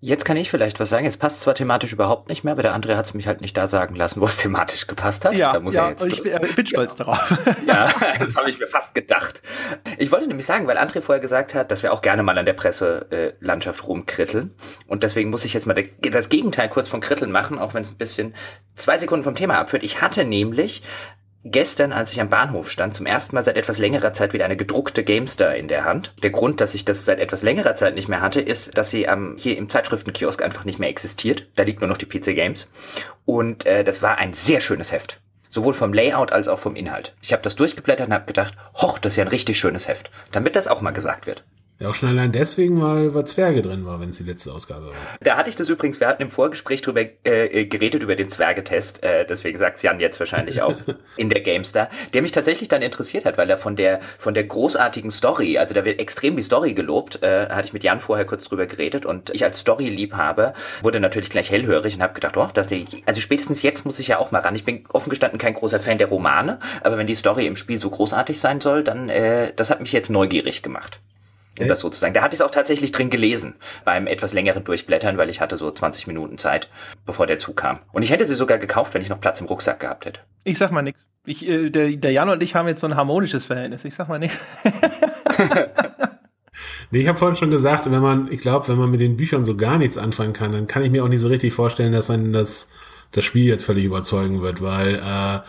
[0.00, 1.04] Jetzt kann ich vielleicht was sagen.
[1.04, 3.56] Jetzt passt zwar thematisch überhaupt nicht mehr, aber der André hat es mich halt nicht
[3.56, 5.36] da sagen lassen, wo es thematisch gepasst hat.
[5.36, 7.04] Ja, da muss ja er jetzt ich, bin, ich bin stolz ja.
[7.04, 7.38] darauf.
[7.66, 9.42] Ja, das habe ich mir fast gedacht.
[9.98, 12.46] Ich wollte nämlich sagen, weil André vorher gesagt hat, dass wir auch gerne mal an
[12.46, 14.54] der Presselandschaft äh, rumkritteln.
[14.86, 17.90] Und deswegen muss ich jetzt mal das Gegenteil kurz von Kritteln machen, auch wenn es
[17.90, 18.34] ein bisschen
[18.76, 19.82] zwei Sekunden vom Thema abführt.
[19.82, 20.82] Ich hatte nämlich
[21.50, 24.56] gestern, als ich am Bahnhof stand, zum ersten Mal seit etwas längerer Zeit wieder eine
[24.56, 26.14] gedruckte GameStar in der Hand.
[26.22, 29.04] Der Grund, dass ich das seit etwas längerer Zeit nicht mehr hatte, ist, dass sie
[29.04, 31.46] ähm, hier im Zeitschriftenkiosk einfach nicht mehr existiert.
[31.56, 32.68] Da liegt nur noch die PC Games.
[33.24, 35.20] Und äh, das war ein sehr schönes Heft.
[35.50, 37.14] Sowohl vom Layout als auch vom Inhalt.
[37.22, 40.10] Ich habe das durchgeblättert und habe gedacht, hoch, das ist ja ein richtig schönes Heft.
[40.32, 41.44] Damit das auch mal gesagt wird.
[41.80, 44.86] Ja, auch schon allein deswegen, weil, weil Zwerge drin war, wenn es die letzte Ausgabe
[44.86, 44.94] war.
[45.20, 49.04] Da hatte ich das übrigens, wir hatten im Vorgespräch drüber äh, geredet, über den Zwergetest,
[49.04, 50.74] äh, deswegen sagt Jan jetzt wahrscheinlich auch
[51.16, 54.42] in der GameStar, der mich tatsächlich dann interessiert hat, weil er von der von der
[54.42, 58.26] großartigen Story, also da wird extrem die Story gelobt, äh, hatte ich mit Jan vorher
[58.26, 62.48] kurz drüber geredet und ich als Story-Liebhaber wurde natürlich gleich hellhörig und habe gedacht, oh,
[62.52, 62.66] das,
[63.06, 64.56] also spätestens jetzt muss ich ja auch mal ran.
[64.56, 67.78] Ich bin offen gestanden kein großer Fan der Romane, aber wenn die Story im Spiel
[67.78, 70.98] so großartig sein soll, dann äh, das hat mich jetzt neugierig gemacht
[71.58, 71.68] um okay.
[71.68, 72.14] das so zu sagen.
[72.14, 73.54] Da hatte ich es auch tatsächlich drin gelesen,
[73.84, 76.68] beim etwas längeren Durchblättern, weil ich hatte so 20 Minuten Zeit,
[77.06, 77.80] bevor der Zug kam.
[77.92, 80.20] Und ich hätte sie sogar gekauft, wenn ich noch Platz im Rucksack gehabt hätte.
[80.44, 81.00] Ich sag mal nichts.
[81.26, 83.84] Ich, äh, der, der Jan und ich haben jetzt so ein harmonisches Verhältnis.
[83.84, 84.38] Ich sag mal nichts.
[86.90, 89.44] nee, ich habe vorhin schon gesagt, wenn man, ich glaube, wenn man mit den Büchern
[89.44, 92.10] so gar nichts anfangen kann, dann kann ich mir auch nicht so richtig vorstellen, dass
[92.10, 92.70] einen das,
[93.12, 95.40] das Spiel jetzt völlig überzeugen wird, weil äh,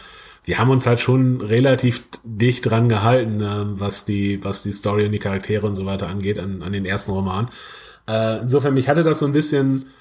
[0.50, 5.06] wir haben uns halt schon relativ dicht dran gehalten, äh, was die, was die Story
[5.06, 7.50] und die Charaktere und so weiter angeht, an, an den ersten Roman.
[8.08, 9.92] Äh, insofern, mich hatte das so ein bisschen,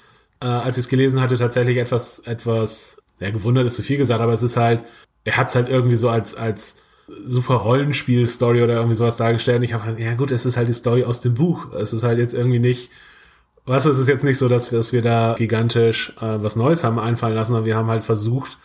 [0.41, 4.21] äh, als ich es gelesen hatte, tatsächlich etwas, etwas, ja, gewundert ist zu viel gesagt,
[4.21, 4.83] aber es ist halt,
[5.23, 6.77] er hat es halt irgendwie so als, als
[7.23, 9.59] super Rollenspiel-Story oder irgendwie sowas dargestellt.
[9.59, 11.73] Und ich habe halt, ja gut, es ist halt die Story aus dem Buch.
[11.73, 12.89] Es ist halt jetzt irgendwie nicht,
[13.67, 16.83] was, es ist jetzt nicht so, dass wir, dass wir da gigantisch äh, was Neues
[16.83, 18.57] haben einfallen lassen, aber wir haben halt versucht,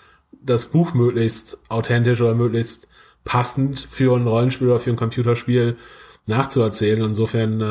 [0.43, 2.89] das Buch möglichst authentisch oder möglichst
[3.25, 5.77] passend für ein Rollenspiel oder für ein Computerspiel
[6.27, 7.03] nachzuerzählen.
[7.03, 7.65] Insofern äh,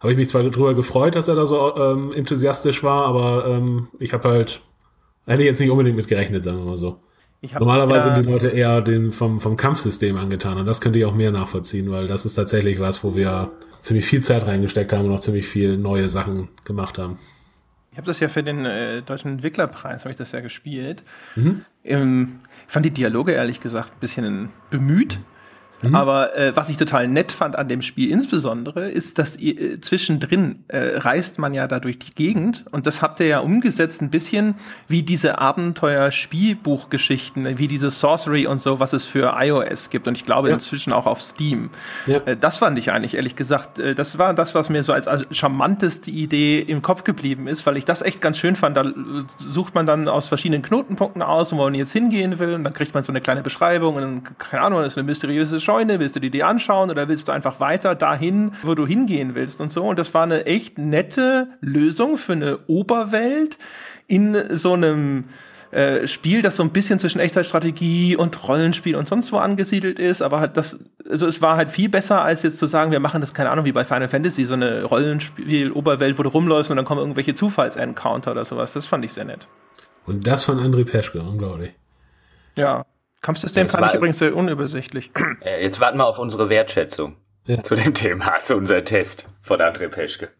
[0.00, 3.88] habe ich mich zwar darüber gefreut, dass er da so ähm, enthusiastisch war, aber ähm,
[3.98, 4.60] ich habe halt,
[5.26, 7.00] hätte jetzt nicht unbedingt mit gerechnet, sagen wir mal so.
[7.40, 11.14] Normalerweise sind die Leute eher den vom, vom Kampfsystem angetan und das könnte ich auch
[11.14, 15.12] mehr nachvollziehen, weil das ist tatsächlich was, wo wir ziemlich viel Zeit reingesteckt haben und
[15.12, 17.18] auch ziemlich viel neue Sachen gemacht haben.
[17.98, 21.02] Ich habe das ja für den äh, deutschen Entwicklerpreis, habe ich das ja gespielt.
[21.34, 21.64] Mhm.
[21.82, 22.38] Ähm,
[22.68, 25.18] ich fand die Dialoge ehrlich gesagt ein bisschen bemüht.
[25.82, 25.94] Mhm.
[25.94, 29.78] Aber äh, was ich total nett fand an dem Spiel insbesondere, ist, dass ihr, äh,
[29.80, 34.00] zwischendrin äh, reist man ja da durch die Gegend und das habt ihr ja umgesetzt
[34.02, 34.54] ein bisschen
[34.88, 40.24] wie diese Abenteuer-Spielbuchgeschichten, wie diese Sorcery und so, was es für iOS gibt und ich
[40.24, 40.54] glaube ja.
[40.54, 41.70] inzwischen auch auf Steam.
[42.06, 42.16] Ja.
[42.26, 45.06] Äh, das fand ich eigentlich ehrlich gesagt, äh, das war das, was mir so als,
[45.06, 48.76] als charmanteste Idee im Kopf geblieben ist, weil ich das echt ganz schön fand.
[48.76, 48.94] Da äh,
[49.36, 52.94] sucht man dann aus verschiedenen Knotenpunkten aus, wo man jetzt hingehen will und dann kriegt
[52.94, 56.16] man so eine kleine Beschreibung und dann, keine Ahnung, das ist eine mysteriöse Scheune, willst
[56.16, 59.70] du dir die anschauen oder willst du einfach weiter dahin, wo du hingehen willst und
[59.70, 59.84] so.
[59.84, 63.58] Und das war eine echt nette Lösung für eine Oberwelt
[64.06, 65.24] in so einem
[65.70, 70.22] äh, Spiel, das so ein bisschen zwischen Echtzeitstrategie und Rollenspiel und sonst wo angesiedelt ist,
[70.22, 73.20] aber halt das, also es war halt viel besser, als jetzt zu sagen, wir machen
[73.20, 76.86] das, keine Ahnung, wie bei Final Fantasy, so eine Rollenspiel-Oberwelt, wo du rumläufst und dann
[76.86, 78.72] kommen irgendwelche Zufalls-Encounter oder sowas.
[78.72, 79.46] Das fand ich sehr nett.
[80.06, 81.72] Und das von André Peschke, unglaublich.
[82.56, 82.86] Ja,
[83.20, 85.10] Kampfsystem jetzt fand ich übrigens sehr unübersichtlich.
[85.40, 87.16] Äh, jetzt warten wir auf unsere Wertschätzung
[87.46, 87.62] ja.
[87.62, 90.30] zu dem Thema, zu unserem Test von André Peschke.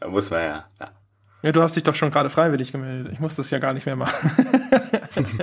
[0.00, 0.90] Da muss man ja, ja.
[1.42, 3.12] Ja, du hast dich doch schon gerade freiwillig gemeldet.
[3.12, 4.30] Ich muss das ja gar nicht mehr machen.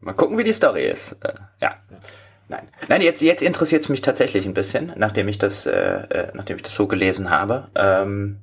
[0.00, 1.12] Mal gucken, wie die Story ist.
[1.22, 1.76] Äh, ja.
[2.48, 2.68] Nein.
[2.88, 6.56] Nein, jetzt, jetzt interessiert es mich tatsächlich ein bisschen, nachdem ich das, äh, äh, nachdem
[6.56, 7.68] ich das so gelesen habe.
[7.74, 8.38] Ähm,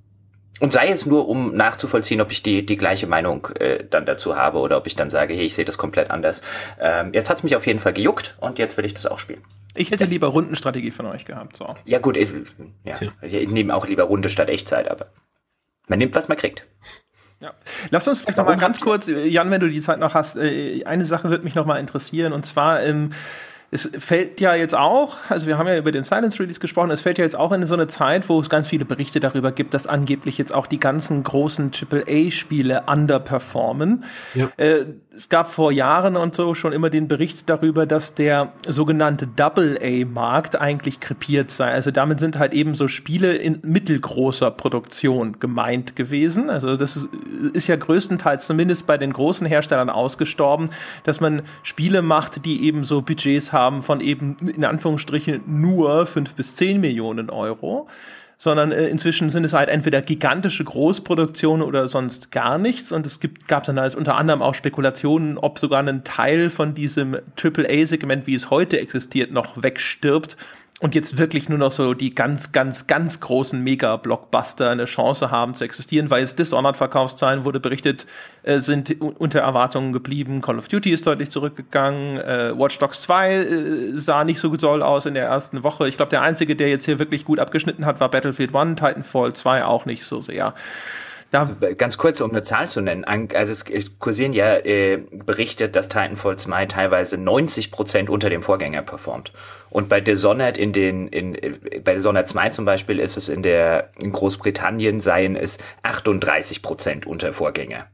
[0.59, 4.35] und sei es nur, um nachzuvollziehen, ob ich die, die gleiche Meinung äh, dann dazu
[4.35, 6.41] habe oder ob ich dann sage, hey, ich sehe das komplett anders.
[6.79, 9.41] Ähm, jetzt hat's mich auf jeden Fall gejuckt und jetzt will ich das auch spielen.
[9.75, 11.57] Ich hätte lieber Rundenstrategie von euch gehabt.
[11.57, 11.67] So.
[11.85, 12.29] Ja gut, ich,
[12.83, 15.07] ja, ich nehme auch lieber Runde statt Echtzeit, aber
[15.87, 16.65] man nimmt, was man kriegt.
[17.39, 17.53] Ja.
[17.89, 20.83] Lass uns vielleicht noch mal ganz kurz, Jan, wenn du die Zeit noch hast, äh,
[20.83, 23.11] eine Sache wird mich noch mal interessieren und zwar ähm,
[23.71, 27.01] es fällt ja jetzt auch, also wir haben ja über den Silence Release gesprochen, es
[27.01, 29.75] fällt ja jetzt auch in so eine Zeit, wo es ganz viele Berichte darüber gibt,
[29.75, 34.05] dass angeblich jetzt auch die ganzen großen AAA-Spiele underperformen.
[34.33, 34.49] Ja.
[34.57, 34.85] Äh,
[35.15, 40.55] es gab vor Jahren und so schon immer den Bericht darüber, dass der sogenannte Double-A-Markt
[40.55, 41.71] eigentlich krepiert sei.
[41.71, 46.49] Also damit sind halt eben so Spiele in mittelgroßer Produktion gemeint gewesen.
[46.49, 47.09] Also das ist,
[47.53, 50.69] ist ja größtenteils zumindest bei den großen Herstellern ausgestorben,
[51.03, 56.35] dass man Spiele macht, die eben so Budgets haben von eben in Anführungsstrichen nur fünf
[56.35, 57.87] bis zehn Millionen Euro
[58.41, 62.91] sondern äh, inzwischen sind es halt entweder gigantische Großproduktionen oder sonst gar nichts.
[62.93, 66.73] Und es gibt, gab dann als unter anderem auch Spekulationen, ob sogar ein Teil von
[66.73, 70.37] diesem AAA-Segment, wie es heute existiert, noch wegstirbt
[70.79, 75.53] und jetzt wirklich nur noch so die ganz, ganz, ganz großen Mega-Blockbuster eine Chance haben
[75.53, 78.05] zu existieren, weil es Dishonored-Verkaufszahlen wurde berichtet,
[78.43, 80.41] äh, sind unter Erwartungen geblieben.
[80.41, 82.17] Call of Duty ist deutlich zurückgegangen.
[82.19, 83.45] Äh, Watch Dogs 2 äh,
[83.95, 85.87] sah nicht so doll aus in der ersten Woche.
[85.89, 89.33] Ich glaube, der einzige, der jetzt hier wirklich gut abgeschnitten hat, war Battlefield 1, Titanfall
[89.33, 90.53] 2 auch nicht so sehr.
[91.31, 93.05] Da Ganz kurz, um eine Zahl zu nennen.
[93.05, 98.81] Also es kursieren ja äh, Berichte, dass Titanfall 2 teilweise 90 Prozent unter dem Vorgänger
[98.81, 99.31] performt.
[99.69, 103.43] Und bei Dishonored in den, in, äh, bei Dishonored 2 zum Beispiel ist es in
[103.43, 107.85] der, in Großbritannien seien es 38 Prozent unter Vorgänger.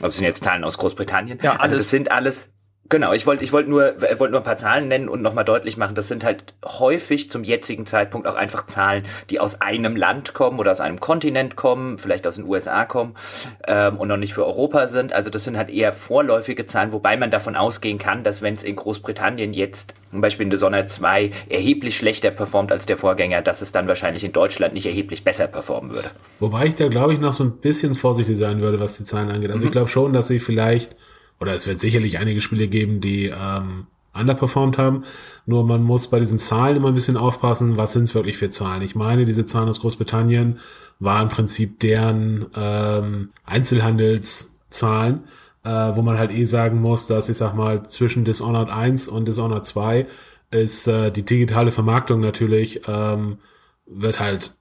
[0.00, 1.40] Also sind jetzt Zahlen aus Großbritannien.
[1.42, 2.48] Ja, also das sind alles
[2.90, 5.76] Genau, ich wollte ich wollte nur wollte nur ein paar Zahlen nennen und nochmal deutlich
[5.76, 10.32] machen, das sind halt häufig zum jetzigen Zeitpunkt auch einfach Zahlen, die aus einem Land
[10.32, 13.14] kommen oder aus einem Kontinent kommen, vielleicht aus den USA kommen
[13.66, 15.12] ähm, und noch nicht für Europa sind.
[15.12, 18.64] Also das sind halt eher vorläufige Zahlen, wobei man davon ausgehen kann, dass wenn es
[18.64, 23.60] in Großbritannien jetzt zum Beispiel in Dishonored 2 erheblich schlechter performt als der Vorgänger, dass
[23.60, 26.08] es dann wahrscheinlich in Deutschland nicht erheblich besser performen würde.
[26.40, 29.30] Wobei ich da glaube ich noch so ein bisschen vorsichtig sein würde, was die Zahlen
[29.30, 29.50] angeht.
[29.50, 29.68] Also mhm.
[29.68, 30.96] ich glaube schon, dass sie vielleicht
[31.40, 35.04] oder es wird sicherlich einige Spiele geben, die ähm, underperformed haben.
[35.46, 38.50] Nur man muss bei diesen Zahlen immer ein bisschen aufpassen, was sind es wirklich für
[38.50, 38.82] Zahlen.
[38.82, 40.58] Ich meine, diese Zahlen aus Großbritannien
[40.98, 45.24] waren im Prinzip deren ähm, Einzelhandelszahlen,
[45.64, 49.26] äh, wo man halt eh sagen muss, dass ich sag mal zwischen Dishonored 1 und
[49.26, 50.06] Dishonored 2
[50.50, 53.38] ist äh, die digitale Vermarktung natürlich ähm,
[53.86, 54.54] wird halt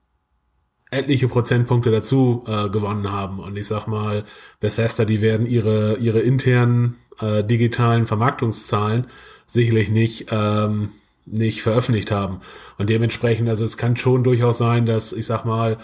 [0.92, 3.40] etliche Prozentpunkte dazu äh, gewonnen haben.
[3.40, 4.24] Und ich sag mal,
[4.60, 9.08] Bethesda, die werden ihre, ihre internen äh, digitalen Vermarktungszahlen
[9.48, 10.90] sicherlich nicht, ähm,
[11.26, 12.40] nicht veröffentlicht haben.
[12.78, 15.78] Und dementsprechend, also es kann schon durchaus sein, dass, ich sag mal,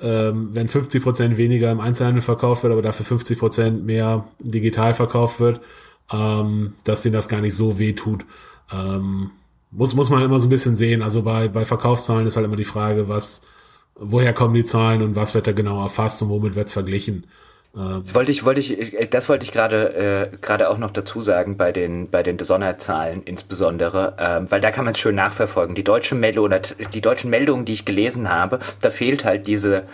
[0.00, 4.94] ähm, wenn 50 Prozent weniger im Einzelhandel verkauft wird, aber dafür 50 Prozent mehr digital
[4.94, 5.60] verkauft wird,
[6.12, 8.24] ähm, dass denen das gar nicht so weh tut.
[8.72, 9.30] Ähm,
[9.70, 11.02] muss, muss man immer so ein bisschen sehen.
[11.02, 13.42] Also bei, bei Verkaufszahlen ist halt immer die Frage, was,
[13.98, 17.26] woher kommen die Zahlen und was wird da genau erfasst und womit wird es verglichen.
[17.76, 21.20] Ähm, das wollte ich, wollte ich, das wollte ich gerade äh, gerade auch noch dazu
[21.20, 25.74] sagen bei den bei den Besonderzahlen insbesondere, ähm, weil da kann man es schön nachverfolgen.
[25.74, 26.50] Die deutsche Meldung
[26.92, 29.84] die deutschen Meldungen, die ich gelesen habe, da fehlt halt diese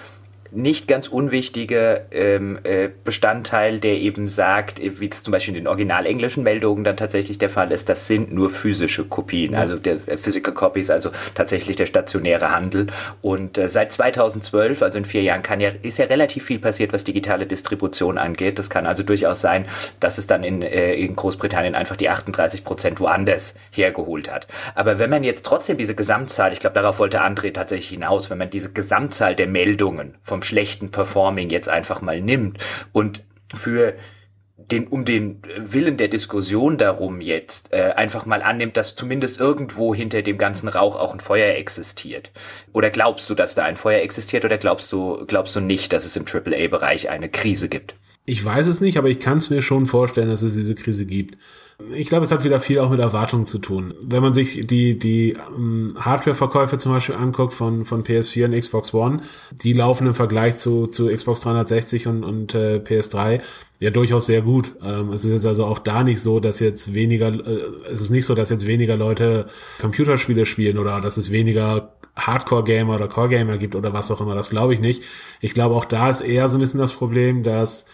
[0.54, 5.62] nicht ganz unwichtige ähm, äh, Bestandteil, der eben sagt, äh, wie es zum Beispiel in
[5.62, 9.76] den original englischen Meldungen dann tatsächlich der Fall ist, das sind nur physische Kopien, also
[9.76, 12.86] der äh, Physical Copies, also tatsächlich der stationäre Handel.
[13.20, 16.92] Und äh, seit 2012, also in vier Jahren, kann ja, ist ja relativ viel passiert,
[16.92, 18.58] was digitale Distribution angeht.
[18.58, 19.66] Das kann also durchaus sein,
[20.00, 24.46] dass es dann in, äh, in Großbritannien einfach die 38 Prozent woanders hergeholt hat.
[24.74, 28.38] Aber wenn man jetzt trotzdem diese Gesamtzahl, ich glaube, darauf wollte André tatsächlich hinaus, wenn
[28.38, 32.58] man diese Gesamtzahl der Meldungen vom schlechten Performing jetzt einfach mal nimmt
[32.92, 33.94] und für
[34.56, 39.94] den, um den Willen der Diskussion darum jetzt äh, einfach mal annimmt, dass zumindest irgendwo
[39.94, 42.30] hinter dem ganzen Rauch auch ein Feuer existiert.
[42.72, 46.06] Oder glaubst du, dass da ein Feuer existiert oder glaubst du, glaubst du nicht, dass
[46.06, 47.96] es im AAA-Bereich eine Krise gibt?
[48.26, 51.04] Ich weiß es nicht, aber ich kann es mir schon vorstellen, dass es diese Krise
[51.04, 51.36] gibt.
[51.92, 53.94] Ich glaube, es hat wieder viel auch mit Erwartungen zu tun.
[54.04, 58.94] Wenn man sich die, die ähm, Hardware-Verkäufe zum Beispiel anguckt von, von PS4 und Xbox
[58.94, 63.40] One, die laufen im Vergleich zu, zu Xbox 360 und, und äh, PS3
[63.80, 64.72] ja durchaus sehr gut.
[64.82, 67.60] Ähm, es ist jetzt also auch da nicht so, dass jetzt weniger, äh,
[67.90, 69.46] es ist nicht so, dass jetzt weniger Leute
[69.80, 74.34] Computerspiele spielen oder dass es weniger Hardcore-Gamer oder Core-Gamer gibt oder was auch immer.
[74.34, 75.02] Das glaube ich nicht.
[75.40, 77.86] Ich glaube, auch da ist eher so ein bisschen das Problem, dass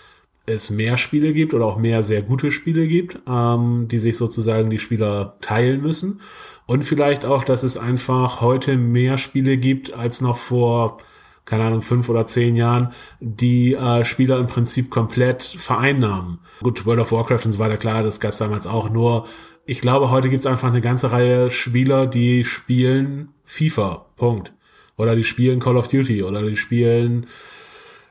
[0.51, 4.71] es mehr Spiele gibt oder auch mehr sehr gute Spiele gibt, ähm, die sich sozusagen
[4.71, 6.21] die Spieler teilen müssen.
[6.67, 10.99] Und vielleicht auch, dass es einfach heute mehr Spiele gibt als noch vor,
[11.45, 16.39] keine Ahnung, fünf oder zehn Jahren, die äh, Spieler im Prinzip komplett vereinnahmen.
[16.63, 18.91] Gut, World of Warcraft und so weiter, klar, das gab es damals auch.
[18.91, 19.27] Nur,
[19.67, 24.07] ich glaube, heute gibt es einfach eine ganze Reihe Spieler, die spielen FIFA.
[24.17, 24.53] Punkt.
[24.97, 27.27] Oder die spielen Call of Duty oder die spielen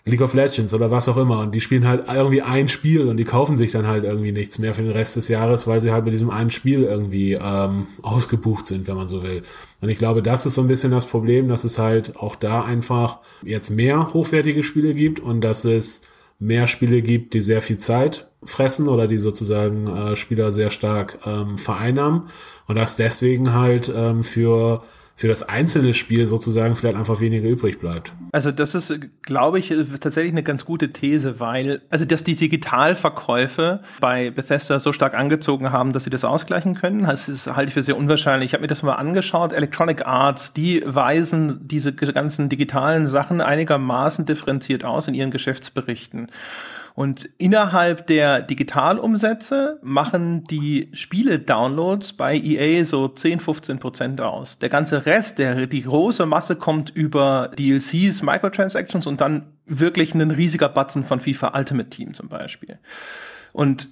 [0.10, 3.18] League of Legends oder was auch immer und die spielen halt irgendwie ein Spiel und
[3.18, 5.91] die kaufen sich dann halt irgendwie nichts mehr für den Rest des Jahres, weil sie
[5.91, 9.44] halt mit diesem einen Spiel irgendwie ähm, ausgebucht sind, wenn man so will.
[9.81, 12.64] Und ich glaube, das ist so ein bisschen das Problem, dass es halt auch da
[12.64, 16.02] einfach jetzt mehr hochwertige Spiele gibt und dass es
[16.40, 21.19] mehr Spiele gibt, die sehr viel Zeit fressen oder die sozusagen äh, Spieler sehr stark
[21.26, 22.23] ähm, vereinnahmen
[22.68, 24.81] und dass deswegen halt ähm, für
[25.20, 28.14] für das einzelne Spiel sozusagen vielleicht einfach weniger übrig bleibt.
[28.32, 29.68] Also das ist, glaube ich,
[30.00, 35.74] tatsächlich eine ganz gute These, weil, also dass die Digitalverkäufe bei Bethesda so stark angezogen
[35.74, 38.52] haben, dass sie das ausgleichen können, das ist, halte ich für sehr unwahrscheinlich.
[38.52, 44.26] Ich habe mir das mal angeschaut, Electronic Arts, die weisen diese ganzen digitalen Sachen einigermaßen
[44.26, 46.32] differenziert aus in ihren Geschäftsberichten.
[47.00, 54.60] Und innerhalb der Digitalumsätze machen die Spiele-Downloads bei EA so 10, 15 Prozent aus.
[54.60, 60.30] Der ganze Rest, der, die große Masse kommt über DLCs, Microtransactions und dann wirklich ein
[60.30, 62.80] riesiger Batzen von FIFA Ultimate Team zum Beispiel.
[63.54, 63.88] Und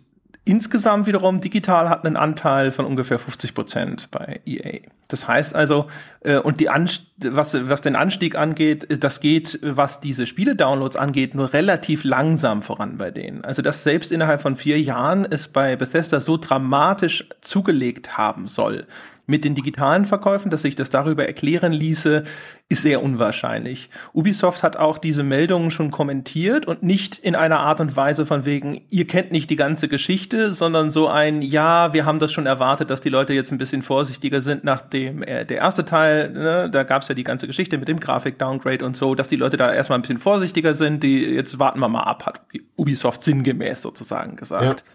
[0.48, 4.80] Insgesamt wiederum digital hat einen Anteil von ungefähr 50 Prozent bei EA.
[5.10, 5.88] Das heißt also,
[6.22, 11.36] äh, und die Anst was, was den Anstieg angeht, das geht, was diese Spiele-Downloads angeht,
[11.36, 13.44] nur relativ langsam voran bei denen.
[13.44, 18.88] Also, dass selbst innerhalb von vier Jahren es bei Bethesda so dramatisch zugelegt haben soll,
[19.28, 22.24] mit den digitalen Verkäufen, dass sich das darüber erklären ließe,
[22.70, 23.90] ist sehr unwahrscheinlich.
[24.14, 28.46] Ubisoft hat auch diese Meldungen schon kommentiert und nicht in einer Art und Weise von
[28.46, 32.46] wegen, ihr kennt nicht die ganze Geschichte, sondern so ein, ja, wir haben das schon
[32.46, 36.70] erwartet, dass die Leute jetzt ein bisschen vorsichtiger sind, nachdem äh, der erste Teil, ne,
[36.70, 39.58] da gab es ja die ganze Geschichte mit dem Grafik-Downgrade und so, dass die Leute
[39.58, 42.42] da erstmal ein bisschen vorsichtiger sind, die jetzt warten wir mal ab, hat
[42.78, 44.80] Ubisoft sinngemäß sozusagen gesagt.
[44.80, 44.94] Ja.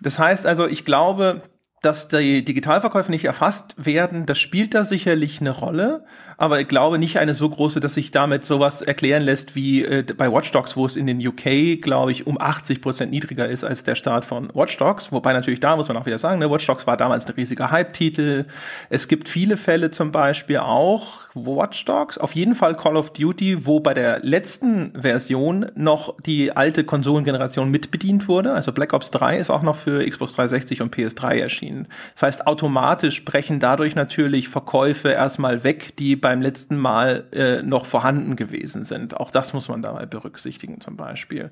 [0.00, 1.42] Das heißt also, ich glaube,
[1.82, 6.04] dass die Digitalverkäufe nicht erfasst werden, das spielt da sicherlich eine Rolle,
[6.42, 10.02] aber ich glaube nicht eine so große, dass sich damit sowas erklären lässt wie äh,
[10.02, 13.62] bei Watch Dogs, wo es in den UK, glaube ich, um 80 Prozent niedriger ist
[13.62, 15.12] als der Start von Watch Dogs.
[15.12, 17.70] Wobei natürlich da muss man auch wieder sagen, ne, Watch Dogs war damals ein riesiger
[17.70, 18.46] Hype-Titel.
[18.90, 23.64] Es gibt viele Fälle zum Beispiel auch, Watch Dogs, auf jeden Fall Call of Duty,
[23.64, 28.52] wo bei der letzten Version noch die alte Konsolengeneration mitbedient wurde.
[28.52, 31.86] Also Black Ops 3 ist auch noch für Xbox 360 und PS3 erschienen.
[32.14, 37.84] Das heißt, automatisch brechen dadurch natürlich Verkäufe erstmal weg, die beim letzten Mal äh, noch
[37.84, 39.18] vorhanden gewesen sind.
[39.18, 41.50] Auch das muss man dabei berücksichtigen zum Beispiel.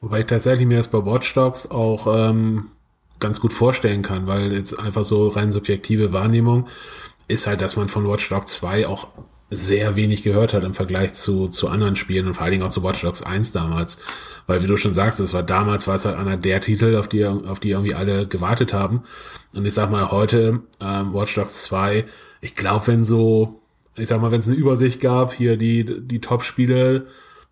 [0.00, 2.70] Wobei ich tatsächlich mir das bei Watch Dogs auch ähm,
[3.20, 6.66] ganz gut vorstellen kann, weil jetzt einfach so rein subjektive Wahrnehmung
[7.26, 9.08] ist halt, dass man von Watch Dogs 2 auch
[9.50, 12.70] sehr wenig gehört hat im Vergleich zu, zu anderen Spielen und vor allen Dingen auch
[12.70, 13.98] zu Watch Dogs 1 damals.
[14.46, 17.08] Weil, wie du schon sagst, es war damals war es halt einer der Titel, auf
[17.08, 19.02] die, auf die irgendwie alle gewartet haben.
[19.54, 22.06] Und ich sag mal, heute, ähm, Watch Dogs 2,
[22.40, 23.60] ich glaube, wenn so,
[23.98, 27.06] ich sag mal, wenn es eine Übersicht gab, hier die, die Top-Spiele,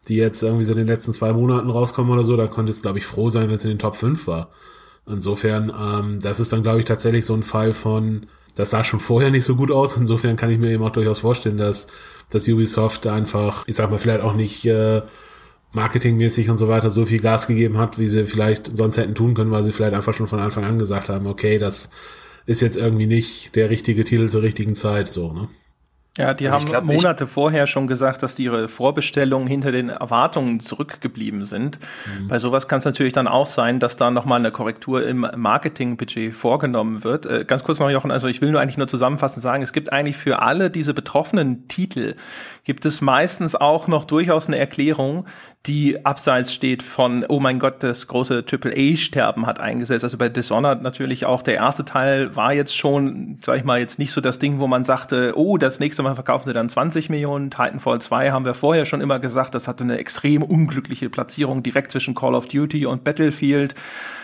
[0.08, 2.82] die jetzt irgendwie so in den letzten zwei Monaten rauskommen oder so, da konnte es,
[2.82, 4.50] glaube ich, froh sein, wenn es in den Top 5 war.
[5.06, 9.00] Insofern, ähm, das ist dann, glaube ich, tatsächlich so ein Fall von, das sah schon
[9.00, 9.96] vorher nicht so gut aus.
[9.96, 11.88] Insofern kann ich mir eben auch durchaus vorstellen, dass,
[12.30, 15.02] dass Ubisoft einfach, ich sag mal, vielleicht auch nicht äh,
[15.72, 19.34] marketingmäßig und so weiter so viel Gas gegeben hat, wie sie vielleicht sonst hätten tun
[19.34, 21.90] können, weil sie vielleicht einfach schon von Anfang an gesagt haben, okay, das
[22.46, 25.48] ist jetzt irgendwie nicht der richtige Titel zur richtigen Zeit, so, ne?
[26.16, 31.44] Ja, die also haben Monate vorher schon gesagt, dass ihre Vorbestellungen hinter den Erwartungen zurückgeblieben
[31.44, 31.78] sind.
[32.18, 32.28] Mhm.
[32.28, 36.34] Bei sowas kann es natürlich dann auch sein, dass da nochmal eine Korrektur im Marketingbudget
[36.34, 37.26] vorgenommen wird.
[37.26, 39.92] Äh, ganz kurz noch, Jochen, also ich will nur eigentlich nur zusammenfassend sagen, es gibt
[39.92, 42.16] eigentlich für alle diese betroffenen Titel,
[42.64, 45.26] gibt es meistens auch noch durchaus eine Erklärung,
[45.66, 50.04] die abseits steht von, oh mein Gott, das große AAA-Sterben hat eingesetzt.
[50.04, 53.98] Also bei Dishonored natürlich auch der erste Teil war jetzt schon, sag ich mal, jetzt
[53.98, 57.10] nicht so das Ding, wo man sagte, oh, das nächste Mal verkaufen sie dann 20
[57.10, 57.50] Millionen.
[57.50, 61.92] Titanfall 2 haben wir vorher schon immer gesagt, das hatte eine extrem unglückliche Platzierung direkt
[61.92, 63.74] zwischen Call of Duty und Battlefield.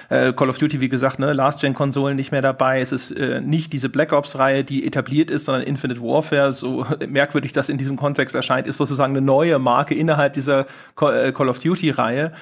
[0.09, 2.81] Äh, Call of Duty, wie gesagt, ne, Last-Gen-Konsolen nicht mehr dabei.
[2.81, 7.53] Es ist äh, nicht diese Black Ops-Reihe, die etabliert ist, sondern Infinite Warfare, so merkwürdig
[7.53, 10.67] das in diesem Kontext erscheint, ist sozusagen eine neue Marke innerhalb dieser
[11.01, 12.33] äh, Call of Duty-Reihe.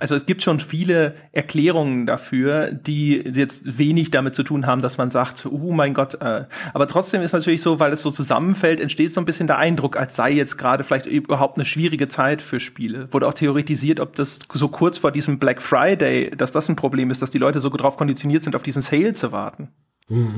[0.00, 4.98] Also es gibt schon viele Erklärungen dafür, die jetzt wenig damit zu tun haben, dass
[4.98, 6.14] man sagt, oh mein Gott.
[6.20, 6.46] Äh.
[6.72, 9.96] Aber trotzdem ist natürlich so, weil es so zusammenfällt, entsteht so ein bisschen der Eindruck,
[9.96, 13.12] als sei jetzt gerade vielleicht überhaupt eine schwierige Zeit für Spiele.
[13.12, 17.10] Wurde auch theoretisiert, ob das so kurz vor diesem Black Friday, dass das ein Problem
[17.10, 19.68] ist, dass die Leute so darauf konditioniert sind, auf diesen Sale zu warten.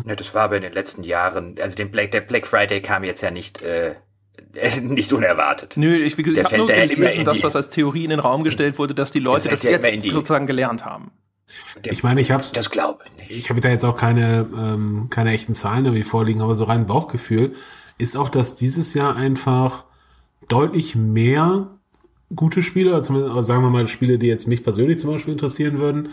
[0.07, 3.05] Ja, das war aber in den letzten Jahren, also den Black, der Black Friday kam
[3.05, 3.95] jetzt ja nicht äh,
[4.83, 5.75] nicht unerwartet.
[5.77, 8.95] Nö, ich, ich habe nur gelesen, dass das als Theorie in den Raum gestellt wurde,
[8.95, 11.11] dass die Leute das jetzt sozusagen gelernt haben.
[11.83, 13.37] Ich meine, ich habe das glaube ich.
[13.37, 16.87] Ich habe da jetzt auch keine ähm, keine echten Zahlen irgendwie vorliegen, aber so rein
[16.87, 17.53] Bauchgefühl
[17.99, 19.85] ist auch, dass dieses Jahr einfach
[20.49, 21.69] deutlich mehr
[22.35, 25.79] gute Spiele, oder zumindest sagen wir mal Spiele, die jetzt mich persönlich zum Beispiel interessieren
[25.79, 26.09] würden,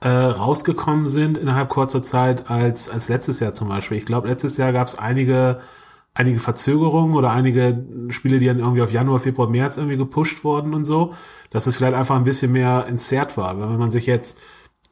[0.00, 3.98] äh, rausgekommen sind innerhalb kurzer Zeit als, als letztes Jahr zum Beispiel.
[3.98, 5.60] Ich glaube, letztes Jahr gab es einige,
[6.14, 10.74] einige Verzögerungen oder einige Spiele, die dann irgendwie auf Januar, Februar, März irgendwie gepusht wurden
[10.74, 11.14] und so,
[11.50, 13.58] dass es vielleicht einfach ein bisschen mehr entzerrt war.
[13.58, 14.40] Wenn man sich jetzt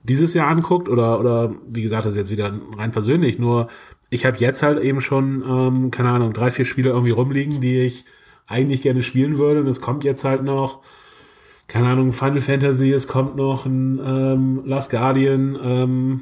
[0.03, 3.69] dieses Jahr anguckt oder, oder wie gesagt, das ist jetzt wieder rein persönlich, nur
[4.11, 7.81] ich habe jetzt halt eben schon, ähm, keine Ahnung, drei, vier Spiele irgendwie rumliegen, die
[7.81, 8.05] ich
[8.47, 10.81] eigentlich gerne spielen würde und es kommt jetzt halt noch
[11.69, 16.21] keine Ahnung, Final Fantasy, es kommt noch ein ähm, Last Guardian, ähm,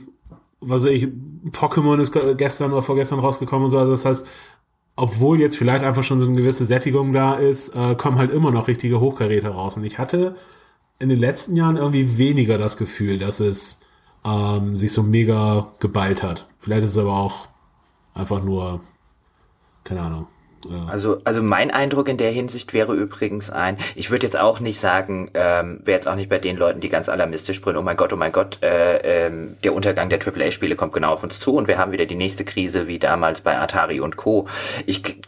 [0.60, 1.08] was weiß ich,
[1.52, 3.78] Pokémon ist gestern oder vorgestern rausgekommen und so.
[3.78, 4.26] Also das heißt,
[4.96, 8.50] obwohl jetzt vielleicht einfach schon so eine gewisse Sättigung da ist, äh, kommen halt immer
[8.50, 9.76] noch richtige Hochkaräte raus.
[9.76, 10.34] Und ich hatte
[10.98, 13.80] in den letzten Jahren irgendwie weniger das Gefühl, dass es
[14.24, 16.48] ähm, sich so mega geballt hat.
[16.58, 17.48] Vielleicht ist es aber auch
[18.14, 18.80] einfach nur,
[19.84, 20.26] keine Ahnung,
[20.88, 24.80] also, also mein Eindruck in der Hinsicht wäre übrigens ein, ich würde jetzt auch nicht
[24.80, 27.96] sagen, ähm, wäre jetzt auch nicht bei den Leuten, die ganz alarmistisch brüllen, oh mein
[27.96, 31.54] Gott, oh mein Gott, äh, ähm, der Untergang der AAA-Spiele kommt genau auf uns zu
[31.56, 34.48] und wir haben wieder die nächste Krise wie damals bei Atari und Co.
[34.86, 35.20] Ich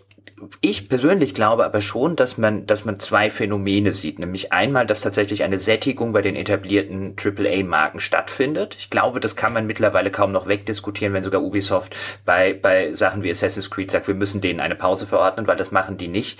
[0.61, 4.19] ich persönlich glaube aber schon, dass man, dass man zwei Phänomene sieht.
[4.19, 8.77] Nämlich einmal, dass tatsächlich eine Sättigung bei den etablierten AAA-Marken stattfindet.
[8.79, 13.23] Ich glaube, das kann man mittlerweile kaum noch wegdiskutieren, wenn sogar Ubisoft bei, bei Sachen
[13.23, 16.39] wie Assassin's Creed sagt, wir müssen denen eine Pause verordnen, weil das machen die nicht,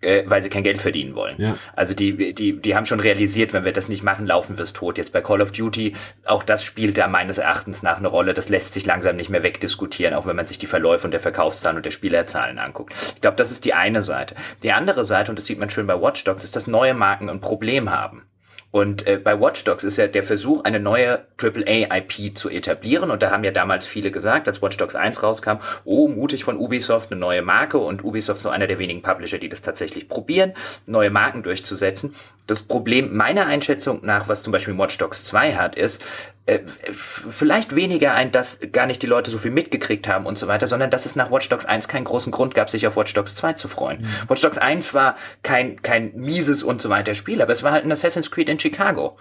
[0.00, 1.36] äh, weil sie kein Geld verdienen wollen.
[1.38, 1.56] Ja.
[1.74, 4.72] Also die, die, die haben schon realisiert, wenn wir das nicht machen, laufen wir es
[4.72, 4.98] tot.
[4.98, 5.94] Jetzt bei Call of Duty,
[6.24, 8.34] auch das spielt da meines Erachtens nach eine Rolle.
[8.34, 11.20] Das lässt sich langsam nicht mehr wegdiskutieren, auch wenn man sich die Verläufe und der
[11.20, 12.94] Verkaufszahlen und der Spielerzahlen anguckt.
[13.14, 14.34] Ich glaube, das ist die eine Seite.
[14.62, 17.28] Die andere Seite, und das sieht man schön bei Watch Dogs, ist, dass neue Marken
[17.28, 18.24] ein Problem haben.
[18.70, 23.10] Und äh, bei Watch Dogs ist ja der Versuch, eine neue AAA-IP zu etablieren.
[23.10, 26.56] Und da haben ja damals viele gesagt, als Watch Dogs 1 rauskam, oh, mutig von
[26.56, 27.78] Ubisoft, eine neue Marke.
[27.78, 30.52] Und Ubisoft ist so einer der wenigen Publisher, die das tatsächlich probieren,
[30.86, 32.14] neue Marken durchzusetzen.
[32.50, 36.02] Das Problem meiner Einschätzung nach, was zum Beispiel Watch Dogs 2 hat, ist,
[36.46, 36.60] äh,
[36.92, 40.66] vielleicht weniger ein, dass gar nicht die Leute so viel mitgekriegt haben und so weiter,
[40.66, 43.36] sondern dass es nach Watch Dogs 1 keinen großen Grund gab, sich auf Watch Dogs
[43.36, 44.00] 2 zu freuen.
[44.00, 44.28] Mhm.
[44.28, 47.84] Watch Dogs 1 war kein, kein mieses und so weiter Spiel, aber es war halt
[47.84, 49.16] ein Assassin's Creed in Chicago.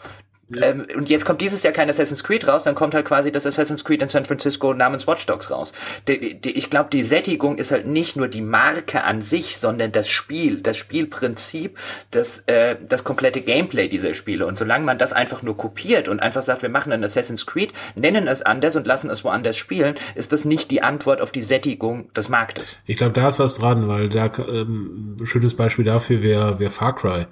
[0.56, 3.46] Ähm, und jetzt kommt dieses Jahr kein Assassin's Creed raus, dann kommt halt quasi das
[3.46, 5.74] Assassin's Creed in San Francisco namens Watch Dogs raus.
[6.08, 9.92] Die, die, ich glaube, die Sättigung ist halt nicht nur die Marke an sich, sondern
[9.92, 11.78] das Spiel, das Spielprinzip,
[12.12, 14.46] das, äh, das komplette Gameplay dieser Spiele.
[14.48, 17.74] Und solange man das einfach nur kopiert und einfach sagt, wir machen ein Assassin's Creed,
[17.96, 21.44] nennen es anders und lassen es woanders spielen, ist das nicht die Antwort auf die
[21.44, 22.78] Sättigung des Marktes.
[22.86, 26.96] Ich glaube, da ist was dran, weil da ähm, schönes Beispiel dafür wäre wär Far
[26.96, 27.26] Cry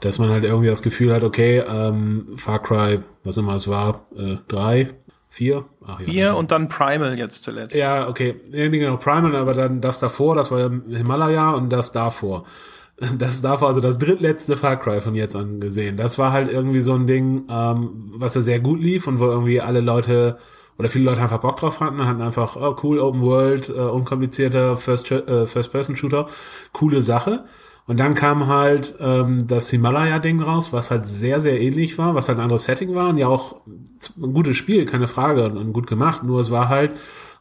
[0.00, 4.06] dass man halt irgendwie das Gefühl hat, okay, ähm, Far Cry, was immer es war,
[4.16, 4.88] äh, drei,
[5.28, 5.64] vier?
[5.86, 7.74] Ach, ja, vier und dann Primal jetzt zuletzt.
[7.74, 8.36] Ja, okay.
[8.50, 12.44] Nee, genau, Primal, aber dann das davor, das war ja Himalaya und das davor.
[13.18, 15.96] Das davor, also das drittletzte Far Cry von jetzt an gesehen.
[15.96, 19.26] Das war halt irgendwie so ein Ding, ähm, was ja sehr gut lief und wo
[19.26, 20.38] irgendwie alle Leute
[20.78, 24.76] oder viele Leute einfach Bock drauf hatten, hatten einfach, oh cool, Open World, äh, unkomplizierter
[24.76, 26.26] First, äh, First-Person-Shooter,
[26.72, 27.44] coole Sache.
[27.86, 32.28] Und dann kam halt ähm, das Himalaya-Ding raus, was halt sehr, sehr ähnlich war, was
[32.28, 35.72] halt ein anderes Setting war und ja auch ein gutes Spiel, keine Frage, und, und
[35.72, 36.22] gut gemacht.
[36.22, 36.94] Nur es war halt,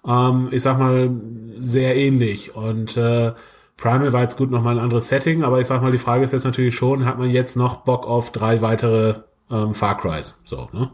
[0.06, 1.12] ähm, ich sag mal,
[1.56, 2.56] sehr ähnlich.
[2.56, 3.32] Und äh,
[3.78, 6.34] Primal war jetzt gut nochmal ein anderes Setting, aber ich sag mal, die Frage ist
[6.34, 9.16] jetzt natürlich schon, hat man jetzt noch Bock auf drei weitere
[9.50, 10.42] ähm, Far Crys?
[10.44, 10.92] So, ne?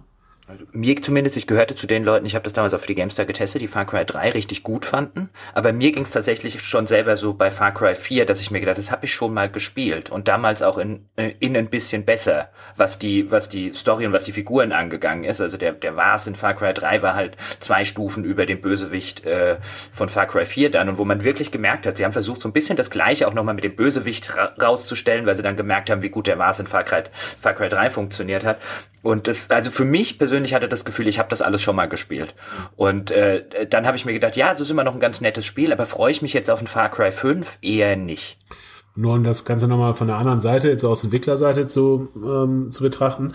[0.50, 2.96] Also mir zumindest, ich gehörte zu den Leuten, ich habe das damals auch für die
[2.96, 5.30] GameStar getestet, die Far Cry 3 richtig gut fanden.
[5.54, 8.60] Aber mir ging es tatsächlich schon selber so bei Far Cry 4, dass ich mir
[8.60, 10.10] gedacht, das habe ich schon mal gespielt.
[10.10, 14.24] Und damals auch in, in ein bisschen besser, was die, was die Story und was
[14.24, 15.40] die Figuren angegangen ist.
[15.40, 19.24] Also der, der Vars in Far Cry 3 war halt zwei Stufen über dem Bösewicht
[19.28, 19.58] äh,
[19.92, 20.90] von Far Cry 4 dann.
[20.90, 23.36] Und wo man wirklich gemerkt hat, sie haben versucht, so ein bisschen das Gleiche auch
[23.36, 26.60] nochmal mit dem Bösewicht ra rauszustellen, weil sie dann gemerkt haben, wie gut der Vars
[26.60, 27.04] in Far Cry,
[27.40, 28.58] Far Cry 3 funktioniert hat.
[29.02, 31.88] Und das, also für mich persönlich hatte das Gefühl, ich habe das alles schon mal
[31.88, 32.36] gespielt.
[32.76, 35.46] Und äh, dann habe ich mir gedacht, ja, es ist immer noch ein ganz nettes
[35.46, 38.38] Spiel, aber freue ich mich jetzt auf ein Far Cry 5 eher nicht.
[38.96, 42.84] Nur um das Ganze nochmal von der anderen Seite, jetzt aus Entwicklerseite zu, ähm, zu
[42.84, 43.34] betrachten,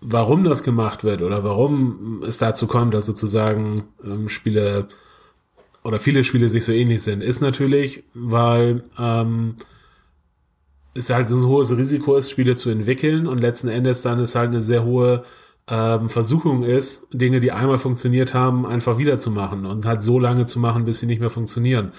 [0.00, 4.86] warum das gemacht wird oder warum es dazu kommt, dass sozusagen ähm, Spiele
[5.82, 9.56] oder viele Spiele sich so ähnlich sind, ist natürlich, weil ähm,
[10.94, 14.34] ist halt so ein hohes Risiko ist, Spiele zu entwickeln und letzten Endes dann ist
[14.34, 15.22] halt eine sehr hohe
[15.68, 20.58] ähm, Versuchung ist, Dinge, die einmal funktioniert haben, einfach wiederzumachen und halt so lange zu
[20.58, 21.92] machen, bis sie nicht mehr funktionieren.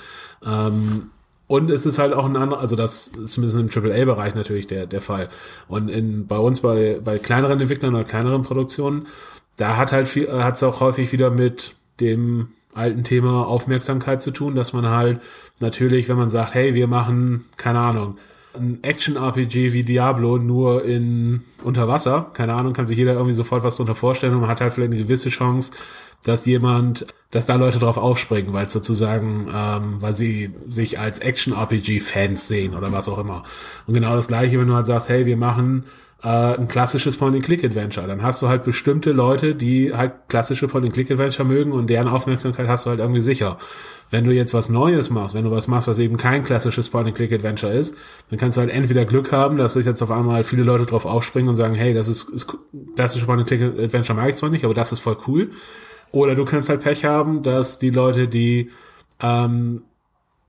[0.46, 1.10] Ähm,
[1.48, 4.88] und es ist halt auch ein anderer, also das ist zumindest im AAA-Bereich natürlich der,
[4.88, 5.30] der Fall.
[5.68, 9.08] Und in, bei uns, bei, bei kleineren Entwicklern oder kleineren Produktionen,
[9.58, 14.32] da hat halt viel, hat es auch häufig wieder mit dem alten Thema Aufmerksamkeit zu
[14.32, 15.22] tun, dass man halt
[15.60, 18.18] natürlich, wenn man sagt, hey, wir machen, keine Ahnung,
[18.58, 22.30] ein Action-RPG wie Diablo nur in unter Wasser.
[22.34, 24.94] Keine Ahnung, kann sich jeder irgendwie sofort was darunter vorstellen und man hat halt vielleicht
[24.94, 25.74] eine gewisse Chance,
[26.26, 32.48] dass jemand, dass da Leute drauf aufspringen, weil sozusagen, ähm, weil sie sich als Action-RPG-Fans
[32.48, 33.44] sehen oder was auch immer.
[33.86, 35.84] Und genau das gleiche, wenn du halt sagst, hey, wir machen
[36.24, 41.72] äh, ein klassisches Point-and-Click-Adventure, dann hast du halt bestimmte Leute, die halt klassische Point-and-Click-Adventure mögen
[41.72, 43.58] und deren Aufmerksamkeit hast du halt irgendwie sicher.
[44.10, 47.72] Wenn du jetzt was Neues machst, wenn du was machst, was eben kein klassisches Point-and-Click-Adventure
[47.72, 47.96] ist,
[48.32, 51.06] dann kannst du halt entweder Glück haben, dass sich jetzt auf einmal viele Leute drauf
[51.06, 52.48] aufspringen und sagen, hey, das ist, ist
[52.96, 55.52] klassische Point-and-Click-Adventure mag ich zwar nicht, aber das ist voll cool.
[56.12, 58.70] Oder du kannst halt Pech haben, dass die Leute, die
[59.22, 59.82] ähm,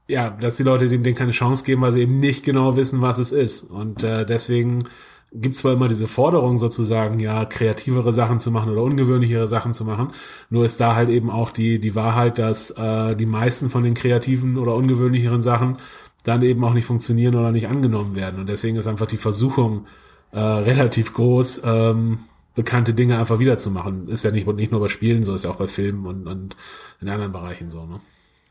[0.08, 3.02] ja, dass die Leute dem Ding keine Chance geben, weil sie eben nicht genau wissen,
[3.02, 3.64] was es ist.
[3.64, 4.84] Und äh, deswegen
[5.32, 9.84] gibt zwar immer diese Forderung sozusagen, ja, kreativere Sachen zu machen oder ungewöhnlichere Sachen zu
[9.84, 10.12] machen,
[10.50, 13.94] nur ist da halt eben auch die, die Wahrheit, dass äh, die meisten von den
[13.94, 15.78] kreativen oder ungewöhnlicheren Sachen
[16.22, 18.40] dann eben auch nicht funktionieren oder nicht angenommen werden.
[18.40, 19.86] Und deswegen ist einfach die Versuchung
[20.32, 22.20] äh, relativ groß, ähm,
[22.56, 24.08] bekannte Dinge einfach wiederzumachen.
[24.08, 26.56] Ist ja nicht, nicht nur bei Spielen so, ist ja auch bei Filmen und, und
[27.00, 28.00] in anderen Bereichen so, ne?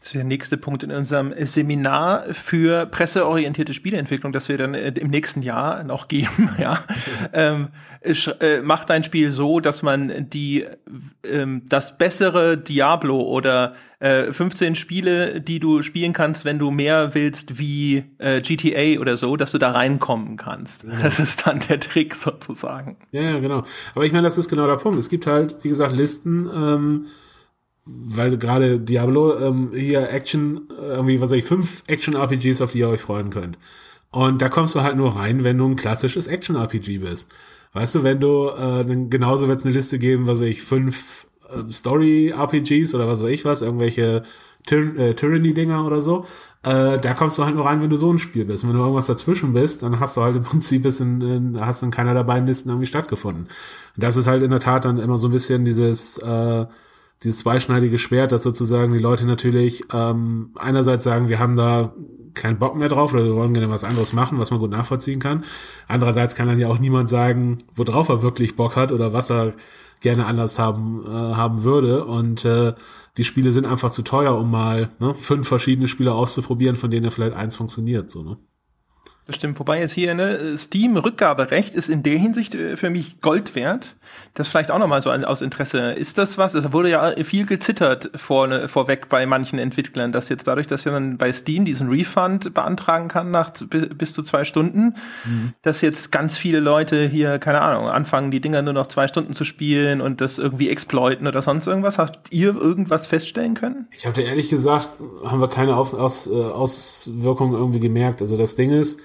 [0.05, 4.89] Das ist der nächste Punkt in unserem Seminar für presseorientierte Spieleentwicklung, das wir dann äh,
[4.89, 6.51] im nächsten Jahr noch geben.
[6.59, 6.77] ja.
[7.33, 7.69] ähm,
[8.03, 10.67] äh, macht dein Spiel so, dass man die
[11.23, 17.15] ähm, das bessere Diablo oder äh, 15 Spiele, die du spielen kannst, wenn du mehr
[17.15, 20.83] willst wie äh, GTA oder so, dass du da reinkommen kannst.
[20.83, 20.99] Ja.
[21.01, 22.97] Das ist dann der Trick sozusagen.
[23.09, 23.63] Ja, ja, genau.
[23.95, 24.99] Aber ich meine, das ist genau der Punkt.
[24.99, 26.47] Es gibt halt, wie gesagt, Listen.
[26.55, 27.05] Ähm
[27.85, 32.89] weil gerade Diablo ähm, hier Action, irgendwie, was weiß ich, fünf Action-RPGs, auf die ihr
[32.89, 33.57] euch freuen könnt.
[34.11, 37.31] Und da kommst du halt nur rein, wenn du ein klassisches Action-RPG bist.
[37.73, 40.63] Weißt du, wenn du, äh, dann genauso wird es eine Liste geben, was weiß ich,
[40.63, 44.23] fünf äh, Story-RPGs oder was weiß ich was, irgendwelche
[44.65, 46.25] Tyr äh, Tyranny-Dinger oder so.
[46.63, 48.63] Äh, da kommst du halt nur rein, wenn du so ein Spiel bist.
[48.63, 51.59] Und wenn du irgendwas dazwischen bist, dann hast du halt im Prinzip bis in, in
[51.59, 53.43] hast in keiner der beiden Listen irgendwie stattgefunden.
[53.43, 56.65] Und das ist halt in der Tat dann immer so ein bisschen dieses, äh,
[57.25, 61.93] dieses zweischneidige Schwert, dass sozusagen die Leute natürlich ähm, einerseits sagen, wir haben da
[62.35, 65.19] keinen Bock mehr drauf oder wir wollen gerne was anderes machen, was man gut nachvollziehen
[65.19, 65.43] kann.
[65.87, 69.53] Andererseits kann dann ja auch niemand sagen, worauf er wirklich Bock hat oder was er
[70.01, 72.05] gerne anders haben, äh, haben würde.
[72.05, 72.73] Und äh,
[73.17, 77.05] die Spiele sind einfach zu teuer, um mal ne, fünf verschiedene Spiele auszuprobieren, von denen
[77.05, 78.11] ja vielleicht eins funktioniert.
[78.11, 78.37] So, ne?
[79.27, 79.59] Das stimmt.
[79.59, 83.95] Wobei jetzt hier, ne, Steam-Rückgaberecht ist in der Hinsicht äh, für mich Gold wert.
[84.35, 85.93] Das vielleicht auch nochmal so aus Interesse.
[85.93, 86.53] Ist das was?
[86.53, 91.17] Es wurde ja viel gezittert vorne, vorweg bei manchen Entwicklern, dass jetzt dadurch, dass man
[91.17, 94.95] bei Steam diesen Refund beantragen kann nach bis zu zwei Stunden,
[95.25, 95.53] mhm.
[95.63, 99.33] dass jetzt ganz viele Leute hier, keine Ahnung, anfangen, die Dinger nur noch zwei Stunden
[99.33, 101.97] zu spielen und das irgendwie exploiten oder sonst irgendwas.
[101.97, 103.87] Habt ihr irgendwas feststellen können?
[103.91, 104.89] Ich habe dir ehrlich gesagt,
[105.25, 108.21] haben wir keine Aus, Aus, äh, Auswirkungen irgendwie gemerkt.
[108.21, 109.01] Also das Ding ist,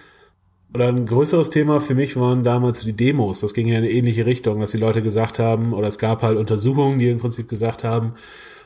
[0.74, 3.40] oder ein größeres Thema für mich waren damals die Demos.
[3.40, 6.22] Das ging ja in eine ähnliche Richtung, dass die Leute gesagt haben, oder es gab
[6.22, 8.14] halt Untersuchungen, die im Prinzip gesagt haben,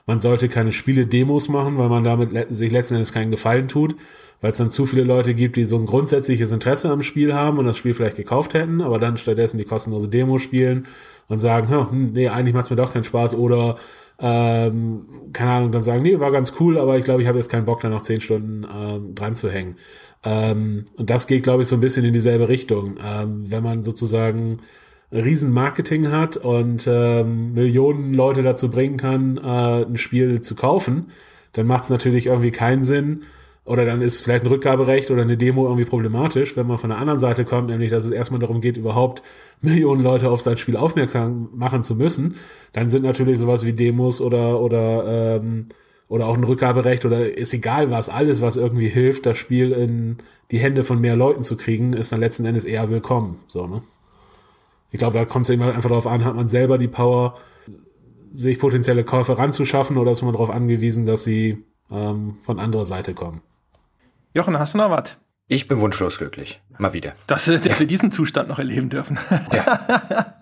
[0.06, 3.96] man sollte keine Spiele-Demos machen, weil man damit sich letzten Endes keinen Gefallen tut,
[4.42, 7.56] weil es dann zu viele Leute gibt, die so ein grundsätzliches Interesse am Spiel haben
[7.56, 10.82] und das Spiel vielleicht gekauft hätten, aber dann stattdessen die kostenlose Demo spielen
[11.28, 13.76] und sagen, hm, nee, eigentlich macht's mir doch keinen Spaß oder
[14.18, 17.48] ähm, keine Ahnung, dann sagen, nee, war ganz cool, aber ich glaube, ich habe jetzt
[17.48, 19.76] keinen Bock, da noch zehn Stunden ähm, dran zu hängen.
[20.22, 22.96] Ähm, und das geht, glaube ich, so ein bisschen in dieselbe Richtung.
[23.04, 24.58] Ähm, wenn man sozusagen
[25.12, 31.08] riesen Marketing hat und ähm, Millionen Leute dazu bringen kann, äh, ein Spiel zu kaufen,
[31.52, 33.22] dann macht es natürlich irgendwie keinen Sinn,
[33.64, 36.98] oder dann ist vielleicht ein Rückgaberecht oder eine Demo irgendwie problematisch, wenn man von der
[36.98, 39.22] anderen Seite kommt, nämlich dass es erstmal darum geht, überhaupt
[39.62, 42.36] Millionen Leute auf sein Spiel aufmerksam machen zu müssen,
[42.72, 45.68] dann sind natürlich sowas wie Demos oder oder ähm,
[46.08, 50.18] oder auch ein Rückgaberecht oder ist egal was, alles, was irgendwie hilft, das Spiel in
[50.50, 53.38] die Hände von mehr Leuten zu kriegen, ist dann letzten Endes eher willkommen.
[53.48, 53.82] So, ne?
[54.90, 57.36] Ich glaube, da kommt es immer einfach darauf an, hat man selber die Power,
[58.30, 63.14] sich potenzielle Käufer ranzuschaffen oder ist man darauf angewiesen, dass sie ähm, von anderer Seite
[63.14, 63.40] kommen.
[64.34, 65.16] Jochen, hast du noch was?
[65.46, 66.60] Ich bin wunschlos glücklich.
[66.76, 67.14] Mal wieder.
[67.28, 69.16] Dass, dass wir diesen Zustand noch erleben dürfen.
[69.52, 70.34] Ja.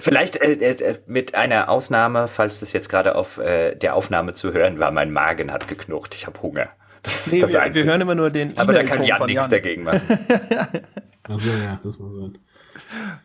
[0.00, 4.52] Vielleicht äh, äh, mit einer Ausnahme, falls das jetzt gerade auf äh, der Aufnahme zu
[4.52, 6.68] hören war, mein Magen hat geknurrt, ich habe Hunger.
[7.04, 10.00] Das nee, wir, wir, hören immer nur den Aber da kann Jan nichts dagegen machen.
[11.28, 12.38] also ja, das muss sein.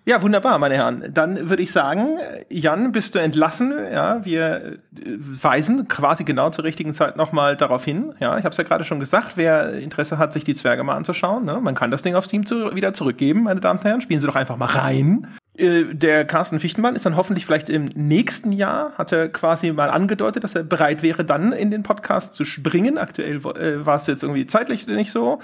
[0.06, 1.06] Ja, wunderbar, meine Herren.
[1.14, 2.18] Dann würde ich sagen,
[2.49, 3.73] Jan, bist du entlassen.
[3.91, 8.14] Ja, wir weisen quasi genau zur richtigen Zeit nochmal darauf hin.
[8.19, 10.95] Ja, ich habe es ja gerade schon gesagt, wer Interesse hat, sich die Zwerge mal
[10.95, 11.60] anzuschauen, ne?
[11.61, 14.02] man kann das Ding auf Steam zu, wieder zurückgeben, meine Damen und Herren.
[14.02, 15.27] Spielen Sie doch einfach mal rein.
[15.60, 19.90] Äh, der Carsten Fichtenmann ist dann hoffentlich vielleicht im nächsten Jahr, hat er quasi mal
[19.90, 22.98] angedeutet, dass er bereit wäre, dann in den Podcast zu springen.
[22.98, 25.40] Aktuell äh, war es jetzt irgendwie zeitlich nicht so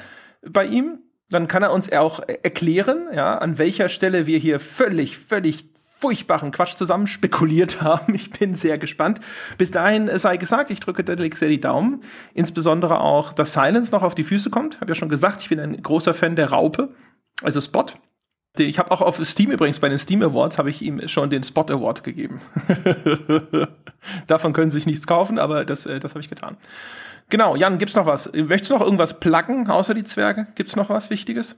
[0.48, 1.00] bei ihm.
[1.30, 5.66] Dann kann er uns auch erklären, ja, an welcher Stelle wir hier völlig, völlig
[5.98, 8.14] furchtbaren Quatsch zusammen spekuliert haben.
[8.14, 9.20] Ich bin sehr gespannt.
[9.58, 12.04] Bis dahin sei gesagt, ich drücke Deadlick sehr die Daumen.
[12.34, 14.76] Insbesondere auch, dass Silence noch auf die Füße kommt.
[14.76, 16.90] Ich habe ja schon gesagt, ich bin ein großer Fan der Raupe,
[17.42, 17.86] also Spot.
[18.58, 21.44] Ich habe auch auf Steam übrigens bei den Steam Awards habe ich ihm schon den
[21.44, 22.40] Spot Award gegeben.
[24.28, 26.56] Davon können Sie sich nichts kaufen, aber das, äh, das habe ich getan.
[27.30, 28.32] Genau, Jan, gibt's noch was?
[28.34, 30.48] Möchtest du noch irgendwas placken außer die Zwerge?
[30.56, 31.56] Gibt's noch was Wichtiges?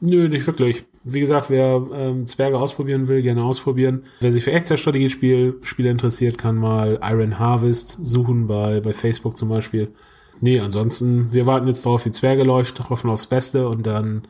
[0.00, 0.84] Nö, nicht wirklich.
[1.04, 4.02] Wie gesagt, wer ähm, Zwerge ausprobieren will, gerne ausprobieren.
[4.20, 9.48] Wer sich für Echtzeitstrategiespiele Spiele interessiert, kann mal Iron Harvest suchen bei, bei Facebook zum
[9.48, 9.94] Beispiel.
[10.40, 14.26] Nee, ansonsten, wir warten jetzt drauf, wie Zwerge läuft, hoffen aufs Beste und dann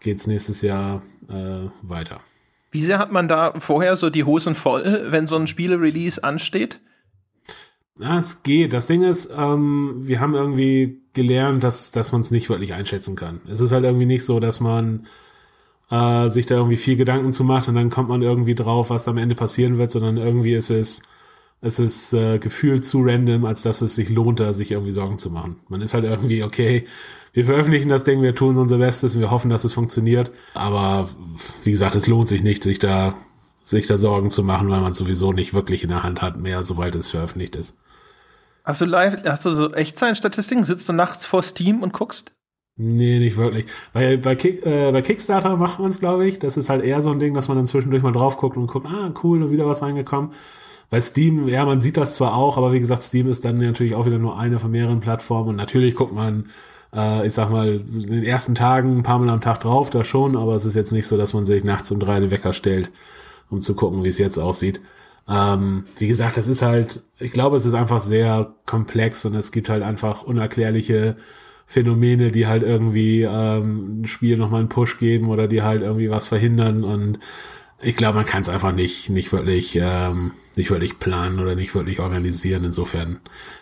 [0.00, 2.18] geht's nächstes Jahr äh, weiter.
[2.72, 6.80] Wie sehr hat man da vorher so die Hosen voll, wenn so ein Spiele-Release ansteht?
[8.00, 8.72] Ja, es geht.
[8.72, 13.16] Das Ding ist, ähm, wir haben irgendwie gelernt, dass, dass man es nicht wirklich einschätzen
[13.16, 13.40] kann.
[13.46, 15.06] Es ist halt irgendwie nicht so, dass man
[15.90, 19.08] äh, sich da irgendwie viel Gedanken zu macht und dann kommt man irgendwie drauf, was
[19.08, 21.02] am Ende passieren wird, sondern irgendwie ist es,
[21.60, 25.18] es ist äh, gefühlt zu random, als dass es sich lohnt, da sich irgendwie Sorgen
[25.18, 25.56] zu machen.
[25.68, 26.84] Man ist halt irgendwie, okay,
[27.34, 30.32] wir veröffentlichen das Ding, wir tun unser Bestes und wir hoffen, dass es funktioniert.
[30.54, 31.08] Aber
[31.62, 33.14] wie gesagt, es lohnt sich nicht, sich da
[33.62, 36.36] sich da Sorgen zu machen, weil man es sowieso nicht wirklich in der Hand hat
[36.36, 37.78] mehr, sobald es veröffentlicht ist.
[38.64, 40.64] Hast du live, hast du so Echtzeitstatistiken?
[40.64, 42.32] Sitzt du nachts vor Steam und guckst?
[42.76, 43.66] Nee, nicht wirklich.
[43.92, 46.38] Weil bei, Kick, äh, bei Kickstarter macht man es, glaube ich.
[46.38, 48.66] Das ist halt eher so ein Ding, dass man dann zwischendurch mal drauf guckt und
[48.66, 50.30] guckt, ah, cool, und wieder was reingekommen.
[50.88, 53.94] Bei Steam, ja, man sieht das zwar auch, aber wie gesagt, Steam ist dann natürlich
[53.94, 55.50] auch wieder nur eine von mehreren Plattformen.
[55.50, 56.46] Und natürlich guckt man,
[56.94, 60.04] äh, ich sag mal, in den ersten Tagen ein paar Mal am Tag drauf, da
[60.04, 62.52] schon, aber es ist jetzt nicht so, dass man sich nachts um drei den Wecker
[62.52, 62.90] stellt,
[63.52, 64.80] um zu gucken, wie es jetzt aussieht.
[65.28, 69.52] Ähm, wie gesagt, das ist halt, ich glaube, es ist einfach sehr komplex und es
[69.52, 71.16] gibt halt einfach unerklärliche
[71.66, 76.10] Phänomene, die halt irgendwie ähm, ein Spiel nochmal einen Push geben oder die halt irgendwie
[76.10, 77.18] was verhindern und
[77.84, 81.74] ich glaube, man kann es einfach nicht, nicht wirklich, ähm, nicht wirklich planen oder nicht
[81.74, 82.62] wirklich organisieren.
[82.62, 83.18] Insofern,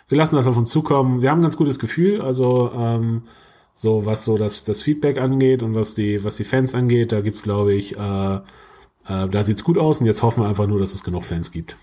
[0.09, 1.23] wir lassen das auf uns zukommen.
[1.23, 3.23] Wir haben ein ganz gutes Gefühl, also ähm,
[3.73, 7.21] so was so das, das Feedback angeht und was die, was die Fans angeht, da
[7.21, 8.39] gibt's glaube ich äh,
[9.07, 11.51] äh, da sieht's gut aus und jetzt hoffen wir einfach nur, dass es genug Fans
[11.51, 11.75] gibt.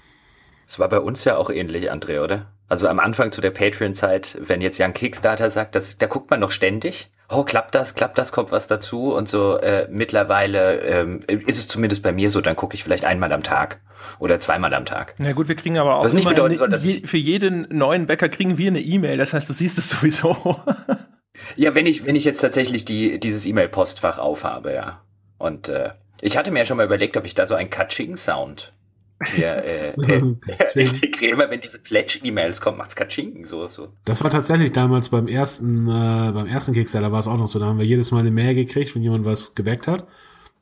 [0.68, 2.46] Es war bei uns ja auch ähnlich, André, oder?
[2.68, 6.40] Also am Anfang zu der Patreon-Zeit, wenn jetzt Jan Kickstarter sagt, dass, da guckt man
[6.40, 7.10] noch ständig.
[7.30, 9.56] Oh, klappt das, klappt das, kommt was dazu und so.
[9.56, 13.42] Äh, mittlerweile ähm, ist es zumindest bei mir so, dann gucke ich vielleicht einmal am
[13.42, 13.80] Tag
[14.18, 15.14] oder zweimal am Tag.
[15.18, 18.06] Na gut, wir kriegen aber auch Was nicht bedeuten soll, dass je, für jeden neuen
[18.06, 19.16] Bäcker kriegen wir eine E-Mail.
[19.16, 20.36] Das heißt, du siehst es sowieso.
[21.56, 25.02] ja, wenn ich wenn ich jetzt tatsächlich die dieses E-Mail-Postfach aufhabe, ja.
[25.38, 25.90] Und äh,
[26.20, 28.72] ich hatte mir ja schon mal überlegt, ob ich da so einen Katsching-Sound
[29.34, 30.34] hier äh, äh,
[30.74, 31.50] integriere.
[31.50, 33.88] Wenn diese Pledge-E-Mails kommen, macht's Katsching so, so.
[34.04, 37.58] Das war tatsächlich damals beim ersten, äh, beim ersten Kickstarter war es auch noch so.
[37.58, 40.06] Da haben wir jedes Mal eine Mail gekriegt, wenn jemand was gebackt hat.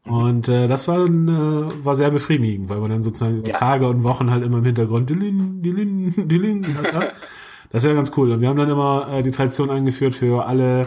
[0.04, 0.12] Mhm.
[0.12, 3.54] Und äh, das war dann, äh, war sehr befriedigend, weil man dann sozusagen über ja.
[3.54, 7.12] Tage und Wochen halt immer im Hintergrund Dilin, Dilin, Dilin, halt,
[7.70, 8.30] Das wäre ganz cool.
[8.30, 10.86] Und wir haben dann immer äh, die Tradition eingeführt für alle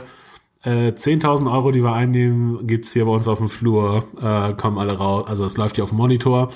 [0.64, 4.78] äh, 10.000 Euro, die wir einnehmen, gibt's hier bei uns auf dem Flur, äh, kommen
[4.78, 5.26] alle raus.
[5.28, 6.50] Also es läuft hier auf dem Monitor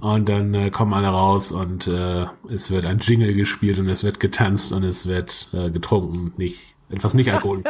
[0.00, 4.04] und dann äh, kommen alle raus und äh, es wird ein Jingle gespielt und es
[4.04, 7.62] wird getanzt und es wird äh, getrunken, nicht etwas nicht Alkohol.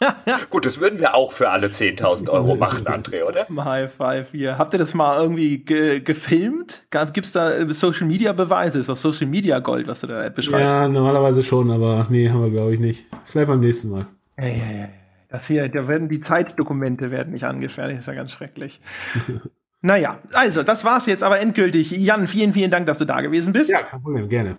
[0.50, 3.46] Gut, das würden wir auch für alle 10.000 Euro machen, André, oder?
[3.64, 4.58] High Five hier.
[4.58, 6.86] Habt ihr das mal irgendwie ge gefilmt?
[7.12, 8.80] Gibt es da äh, Social Media Beweise?
[8.80, 10.60] Ist das Social Media Gold, was du da beschreibst?
[10.60, 13.04] Ja, normalerweise schon, aber nee, haben wir glaube ich nicht.
[13.24, 14.06] Vielleicht beim nächsten Mal.
[14.38, 14.88] Ja, ja, ja.
[15.34, 18.80] Das hier, da werden die Zeitdokumente werden nicht angefertigt, ist ja ganz schrecklich.
[19.80, 21.90] naja, also, das war's jetzt aber endgültig.
[21.90, 23.68] Jan, vielen, vielen Dank, dass du da gewesen bist.
[23.68, 24.58] Ja, kein Problem, gerne.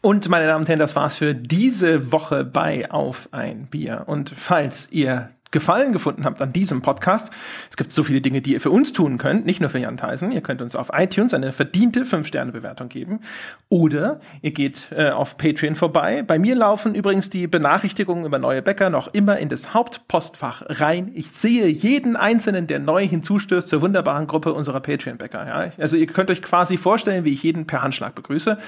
[0.00, 4.02] Und meine Damen und Herren, das war's für diese Woche bei Auf ein Bier.
[4.06, 7.30] Und falls ihr Gefallen gefunden habt an diesem Podcast.
[7.70, 9.96] Es gibt so viele Dinge, die ihr für uns tun könnt, nicht nur für Jan
[9.96, 10.32] Theisen.
[10.32, 13.20] Ihr könnt uns auf iTunes eine verdiente 5-Sterne-Bewertung geben.
[13.68, 16.22] Oder ihr geht äh, auf Patreon vorbei.
[16.22, 21.12] Bei mir laufen übrigens die Benachrichtigungen über neue Bäcker noch immer in das Hauptpostfach rein.
[21.14, 25.46] Ich sehe jeden einzelnen, der neu hinzustößt zur wunderbaren Gruppe unserer Patreon-Bäcker.
[25.46, 25.70] Ja?
[25.78, 28.58] Also ihr könnt euch quasi vorstellen, wie ich jeden per Handschlag begrüße.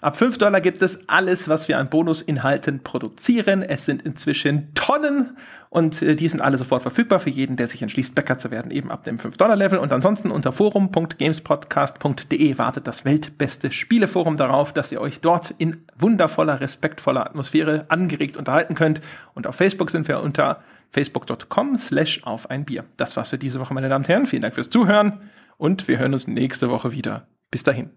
[0.00, 3.62] Ab 5 Dollar gibt es alles, was wir an Bonusinhalten produzieren.
[3.62, 5.36] Es sind inzwischen Tonnen
[5.68, 8.70] und äh, die sind alle sofort verfügbar für jeden, der sich entschließt, Bäcker zu werden,
[8.70, 9.78] eben ab dem 5-Dollar-Level.
[9.78, 16.60] Und ansonsten unter forum.gamespodcast.de wartet das weltbeste Spieleforum darauf, dass ihr euch dort in wundervoller,
[16.60, 19.00] respektvoller Atmosphäre angeregt unterhalten könnt.
[19.34, 22.84] Und auf Facebook sind wir unter facebook.com slash auf ein Bier.
[22.96, 24.26] Das war's für diese Woche, meine Damen und Herren.
[24.26, 25.20] Vielen Dank fürs Zuhören
[25.56, 27.28] und wir hören uns nächste Woche wieder.
[27.50, 27.90] Bis dahin.